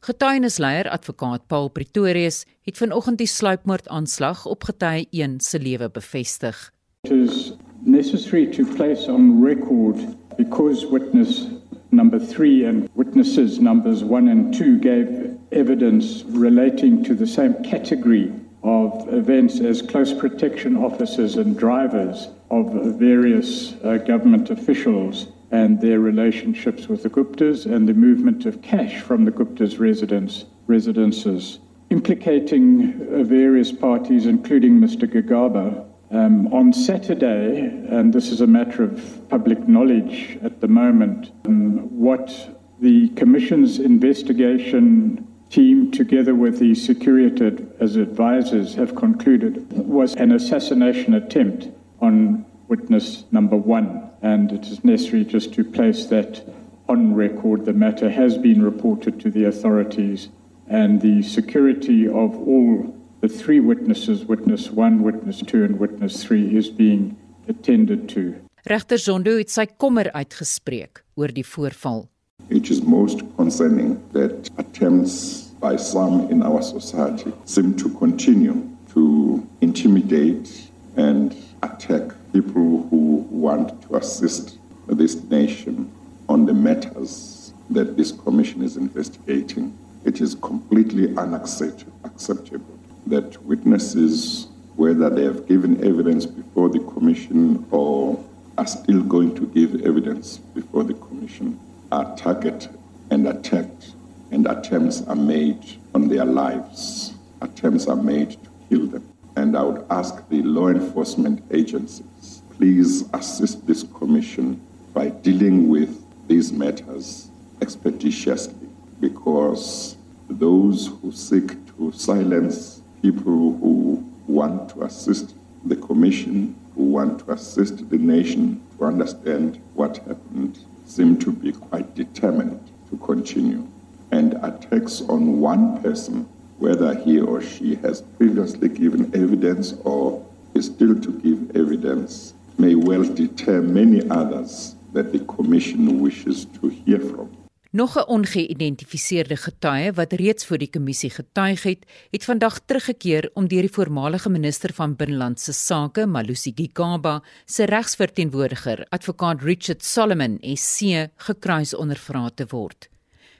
Getuienisleier 0.00 0.88
advokaat 0.88 1.46
Paul 1.46 1.68
Pretorius 1.68 2.46
het 2.62 2.76
vanoggend 2.76 3.18
die 3.18 3.26
sluipmoordaanslag 3.26 4.46
op 4.46 4.64
getuie 4.64 5.06
1 5.10 5.40
se 5.40 5.60
lewe 5.60 5.90
bevestig. 5.90 6.72
It 7.02 7.12
is 7.12 7.52
necessary 7.84 8.46
to 8.46 8.64
place 8.64 9.12
on 9.12 9.44
record 9.44 9.96
because 10.36 10.86
witness 10.90 11.46
number 11.90 12.18
3 12.18 12.64
and 12.64 12.88
witnesses 12.94 13.58
numbers 13.58 14.02
1 14.02 14.28
and 14.28 14.54
2 14.54 14.78
gave 14.78 15.36
evidence 15.50 16.24
relating 16.28 17.04
to 17.04 17.14
the 17.14 17.26
same 17.26 17.54
category 17.62 18.32
of 18.62 19.08
events 19.12 19.60
as 19.60 19.82
close 19.82 20.14
protection 20.14 20.76
officers 20.76 21.36
and 21.36 21.58
drivers 21.58 22.28
of 22.50 22.72
various 22.98 23.74
uh, 23.84 23.96
government 23.96 24.50
officials 24.50 25.26
and 25.50 25.80
their 25.80 26.00
relationships 26.00 26.88
with 26.88 27.02
the 27.02 27.10
Guptas 27.10 27.66
and 27.66 27.88
the 27.88 27.94
movement 27.94 28.46
of 28.46 28.62
cash 28.62 29.00
from 29.00 29.24
the 29.24 29.32
Guptas' 29.32 29.78
residence, 29.78 30.44
residences, 30.66 31.58
implicating 31.90 33.08
uh, 33.12 33.24
various 33.24 33.72
parties, 33.72 34.26
including 34.26 34.78
Mr. 34.78 35.10
Gagaba. 35.12 35.86
Um, 36.12 36.52
on 36.52 36.72
Saturday, 36.72 37.60
and 37.60 38.12
this 38.12 38.32
is 38.32 38.40
a 38.40 38.46
matter 38.46 38.82
of 38.82 39.28
public 39.28 39.68
knowledge 39.68 40.38
at 40.42 40.60
the 40.60 40.66
moment, 40.66 41.30
um, 41.44 41.78
what 41.96 42.58
the 42.80 43.10
Commission's 43.10 43.78
investigation 43.78 45.24
team, 45.50 45.90
together 45.92 46.34
with 46.34 46.58
the 46.58 46.74
Security 46.74 47.64
as 47.78 47.94
advisors, 47.94 48.74
have 48.74 48.96
concluded 48.96 49.70
was 49.72 50.14
an 50.16 50.32
assassination 50.32 51.14
attempt 51.14 51.68
on 52.00 52.44
witness 52.68 53.24
number 53.30 53.56
one. 53.56 54.09
And 54.22 54.52
it 54.52 54.66
is 54.66 54.84
necessary 54.84 55.24
just 55.24 55.52
to 55.54 55.64
place 55.64 56.06
that 56.06 56.44
on 56.88 57.14
record. 57.14 57.64
The 57.64 57.72
matter 57.72 58.10
has 58.10 58.36
been 58.36 58.62
reported 58.62 59.20
to 59.20 59.30
the 59.30 59.44
authorities, 59.44 60.28
and 60.68 61.00
the 61.00 61.22
security 61.22 62.06
of 62.06 62.36
all 62.36 62.94
the 63.20 63.28
three 63.28 63.60
witnesses, 63.60 64.24
witness 64.24 64.70
one, 64.70 65.02
witness 65.02 65.40
two, 65.40 65.64
and 65.64 65.78
witness 65.78 66.24
three, 66.24 66.56
is 66.56 66.68
being 66.68 67.16
attended 67.48 68.08
to. 68.08 68.34
Regter 68.68 68.98
Zondo 68.98 69.38
het 69.38 69.48
sy 69.48 69.64
kommer 69.80 70.10
uitgespreek 70.12 71.00
oor 71.16 71.32
die 71.32 71.44
voorval. 71.44 72.08
It 72.50 72.70
is 72.70 72.82
most 72.82 73.22
concerning 73.36 73.96
that 74.12 74.50
attempts 74.58 75.48
by 75.60 75.76
some 75.76 76.28
in 76.30 76.42
our 76.42 76.62
society 76.62 77.32
seem 77.44 77.74
to 77.76 77.88
continue 77.90 78.56
to 78.92 79.46
intimidate 79.60 80.70
and 80.96 81.36
attack 81.62 82.12
people 82.32 82.86
who 82.90 83.26
want 83.30 83.82
to 83.82 83.96
assist 83.96 84.58
this 84.86 85.22
nation 85.24 85.90
on 86.28 86.46
the 86.46 86.54
matters 86.54 87.52
that 87.70 87.96
this 87.96 88.12
commission 88.12 88.62
is 88.62 88.76
investigating. 88.76 89.76
It 90.04 90.20
is 90.20 90.34
completely 90.36 91.16
unacceptable 91.16 92.78
that 93.06 93.42
witnesses, 93.44 94.48
whether 94.76 95.10
they 95.10 95.24
have 95.24 95.46
given 95.46 95.84
evidence 95.84 96.26
before 96.26 96.68
the 96.68 96.80
commission 96.80 97.66
or 97.70 98.22
are 98.58 98.66
still 98.66 99.02
going 99.02 99.34
to 99.34 99.46
give 99.46 99.82
evidence 99.82 100.38
before 100.38 100.84
the 100.84 100.94
commission, 100.94 101.58
are 101.92 102.16
targeted 102.16 102.76
and 103.10 103.26
attacked, 103.26 103.94
and 104.30 104.46
attempts 104.46 105.02
are 105.02 105.16
made 105.16 105.78
on 105.94 106.08
their 106.08 106.24
lives. 106.24 107.12
Attempts 107.40 107.86
are 107.88 107.96
made 107.96 108.30
to 108.30 108.50
kill 108.68 108.86
them. 108.86 109.09
And 109.36 109.56
I 109.56 109.62
would 109.62 109.84
ask 109.90 110.28
the 110.28 110.42
law 110.42 110.68
enforcement 110.68 111.42
agencies, 111.50 112.42
please 112.56 113.04
assist 113.12 113.66
this 113.66 113.84
commission 113.94 114.60
by 114.92 115.08
dealing 115.08 115.68
with 115.68 116.04
these 116.28 116.52
matters 116.52 117.30
expeditiously 117.62 118.68
because 119.00 119.96
those 120.28 120.88
who 121.00 121.12
seek 121.12 121.48
to 121.76 121.92
silence 121.92 122.82
people 123.02 123.56
who 123.58 124.04
want 124.26 124.70
to 124.70 124.82
assist 124.82 125.34
the 125.64 125.76
commission, 125.76 126.54
who 126.74 126.84
want 126.84 127.20
to 127.20 127.32
assist 127.32 127.88
the 127.90 127.98
nation 127.98 128.62
to 128.78 128.84
understand 128.84 129.60
what 129.74 129.98
happened, 129.98 130.58
seem 130.86 131.18
to 131.18 131.32
be 131.32 131.52
quite 131.52 131.94
determined 131.94 132.60
to 132.90 132.96
continue. 132.98 133.66
And 134.12 134.34
attacks 134.42 135.02
on 135.02 135.40
one 135.40 135.80
person, 135.82 136.28
whether 136.60 136.94
he 136.94 137.20
or 137.20 137.40
she 137.42 137.78
has 137.82 138.02
previously 138.18 138.68
given 138.68 139.10
evidence 139.14 139.74
or 139.84 140.24
is 140.54 140.66
still 140.66 140.94
to 141.00 141.10
give 141.24 141.56
evidence, 141.56 142.34
may 142.58 142.74
well 142.74 143.04
deter 143.04 143.62
many 143.62 144.00
others 144.10 144.76
that 144.92 145.12
the 145.12 145.20
commission 145.20 146.00
wishes 146.00 146.46
to 146.60 146.68
hear 146.68 147.00
from. 147.00 147.28
Nog 147.72 147.96
'n 147.96 148.06
ongeïdentifiseerde 148.06 149.36
getuie 149.36 149.92
wat 149.92 150.12
reeds 150.12 150.46
voor 150.46 150.58
die 150.58 150.70
kommissie 150.70 151.10
getuig 151.10 151.62
het, 151.62 151.86
het 152.10 152.24
vandag 152.24 152.60
teruggekeer 152.64 153.30
om 153.34 153.48
deur 153.48 153.60
die 153.60 153.72
voormalige 153.72 154.30
minister 154.30 154.72
van 154.74 154.96
binnelandse 154.96 155.52
sake, 155.52 156.06
Malusi 156.06 156.52
Gigaba, 156.54 157.22
se 157.44 157.64
regsverteenwoordiger, 157.64 158.86
advokaat 158.88 159.42
Richard 159.42 159.84
Solomon, 159.84 160.38
SC, 160.40 161.08
gekruis 161.16 161.74
ondervra 161.74 162.30
te 162.34 162.46
word. 162.48 162.88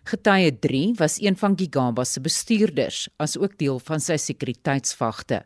Getuie 0.04 0.58
3 0.58 0.94
was 0.96 1.20
een 1.20 1.36
van 1.36 1.54
Gigaba 1.56 2.04
se 2.04 2.20
bestuurders, 2.20 3.08
asook 3.16 3.58
deel 3.58 3.78
van 3.84 4.00
sy 4.00 4.16
sekuriteitsvagte. 4.16 5.42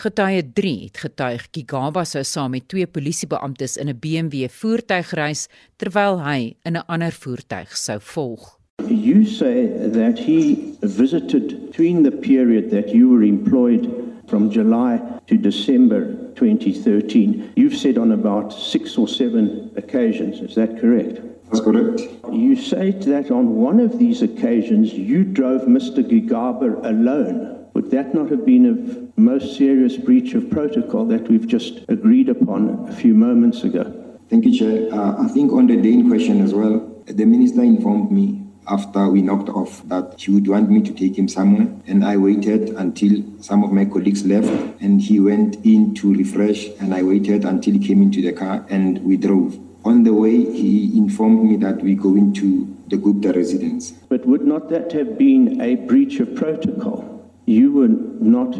Getuie 0.00 0.42
3 0.56 0.72
het 0.86 1.00
getuig 1.02 1.44
Gigaba 1.52 2.04
sou 2.08 2.22
saam 2.24 2.54
met 2.56 2.68
twee 2.68 2.86
polisiebeamptes 2.86 3.76
in 3.76 3.88
'n 3.88 3.98
BMW 4.00 4.48
voertuig 4.48 5.10
reis 5.12 5.48
terwyl 5.76 6.18
hy 6.24 6.56
in 6.64 6.76
'n 6.76 6.86
ander 6.88 7.12
voertuig 7.12 7.76
sou 7.76 7.98
volg. 8.00 8.58
You 8.88 9.24
say 9.24 9.68
that 9.92 10.18
he 10.18 10.74
visited 10.80 11.46
between 11.66 12.02
the 12.02 12.10
period 12.10 12.70
that 12.70 12.90
you 12.90 13.08
were 13.10 13.26
employed 13.26 13.86
from 14.26 14.50
July 14.50 15.00
to 15.26 15.36
December 15.36 16.16
2013. 16.34 17.44
You've 17.54 17.76
said 17.76 17.98
on 17.98 18.12
about 18.12 18.52
6 18.52 18.96
or 18.96 19.08
7 19.08 19.70
occasions, 19.76 20.40
is 20.40 20.54
that 20.54 20.80
correct? 20.80 21.33
That's 21.54 21.64
correct. 21.64 22.00
You 22.32 22.56
say 22.56 22.90
that 22.90 23.30
on 23.30 23.54
one 23.54 23.78
of 23.78 23.96
these 24.00 24.22
occasions 24.22 24.92
you 24.92 25.22
drove 25.22 25.62
Mr. 25.62 26.02
Gigaba 26.02 26.84
alone. 26.84 27.68
Would 27.74 27.92
that 27.92 28.12
not 28.12 28.28
have 28.30 28.44
been 28.44 28.66
a 28.66 29.20
most 29.20 29.56
serious 29.56 29.96
breach 29.96 30.34
of 30.34 30.50
protocol 30.50 31.04
that 31.06 31.28
we've 31.28 31.46
just 31.46 31.84
agreed 31.88 32.28
upon 32.28 32.88
a 32.88 32.92
few 32.92 33.14
moments 33.14 33.62
ago? 33.62 33.84
Thank 34.28 34.46
you, 34.46 34.58
Chair. 34.58 34.92
Uh, 34.92 35.22
I 35.22 35.28
think 35.28 35.52
on 35.52 35.68
the 35.68 35.76
day 35.76 35.92
in 35.92 36.08
question 36.08 36.40
as 36.42 36.52
well, 36.52 36.90
the 37.06 37.24
Minister 37.24 37.62
informed 37.62 38.10
me 38.10 38.42
after 38.66 39.08
we 39.08 39.22
knocked 39.22 39.50
off 39.50 39.82
that 39.88 40.20
he 40.20 40.32
would 40.32 40.48
want 40.48 40.70
me 40.70 40.82
to 40.82 40.92
take 40.92 41.16
him 41.16 41.28
somewhere. 41.28 41.68
And 41.86 42.04
I 42.04 42.16
waited 42.16 42.70
until 42.70 43.22
some 43.40 43.62
of 43.62 43.70
my 43.70 43.84
colleagues 43.84 44.24
left 44.24 44.48
and 44.80 45.00
he 45.00 45.20
went 45.20 45.64
in 45.64 45.94
to 45.96 46.12
refresh 46.12 46.66
and 46.80 46.92
I 46.92 47.04
waited 47.04 47.44
until 47.44 47.74
he 47.74 47.86
came 47.86 48.02
into 48.02 48.22
the 48.22 48.32
car 48.32 48.66
and 48.68 49.04
we 49.04 49.16
drove. 49.16 49.60
On 49.84 50.02
the 50.02 50.14
way, 50.14 50.36
he 50.52 50.96
informed 50.96 51.44
me 51.48 51.56
that 51.56 51.82
we 51.82 51.94
go 51.94 52.14
into 52.14 52.74
the 52.88 52.96
Gupta 52.96 53.32
residence. 53.32 53.92
But 54.08 54.26
would 54.26 54.46
not 54.46 54.68
that 54.70 54.92
have 54.92 55.18
been 55.18 55.60
a 55.60 55.74
breach 55.74 56.20
of 56.20 56.34
protocol? 56.34 57.14
you 57.46 57.72
were 57.72 57.88
not 57.88 58.56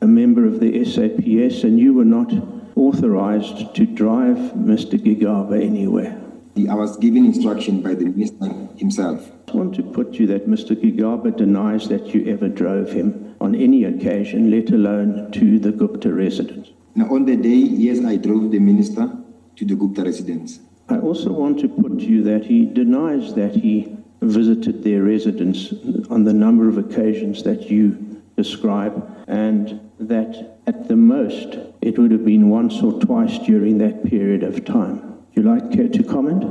a 0.00 0.06
member 0.06 0.44
of 0.44 0.60
the 0.60 0.84
SAPS 0.84 1.62
and 1.64 1.78
you 1.78 1.94
were 1.94 2.04
not 2.04 2.32
authorized 2.76 3.74
to 3.74 3.86
drive 3.86 4.36
Mr. 4.54 4.98
Gigaba 4.98 5.62
anywhere. 5.62 6.20
I 6.68 6.74
was 6.74 6.96
given 6.96 7.24
instruction 7.24 7.80
by 7.80 7.94
the 7.94 8.04
minister 8.06 8.46
himself. 8.76 9.30
I 9.48 9.56
want 9.56 9.74
to 9.76 9.82
put 9.82 10.14
you 10.14 10.26
that 10.28 10.48
Mr. 10.48 10.74
Gigaba 10.74 11.36
denies 11.36 11.88
that 11.88 12.14
you 12.14 12.26
ever 12.26 12.48
drove 12.48 12.92
him 12.92 13.36
on 13.40 13.54
any 13.54 13.84
occasion, 13.84 14.50
let 14.50 14.70
alone 14.70 15.30
to 15.32 15.58
the 15.58 15.72
Gupta 15.72 16.12
residence. 16.12 16.70
Now, 16.94 17.12
on 17.12 17.24
the 17.24 17.36
day, 17.36 17.48
yes, 17.54 18.04
I 18.04 18.16
drove 18.16 18.50
the 18.50 18.60
minister 18.60 19.10
to 19.56 19.64
the 19.64 19.74
Gupta 19.74 20.02
residence. 20.02 20.60
I 20.88 20.98
also 20.98 21.32
want 21.32 21.60
to 21.60 21.68
put 21.68 21.98
to 21.98 22.04
you 22.04 22.22
that 22.24 22.44
he 22.44 22.66
denies 22.66 23.34
that 23.34 23.54
he 23.54 23.96
visited 24.20 24.84
their 24.84 25.02
residence 25.02 25.72
on 26.10 26.24
the 26.24 26.32
number 26.32 26.68
of 26.68 26.78
occasions 26.78 27.42
that 27.42 27.70
you 27.70 28.22
describe, 28.36 29.24
and 29.28 29.80
that 29.98 30.58
at 30.66 30.88
the 30.88 30.96
most 30.96 31.58
it 31.80 31.98
would 31.98 32.10
have 32.10 32.24
been 32.24 32.48
once 32.50 32.82
or 32.82 32.98
twice 33.00 33.38
during 33.38 33.78
that 33.78 34.04
period 34.04 34.42
of 34.42 34.64
time. 34.64 35.18
You 35.34 35.42
like 35.42 35.72
care 35.72 35.88
to 35.88 36.02
comment? 36.02 36.44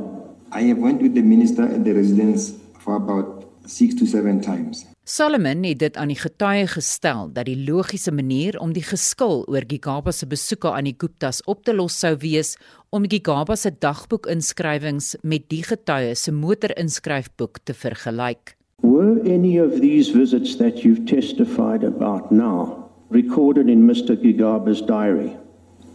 I 0.52 0.62
have 0.64 0.78
went 0.78 1.02
with 1.02 1.14
the 1.16 1.22
minister 1.22 1.64
at 1.64 1.84
the 1.84 1.94
residence 1.94 2.54
for 2.80 2.96
about 2.96 3.50
6 3.66 3.96
to 3.96 4.06
7 4.06 4.42
times. 4.42 4.86
Solomon 5.06 5.66
het 5.68 5.82
dit 5.82 5.98
aan 6.00 6.08
die 6.08 6.16
getuie 6.16 6.64
gestel 6.72 7.26
dat 7.36 7.50
die 7.50 7.58
logiese 7.68 8.12
manier 8.16 8.56
om 8.64 8.72
die 8.72 8.86
geskil 8.88 9.42
oor 9.52 9.66
Gigaba 9.68 10.14
se 10.16 10.24
besoeke 10.32 10.72
aan 10.72 10.88
die 10.88 10.96
Guptas 10.96 11.42
op 11.44 11.66
te 11.68 11.74
los 11.76 11.98
sou 12.00 12.14
wees 12.22 12.54
om 12.88 13.04
Gigaba 13.12 13.58
se 13.60 13.74
dagboekinskrywings 13.84 15.18
met 15.22 15.50
die 15.52 15.60
getuie 15.68 16.16
se 16.16 16.32
motorinskryfboek 16.32 17.60
te 17.68 17.76
vergelyk. 17.76 18.56
Were 18.80 19.20
any 19.28 19.60
of 19.60 19.82
these 19.82 20.16
visits 20.16 20.56
that 20.56 20.86
you've 20.86 21.04
testified 21.04 21.84
about 21.84 22.32
now 22.32 22.88
recorded 23.12 23.68
in 23.68 23.84
Mr. 23.84 24.16
Gigaba's 24.16 24.80
diary? 24.82 25.36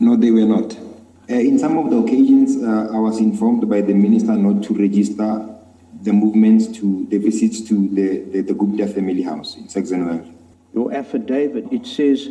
No, 0.00 0.18
they 0.20 0.30
were 0.30 0.44
not. 0.44 0.76
Uh, 1.30 1.40
in 1.40 1.58
some 1.58 1.78
of 1.78 1.88
the 1.88 1.96
occasions, 1.96 2.60
uh, 2.60 2.92
I 2.92 3.00
was 3.00 3.20
informed 3.20 3.70
by 3.70 3.80
the 3.80 3.94
minister 3.94 4.36
not 4.36 4.62
to 4.64 4.74
register 4.74 5.57
the 6.02 6.12
movements 6.12 6.68
to 6.78 7.06
the 7.10 7.18
visits 7.18 7.60
to 7.68 7.88
the, 7.88 8.20
the, 8.30 8.40
the 8.42 8.54
Gupta 8.54 8.86
family 8.86 9.22
house 9.22 9.56
in 9.56 9.64
Saxonwell. 9.64 10.32
Your 10.74 10.92
affidavit, 10.92 11.72
it 11.72 11.86
says 11.86 12.28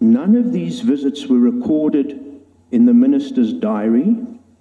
none 0.00 0.36
of 0.36 0.52
these 0.52 0.80
visits 0.80 1.26
were 1.26 1.38
recorded 1.38 2.40
in 2.72 2.86
the 2.86 2.94
minister's 2.94 3.52
diary. 3.52 4.16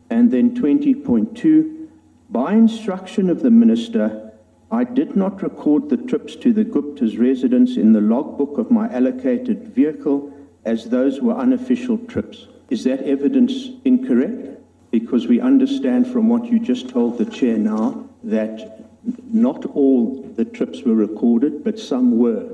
And 0.10 0.30
then 0.30 0.56
20.2, 0.56 1.88
by 2.30 2.54
instruction 2.54 3.30
of 3.30 3.42
the 3.42 3.50
minister, 3.50 4.32
I 4.72 4.84
did 4.84 5.16
not 5.16 5.42
record 5.42 5.90
the 5.90 5.98
trips 5.98 6.36
to 6.38 6.54
the 6.54 6.64
Gupta's 6.64 7.18
residence 7.18 7.78
in 7.78 7.94
the 7.94 8.02
logbook 8.02 8.58
of 8.58 8.70
my 8.70 8.88
allocated 8.94 9.70
vehicle 9.70 10.32
as 10.66 10.90
those 10.90 11.22
were 11.22 11.34
unofficial 11.34 11.98
trips. 11.98 12.48
Is 12.70 12.84
that 12.84 13.02
evidence 13.02 13.70
incorrect? 13.86 14.60
Because 14.92 15.28
we 15.28 15.40
understand 15.40 16.08
from 16.08 16.30
what 16.30 16.46
you 16.46 16.60
just 16.60 16.90
told 16.90 17.18
the 17.18 17.26
chair 17.26 17.58
now 17.58 18.08
that 18.24 18.90
not 19.32 19.66
all 19.66 20.22
the 20.36 20.46
trips 20.46 20.82
were 20.84 20.96
recorded, 20.96 21.64
but 21.64 21.80
some 21.80 22.18
were. 22.18 22.50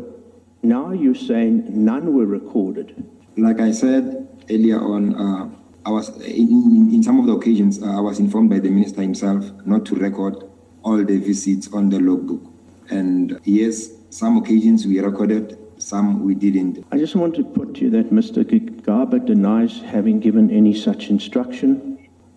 Now 0.64 0.92
you're 0.92 1.16
saying 1.16 1.66
none 1.68 2.14
were 2.14 2.26
recorded. 2.26 3.04
Like 3.38 3.60
I 3.60 3.72
said 3.72 4.28
earlier 4.50 4.80
on, 4.80 5.16
uh, 5.16 5.50
I 5.86 5.92
was 5.92 6.10
in, 6.22 6.92
in, 6.94 7.04
some 7.04 7.20
of 7.20 7.26
the 7.26 7.34
occasions 7.34 7.82
uh, 7.82 7.98
I 7.98 8.02
was 8.02 8.20
informed 8.20 8.50
by 8.50 8.60
the 8.60 8.70
minister 8.70 9.02
himself 9.02 9.46
not 9.66 9.86
to 9.86 9.96
record 9.96 10.44
all 10.84 10.98
the 10.98 11.18
visits 11.18 11.72
on 11.72 11.90
the 11.90 12.00
logbook. 12.00 12.42
And 12.90 13.40
yes, 13.44 13.90
some 14.10 14.38
occasions 14.38 14.86
we 14.86 15.00
recorded, 15.00 15.58
some 15.78 16.26
we 16.26 16.36
didn't. 16.36 16.86
I 16.92 16.98
just 16.98 17.16
want 17.16 17.36
to 17.36 17.44
put 17.44 17.76
to 17.76 17.82
you 17.82 17.90
that 17.92 18.12
Mr. 18.12 18.44
Gigaba 18.44 19.26
denies 19.26 19.80
having 19.82 20.20
given 20.20 20.52
any 20.52 20.74
such 20.74 21.10
instruction. 21.10 21.89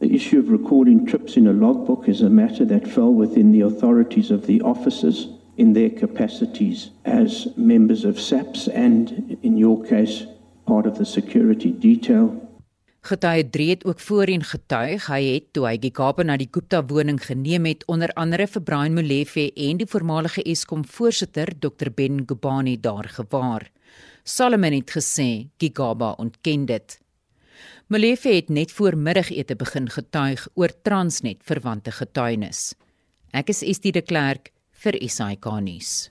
The 0.03 0.17
issue 0.17 0.41
of 0.41 0.51
recording 0.51 1.07
trips 1.07 1.37
in 1.37 1.47
a 1.47 1.53
logbook 1.53 2.09
is 2.09 2.23
a 2.23 2.29
matter 2.29 2.65
that 2.65 2.89
fell 2.89 3.15
within 3.15 3.53
the 3.53 3.61
authorities 3.61 4.33
of 4.33 4.47
the 4.47 4.61
officers 4.63 5.29
in 5.57 5.75
their 5.75 5.91
capacities 5.91 6.91
as 7.05 7.47
members 7.57 8.05
of 8.05 8.19
SAPS 8.19 8.67
and, 8.67 9.39
in 9.43 9.57
your 9.57 9.79
case, 9.85 10.27
part 10.67 10.87
of 10.87 10.99
the 10.99 11.05
security 11.05 11.71
detail. 11.71 12.35
Getuie 13.07 13.51
3 13.51 13.69
het 13.69 13.85
ook 13.85 14.01
voorheen 14.01 14.43
getuig 14.43 15.07
hy 15.07 15.21
het 15.23 15.47
toe 15.55 15.69
hy 15.69 15.77
Gigaba 15.79 16.27
na 16.27 16.35
die 16.37 16.51
Gupta 16.51 16.83
woning 16.83 17.23
geneem 17.23 17.71
het 17.71 17.87
onder 17.87 18.11
andere 18.19 18.49
vir 18.51 18.63
Brian 18.63 18.99
Molefe 18.99 19.53
en 19.55 19.79
die 19.79 19.87
voormalige 19.87 20.43
Eskom 20.43 20.83
voorsitter 20.83 21.55
Dr 21.63 21.95
Ben 21.95 22.25
Gubani 22.27 22.75
daar 22.81 23.07
gewaar. 23.21 23.71
Solomon 24.25 24.75
het 24.75 24.99
gesê 24.99 25.47
Gigaba 25.63 26.17
ontken 26.19 26.67
dit. 26.67 26.99
Molefe 27.93 28.29
het 28.29 28.49
net 28.49 28.73
voor 28.73 28.97
middagete 28.97 29.57
begin 29.57 29.91
getuig 29.91 30.47
oor 30.55 30.73
Transnet 30.83 31.43
verwante 31.45 31.93
getuienis. 31.93 32.73
Ek 33.37 33.51
is 33.53 33.61
Estie 33.61 33.93
de 33.93 34.01
Klerk 34.01 34.49
vir 34.81 34.97
SAK 34.97 35.45
nuus. 35.61 36.09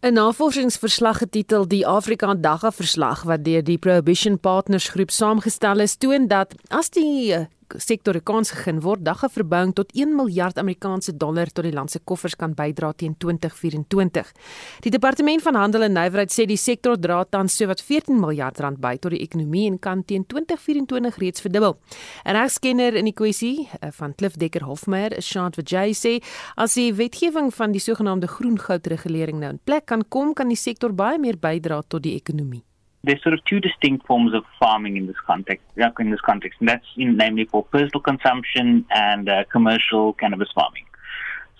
'n 0.00 0.16
Navorsingsverslag 0.16 1.18
getitel 1.18 1.68
Die 1.68 1.84
Afrika 1.86 2.34
Dagga 2.34 2.72
verslag 2.72 3.22
wat 3.28 3.44
deur 3.44 3.62
die 3.62 3.76
Prohibition 3.76 4.40
Partners 4.40 4.88
groep 4.88 5.10
saamgestel 5.10 5.80
is, 5.84 5.96
toon 5.96 6.26
dat 6.26 6.54
as 6.70 6.88
die 6.88 7.36
sektor 7.76 8.14
'n 8.14 8.22
kans 8.22 8.50
gegee 8.50 8.80
word, 8.80 9.04
dagga 9.04 9.28
verbouing 9.28 9.74
tot 9.74 9.92
1 9.94 10.14
miljard 10.14 10.58
Amerikaanse 10.58 11.16
dollar 11.16 11.46
tot 11.46 11.64
die 11.64 11.72
land 11.72 11.90
se 11.90 11.98
koffers 11.98 12.36
kan 12.36 12.54
bydra 12.54 12.92
teen 12.92 13.14
2024. 13.16 14.32
Die 14.80 14.90
Departement 14.90 15.42
van 15.42 15.54
Handel 15.54 15.82
en 15.82 15.92
Nywerheid 15.92 16.30
sê 16.30 16.46
die 16.46 16.56
sektor 16.56 16.96
dra 16.96 17.24
tans 17.24 17.56
sowat 17.56 17.80
14 17.82 18.20
miljard 18.20 18.58
rand 18.60 18.80
by 18.80 18.96
tot 18.96 19.10
die 19.10 19.22
ekonomie 19.22 19.66
en 19.66 19.78
kan 19.78 20.04
teen 20.04 20.26
2024 20.26 21.16
reeds 21.18 21.40
verdubbel. 21.40 21.78
'n 22.24 22.34
Regskenner 22.34 22.94
in 22.94 23.04
die 23.04 23.14
kwessie 23.14 23.68
eh, 23.80 23.90
van 23.90 24.14
Cliff 24.14 24.36
Dekker 24.36 24.64
Hofmeyer, 24.64 25.22
Shant 25.22 25.56
Vijay 25.56 25.92
sê 25.92 26.22
as 26.56 26.74
die 26.74 26.92
wetgewing 26.92 27.52
van 27.54 27.72
die 27.72 27.80
sogenaamde 27.80 28.28
groen 28.28 28.58
goud 28.58 28.86
regulering 28.86 29.40
nou 29.40 29.50
in 29.50 29.60
plek 29.64 29.86
kan 29.86 30.04
kom, 30.08 30.34
kan 30.34 30.48
die 30.48 30.56
sektor 30.56 30.92
baie 30.92 31.18
meer 31.18 31.36
bydra 31.36 31.82
tot 31.88 32.02
die 32.02 32.14
ekonomie. 32.14 32.67
There's 33.04 33.22
sort 33.22 33.34
of 33.34 33.44
two 33.44 33.60
distinct 33.60 34.06
forms 34.06 34.34
of 34.34 34.44
farming 34.58 34.96
in 34.96 35.06
this 35.06 35.16
context. 35.26 35.64
In 35.98 36.10
this 36.10 36.20
context, 36.20 36.60
and 36.60 36.68
that's 36.68 36.86
in, 36.96 37.16
namely 37.16 37.44
for 37.44 37.64
personal 37.64 38.00
consumption 38.00 38.84
and 38.90 39.28
uh, 39.28 39.44
commercial 39.50 40.12
cannabis 40.14 40.48
farming. 40.54 40.84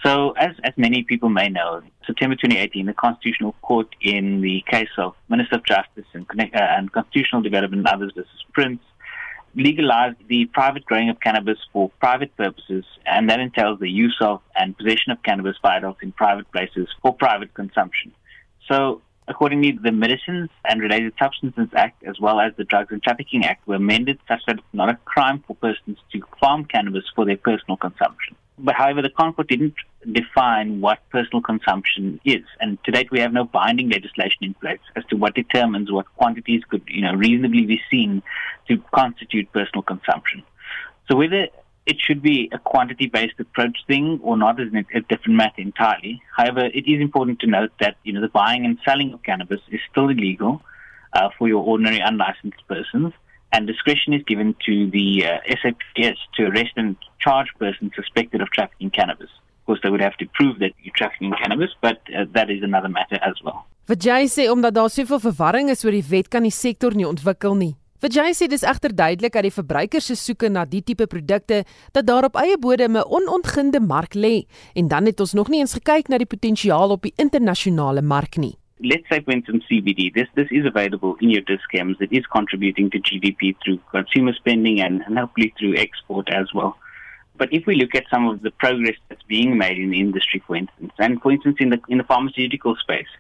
So, 0.05 0.33
as 0.33 0.55
as 0.63 0.75
many 0.77 1.03
people 1.03 1.29
may 1.29 1.49
know, 1.49 1.83
September 2.07 2.37
2018, 2.37 2.87
the 2.87 2.93
Constitutional 2.93 3.55
Court, 3.63 3.89
in 4.01 4.41
the 4.41 4.65
case 4.71 4.89
of 4.97 5.15
Minister 5.29 5.57
of 5.57 5.65
Justice 5.65 6.07
and, 6.13 6.25
uh, 6.31 6.47
and 6.53 6.93
Constitutional 6.93 7.43
Development 7.43 7.81
and 7.81 7.89
others 7.89 8.13
versus 8.15 8.45
Prince, 8.53 8.81
legalized 9.55 10.17
the 10.29 10.45
private 10.47 10.85
growing 10.85 11.09
of 11.11 11.19
cannabis 11.21 11.59
for 11.73 11.91
private 12.01 12.37
purposes, 12.37 12.85
and 13.07 13.29
that 13.29 13.41
entails 13.41 13.81
the 13.81 13.91
use 13.91 14.17
of 14.21 14.41
and 14.55 14.77
possession 14.77 15.11
of 15.11 15.23
cannabis 15.25 15.57
by 15.63 15.77
adults 15.77 16.01
in 16.03 16.13
private 16.13 16.51
places 16.53 16.89
for 17.03 17.13
private 17.13 17.53
consumption. 17.55 18.13
So, 18.69 19.03
Accordingly, 19.29 19.73
the 19.73 19.93
Medicines 19.93 20.49
and 20.65 20.81
Related 20.81 21.13
Substances 21.19 21.69
Act, 21.77 22.03
as 22.05 22.19
well 22.19 22.41
as 22.41 22.55
the 22.57 22.65
Drugs 22.65 22.93
and 22.93 23.03
Trafficking 23.03 23.45
Act, 23.45 23.69
were 23.69 23.75
amended 23.75 24.19
such 24.27 24.41
that 24.47 24.57
it's 24.57 24.67
not 24.73 24.89
a 24.89 24.97
crime 25.05 25.45
for 25.47 25.55
persons 25.57 25.99
to 26.13 26.23
farm 26.41 26.65
cannabis 26.65 27.05
for 27.15 27.27
their 27.27 27.37
personal 27.37 27.77
consumption. 27.77 28.37
But 28.59 28.75
however, 28.75 29.03
the 29.03 29.11
Concord 29.11 29.49
didn't 29.49 29.75
define 30.11 30.81
what 30.81 30.99
personal 31.11 31.43
consumption 31.43 32.21
is, 32.25 32.43
and 32.59 32.83
to 32.85 32.91
date 32.91 33.11
we 33.11 33.21
have 33.21 33.33
no 33.33 33.45
binding 33.45 33.91
legislation 33.91 34.43
in 34.43 34.55
place 34.55 34.81
as 34.97 35.05
to 35.11 35.17
what 35.17 35.35
determines 35.35 35.93
what 35.93 36.07
quantities 36.17 36.63
could, 36.69 36.83
you 36.89 37.03
know, 37.03 37.13
reasonably 37.13 37.67
be 37.67 37.81
seen 37.91 38.23
to 38.67 38.79
constitute 38.95 39.53
personal 39.53 39.83
consumption. 39.83 40.43
So 41.11 41.17
whether 41.17 41.49
it 41.89 41.97
should 41.99 42.23
be 42.23 42.51
a 42.53 42.59
quantity 42.59 43.07
based 43.07 43.41
approach 43.41 43.79
thing 43.87 44.21
or 44.23 44.37
not 44.37 44.61
is 44.61 44.69
a 44.95 45.01
different 45.01 45.37
matter 45.37 45.63
entirely. 45.63 46.21
However, 46.37 46.67
it 46.67 46.87
is 46.87 47.01
important 47.01 47.41
to 47.41 47.47
note 47.47 47.73
that 47.81 47.97
you 48.05 48.13
know 48.13 48.21
the 48.21 48.29
buying 48.29 48.67
and 48.67 48.79
selling 48.85 49.15
of 49.15 49.23
cannabis 49.23 49.61
is 49.73 49.81
still 49.91 50.11
illegal 50.11 50.61
uh, 51.15 51.31
for 51.39 51.49
your 51.49 51.65
ordinary 51.65 52.01
unlicensed 52.01 52.63
persons, 52.69 53.15
and 53.53 53.67
discretion 53.67 54.13
is 54.13 54.23
given 54.25 54.55
to 54.67 54.91
the 54.91 55.25
uh, 55.25 55.39
SAPS 55.63 56.19
to 56.37 56.45
arrest 56.51 56.75
and 56.77 56.95
charge 57.19 57.49
persons 57.59 57.93
suspected 57.97 58.43
of 58.43 58.51
trafficking 58.51 58.91
cannabis. 58.91 59.31
Of 59.61 59.67
course, 59.67 59.81
they 59.83 59.91
would 59.91 60.03
have 60.03 60.17
to 60.19 60.27
prove 60.35 60.59
that 60.59 60.73
you're 60.83 60.95
trafficking 60.95 61.33
cannabis, 61.43 61.71
but 61.81 62.03
uh, 62.15 62.27
that 62.33 62.51
is 62.51 62.63
another 62.63 62.91
matter 62.91 63.19
as 63.23 63.43
well. 63.43 63.65
Wat 63.89 64.05
jy 64.05 64.27
sê 64.29 64.51
omdat 64.53 64.75
daar 64.77 64.91
soveel 64.93 65.21
verwarring 65.25 65.71
is 65.73 65.85
oor 65.87 65.95
die 65.97 66.05
wet 66.05 66.29
kan 66.29 66.45
die 66.45 66.53
sektor 66.53 66.93
nie 66.93 67.09
ontwikkel 67.09 67.55
nie. 67.57 67.75
Vijay 67.99 68.31
sê 68.31 68.47
dis 68.47 68.63
egter 68.63 68.93
duidelik 68.95 69.35
dat 69.35 69.43
die 69.43 69.51
verbruikers 69.51 70.07
se 70.07 70.15
soeke 70.15 70.47
na 70.55 70.63
die 70.71 70.85
tipe 70.87 71.09
produkte 71.11 71.65
dat 71.97 72.07
daar 72.07 72.29
op 72.29 72.37
eie 72.39 72.55
bodem 72.63 72.95
'n 72.95 73.09
onontginde 73.17 73.81
mark 73.81 74.15
lê 74.15 74.47
en 74.79 74.87
dan 74.89 75.07
het 75.07 75.21
ons 75.21 75.35
nog 75.35 75.49
nie 75.49 75.59
eens 75.59 75.75
gekyk 75.75 76.09
na 76.09 76.19
die 76.19 76.33
potensiaal 76.35 76.91
op 76.95 77.03
die 77.03 77.13
internasionale 77.17 78.03
mark 78.03 78.37
nie. 78.37 78.55
Let's 78.79 79.09
say 79.09 79.21
for 79.21 79.35
instance 79.35 79.67
CBD, 79.67 80.15
this 80.15 80.29
this 80.35 80.51
is 80.51 80.65
available 80.65 81.17
in 81.19 81.31
your 81.31 81.45
discounts. 81.45 82.01
It 82.01 82.13
is 82.13 82.27
contributing 82.27 82.89
to 82.91 82.99
GDP 82.99 83.59
through 83.59 83.81
consumer 83.91 84.33
spending 84.33 84.81
and, 84.81 85.03
and 85.07 85.19
hopefully 85.19 85.53
through 85.59 85.75
export 85.77 86.29
as 86.31 86.55
well. 86.55 86.77
But 87.37 87.49
if 87.53 87.67
we 87.67 87.75
look 87.75 87.97
at 87.97 88.07
some 88.11 88.29
of 88.31 88.43
the 88.43 88.53
progress 88.53 88.99
that's 89.09 89.27
being 89.27 89.59
made 89.59 89.79
in 89.79 89.91
the 89.91 89.99
industry, 89.99 90.41
for 90.47 90.55
instance, 90.55 90.93
and 90.99 91.21
for 91.21 91.33
instance 91.33 91.57
in 91.59 91.71
the 91.71 91.81
in 91.89 91.99
the 91.99 92.05
pharmaceutical 92.05 92.77
space, 92.77 93.11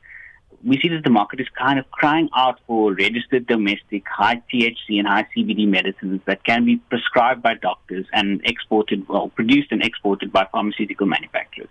we 0.64 0.78
see 0.80 0.88
that 0.88 1.04
the 1.04 1.10
market 1.10 1.40
is 1.40 1.46
kind 1.56 1.78
of 1.78 1.90
crying 1.90 2.28
out 2.34 2.58
for 2.66 2.92
registered 2.92 3.46
domestic 3.46 4.04
high 4.08 4.42
THC 4.52 4.98
and 4.98 5.06
high 5.06 5.26
CBD 5.36 5.68
medicines 5.68 6.20
that 6.26 6.44
can 6.44 6.64
be 6.64 6.76
prescribed 6.76 7.42
by 7.42 7.54
doctors 7.54 8.06
and 8.12 8.40
exported, 8.44 9.08
well, 9.08 9.28
produced 9.28 9.70
and 9.70 9.84
exported 9.84 10.32
by 10.32 10.46
pharmaceutical 10.50 11.06
manufacturers. 11.06 11.68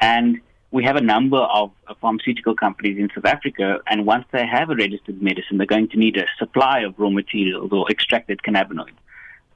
And 0.00 0.40
we 0.70 0.84
have 0.84 0.96
a 0.96 1.00
number 1.00 1.38
of 1.38 1.70
pharmaceutical 2.00 2.54
companies 2.54 2.98
in 2.98 3.08
South 3.14 3.24
Africa, 3.24 3.78
and 3.86 4.06
once 4.06 4.24
they 4.32 4.46
have 4.46 4.70
a 4.70 4.74
registered 4.74 5.22
medicine, 5.22 5.58
they're 5.58 5.66
going 5.66 5.88
to 5.88 5.98
need 5.98 6.16
a 6.16 6.26
supply 6.38 6.80
of 6.80 6.94
raw 6.98 7.10
materials 7.10 7.70
or 7.72 7.90
extracted 7.90 8.40
cannabinoids 8.42 8.98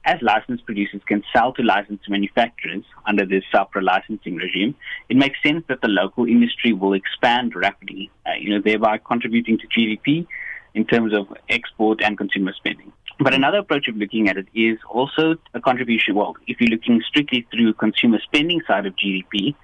as 0.05 0.21
licensed 0.21 0.65
producers 0.65 1.01
can 1.05 1.23
sell 1.33 1.53
to 1.53 1.61
licensed 1.61 2.09
manufacturers 2.09 2.83
under 3.05 3.25
this 3.25 3.43
SAPRA 3.53 3.83
licensing 3.83 4.35
regime, 4.35 4.75
it 5.09 5.17
makes 5.17 5.37
sense 5.43 5.63
that 5.67 5.81
the 5.81 5.87
local 5.87 6.25
industry 6.25 6.73
will 6.73 6.93
expand 6.93 7.55
rapidly, 7.55 8.09
uh, 8.25 8.31
you 8.39 8.49
know, 8.49 8.61
thereby 8.61 8.97
contributing 8.97 9.57
to 9.57 9.67
GDP 9.67 10.25
in 10.73 10.85
terms 10.85 11.13
of 11.13 11.27
export 11.49 12.01
and 12.01 12.17
consumer 12.17 12.53
spending. 12.55 12.91
But 13.19 13.33
another 13.33 13.57
approach 13.57 13.89
of 13.89 13.97
looking 13.97 14.29
at 14.29 14.37
it 14.37 14.47
is 14.55 14.77
also 14.89 15.35
a 15.53 15.59
contribution. 15.59 16.15
Well, 16.15 16.37
if 16.47 16.61
you're 16.61 16.69
looking 16.69 17.01
strictly 17.05 17.45
through 17.51 17.73
consumer 17.73 18.19
spending 18.23 18.61
side 18.65 18.85
of 18.85 18.93
GDP, 18.95 19.55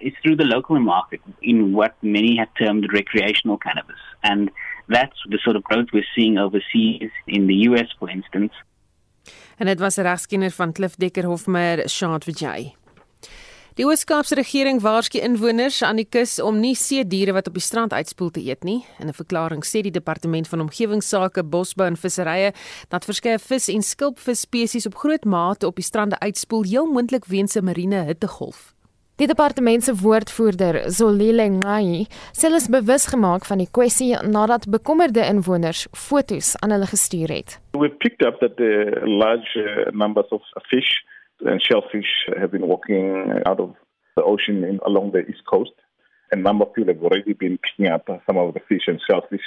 it's 0.00 0.16
through 0.22 0.36
the 0.36 0.44
local 0.44 0.78
market 0.78 1.20
in 1.42 1.72
what 1.72 1.96
many 2.02 2.36
have 2.36 2.48
termed 2.54 2.86
recreational 2.92 3.58
cannabis. 3.58 3.98
And 4.22 4.50
that's 4.88 5.16
the 5.28 5.38
sort 5.42 5.56
of 5.56 5.64
growth 5.64 5.88
we're 5.92 6.04
seeing 6.14 6.38
overseas 6.38 7.10
in 7.26 7.48
the 7.48 7.54
US, 7.70 7.86
for 7.98 8.08
instance, 8.08 8.52
En 9.60 9.66
dit 9.66 9.80
was 9.80 9.96
regskenner 9.96 10.50
van 10.50 10.72
Cliff 10.72 10.94
Dekker 10.96 11.24
Hofmeyer, 11.24 11.88
Shant 11.88 12.24
Vijay. 12.24 12.74
Die 13.76 13.84
Weskaapse 13.86 14.34
regering 14.34 14.80
waarsku 14.80 15.20
inwoners 15.20 15.82
aan 15.82 16.00
die 16.00 16.06
kus 16.08 16.38
om 16.40 16.62
nie 16.62 16.72
see 16.74 17.04
diere 17.04 17.34
wat 17.36 17.50
op 17.50 17.58
die 17.58 17.64
strand 17.64 17.92
uitspoel 17.92 18.30
te 18.32 18.40
eet 18.40 18.64
nie. 18.64 18.86
In 18.98 19.08
'n 19.08 19.12
verklaring 19.12 19.64
sê 19.64 19.82
die 19.84 19.92
departement 19.92 20.48
van 20.48 20.60
omgewingsake, 20.60 21.44
bosbou 21.44 21.86
en 21.86 21.96
visserye 21.96 22.54
dat 22.88 23.04
verskeie 23.04 23.38
vis 23.38 23.68
en 23.68 23.82
skulpvis 23.82 24.40
spesies 24.40 24.86
op 24.86 24.96
groot 24.96 25.24
mate 25.24 25.66
op 25.66 25.76
die 25.76 25.84
strande 25.84 26.18
uitspoel, 26.18 26.62
heel 26.62 26.86
moontlik 26.86 27.24
weens 27.24 27.54
'n 27.54 27.64
marine 27.64 28.04
hittegolf. 28.04 28.74
Die 29.20 29.26
departement 29.28 29.82
se 29.84 29.92
woordvoerder, 30.00 30.78
Zolile 30.88 31.44
Ngai, 31.52 32.06
sê 32.32 32.46
hulle 32.46 32.56
is 32.56 32.70
bewus 32.72 33.04
gemaak 33.12 33.44
van 33.44 33.60
die 33.60 33.66
kwessie 33.68 34.14
nadat 34.24 34.64
bekommerde 34.72 35.20
inwoners 35.28 35.82
foto's 35.92 36.54
aan 36.64 36.72
hulle 36.72 36.88
gestuur 36.88 37.28
het. 37.28 37.58
We 37.76 37.90
picked 37.90 38.24
up 38.24 38.40
that 38.40 38.56
the 38.56 39.02
large 39.04 39.52
uh, 39.60 39.92
numbers 39.92 40.32
of 40.32 40.40
fish 40.70 40.88
and 41.44 41.60
shellfish 41.60 42.08
have 42.38 42.48
been 42.56 42.64
walking 42.64 43.28
out 43.44 43.60
of 43.60 43.76
the 44.16 44.24
ocean 44.24 44.64
in, 44.64 44.80
along 44.88 45.12
the 45.12 45.26
east 45.28 45.44
coast. 45.44 45.76
A 46.32 46.36
number 46.36 46.64
of 46.64 46.72
people 46.72 46.94
have 46.94 47.04
already 47.04 47.34
been 47.34 47.58
picking 47.58 47.92
up 47.92 48.08
some 48.24 48.38
of 48.38 48.54
the 48.54 48.64
fish 48.70 48.88
and 48.88 49.02
shellfish. 49.04 49.44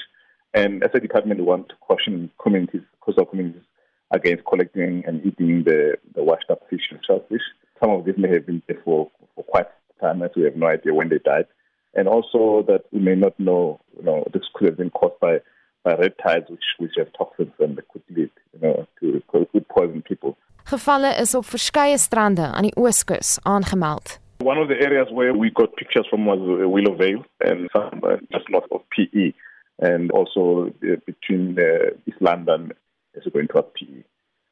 And 0.54 0.84
as 0.84 0.94
a 0.94 1.00
department, 1.00 1.40
we 1.40 1.48
want 1.48 1.70
to 1.70 1.76
caution 1.82 2.30
communities, 2.38 2.86
coastal 3.02 3.26
communities, 3.26 3.66
against 4.12 4.46
collecting 4.46 5.02
and 5.08 5.26
eating 5.26 5.64
the, 5.64 5.98
the 6.14 6.24
washed 6.24 6.52
up 6.52 6.62
fish 6.70 6.92
and 6.92 7.02
shellfish. 7.02 7.42
Some 7.84 7.92
of 7.92 8.06
these 8.06 8.18
may 8.18 8.30
have 8.30 8.46
been 8.46 8.62
there 8.68 8.80
for 8.86 9.12
for 9.36 9.44
quite 9.44 9.68
some 10.00 10.10
time 10.10 10.24
as 10.24 10.32
we 10.36 10.44
have 10.44 10.56
no 10.56 10.68
idea 10.68 10.94
when 10.94 11.10
they 11.10 11.20
died. 11.20 11.48
And 11.96 12.08
also 12.08 12.64
that 12.68 12.86
we 12.92 13.00
may 13.00 13.16
not 13.16 13.38
know, 13.40 13.80
you 13.98 14.04
know, 14.04 14.24
this 14.34 14.44
could 14.54 14.68
have 14.68 14.78
been 14.78 14.90
caused 14.90 15.20
by, 15.20 15.42
by 15.84 15.96
red 15.96 16.14
tides 16.26 16.50
which, 16.50 16.64
which 16.78 16.94
have 16.98 17.12
toxins 17.18 17.52
and 17.60 17.76
that 17.78 17.88
could 17.90 18.04
lead, 18.10 18.32
you 18.54 18.60
know, 18.62 18.88
to 19.00 19.22
could 19.28 19.68
poison 19.70 20.02
people. 20.02 20.38
Gevalle 20.66 21.20
is 21.20 21.36
op 21.36 21.46
verskeie 21.46 21.98
strande 21.98 22.46
aan 22.48 22.64
die 22.64 22.76
Ooskus 22.80 23.40
aangemeld. 23.44 24.18
One 24.40 24.58
of 24.58 24.70
the 24.70 24.80
areas 24.80 25.12
where 25.12 25.34
we 25.34 25.50
got 25.52 25.76
pictures 25.76 26.08
from 26.10 26.26
was 26.26 26.40
Willow 26.40 26.96
Vale 26.96 27.26
and 27.42 27.70
some 27.74 28.00
uh, 28.04 28.16
just 28.32 28.50
north 28.50 28.72
of 28.72 28.82
PE 28.96 29.34
and 29.80 30.10
also 30.12 30.68
uh, 30.68 30.96
between 31.06 31.60
uh, 31.60 31.92
East 32.08 32.22
London 32.22 32.72
as 33.16 33.24
we're 33.26 33.32
going 33.32 33.48
towards 33.48 33.68
PE. 33.76 34.04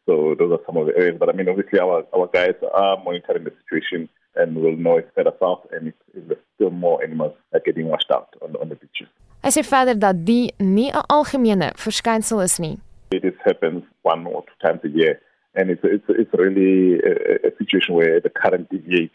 So 0.06 0.36
those 0.38 0.52
are 0.52 0.60
some 0.66 0.78
of 0.78 0.88
the 0.88 0.98
areas. 0.98 1.18
But 1.20 1.30
I 1.30 1.34
mean, 1.34 1.48
obviously 1.50 1.80
our, 1.80 2.06
our 2.16 2.28
guys 2.28 2.56
are 2.74 2.98
monitoring 3.04 3.44
the 3.44 3.54
situation 3.62 4.10
and 4.36 4.56
we'll 4.56 4.76
know 4.76 4.98
it's 4.98 5.12
further 5.16 5.34
south 5.40 5.66
and 5.72 5.90
if, 5.90 5.94
if 6.14 6.28
there's 6.28 6.40
still 6.56 6.72
more 6.72 7.04
animals 7.04 7.34
are 7.54 7.62
getting 7.66 7.88
washed 7.88 8.12
out 8.12 8.30
on, 8.42 8.56
on 8.62 8.70
the 8.70 8.76
beaches. 8.76 9.08
Hy 9.42 9.50
sê 9.50 9.64
verder 9.66 9.98
dat 9.98 10.20
die 10.26 10.54
nie 10.62 10.92
'n 10.94 11.02
algemene 11.10 11.72
verskynsel 11.74 12.44
is 12.44 12.60
nie. 12.60 12.78
this 13.10 13.34
happens 13.44 13.84
one 14.04 14.26
or 14.26 14.44
two 14.44 14.58
times 14.62 14.82
a 14.84 14.90
year. 14.90 15.20
And 15.56 15.70
it's, 15.70 15.82
it's, 15.84 16.06
it's 16.08 16.34
really 16.34 17.00
a, 17.00 17.48
a 17.50 17.52
situation 17.58 17.96
where 17.96 18.22
the 18.22 18.30
current 18.30 18.70
deviates 18.70 19.14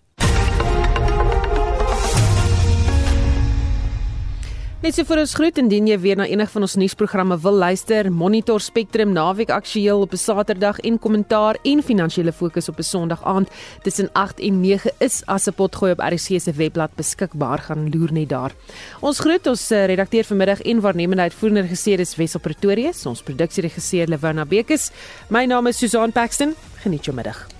Net 4.88 4.95
so 4.95 5.03
vir 5.03 5.19
ons 5.19 5.33
groet 5.35 5.57
indien 5.59 5.89
jy 5.89 5.95
weer 5.99 6.15
na 6.15 6.23
enig 6.31 6.47
van 6.47 6.63
ons 6.63 6.77
nuusprogramme 6.79 7.35
wil 7.43 7.57
luister, 7.59 8.07
Monitor 8.07 8.63
Spectrum 8.63 9.09
naweek 9.11 9.49
aktueel 9.51 9.99
op 10.05 10.13
'n 10.13 10.17
Saterdag 10.17 10.79
en 10.79 10.97
kommentaar 10.97 11.57
en 11.63 11.83
finansiële 11.83 12.31
fokus 12.31 12.69
op 12.69 12.79
'n 12.79 12.83
Sondag 12.83 13.21
aand 13.25 13.49
tussen 13.83 14.09
8 14.13 14.39
en 14.39 14.61
9 14.61 14.91
is 14.99 15.23
as 15.25 15.47
'n 15.47 15.53
potgooi 15.53 15.91
op 15.91 15.99
RC 15.99 16.39
se 16.39 16.53
webblad 16.53 16.95
beskikbaar 16.95 17.59
gaan 17.59 17.89
loer 17.91 18.13
net 18.13 18.29
daar. 18.29 18.53
Ons 19.01 19.19
groet 19.19 19.47
ons 19.47 19.71
eh, 19.71 19.85
redakteur 19.85 20.23
vanmiddag 20.23 20.61
en 20.61 20.79
waarnemende 20.79 21.23
uitvoerende 21.23 21.61
regisseur 21.61 21.99
is 21.99 22.15
Wessel 22.15 22.39
Pretorius, 22.39 23.05
ons 23.05 23.21
produksieregisseur 23.21 24.07
Lewona 24.07 24.45
Bekes. 24.45 24.91
My 25.29 25.45
naam 25.45 25.67
is 25.67 25.77
Susan 25.77 26.11
Paxton. 26.11 26.55
Geniet 26.75 27.03
jou 27.05 27.15
middag. 27.15 27.57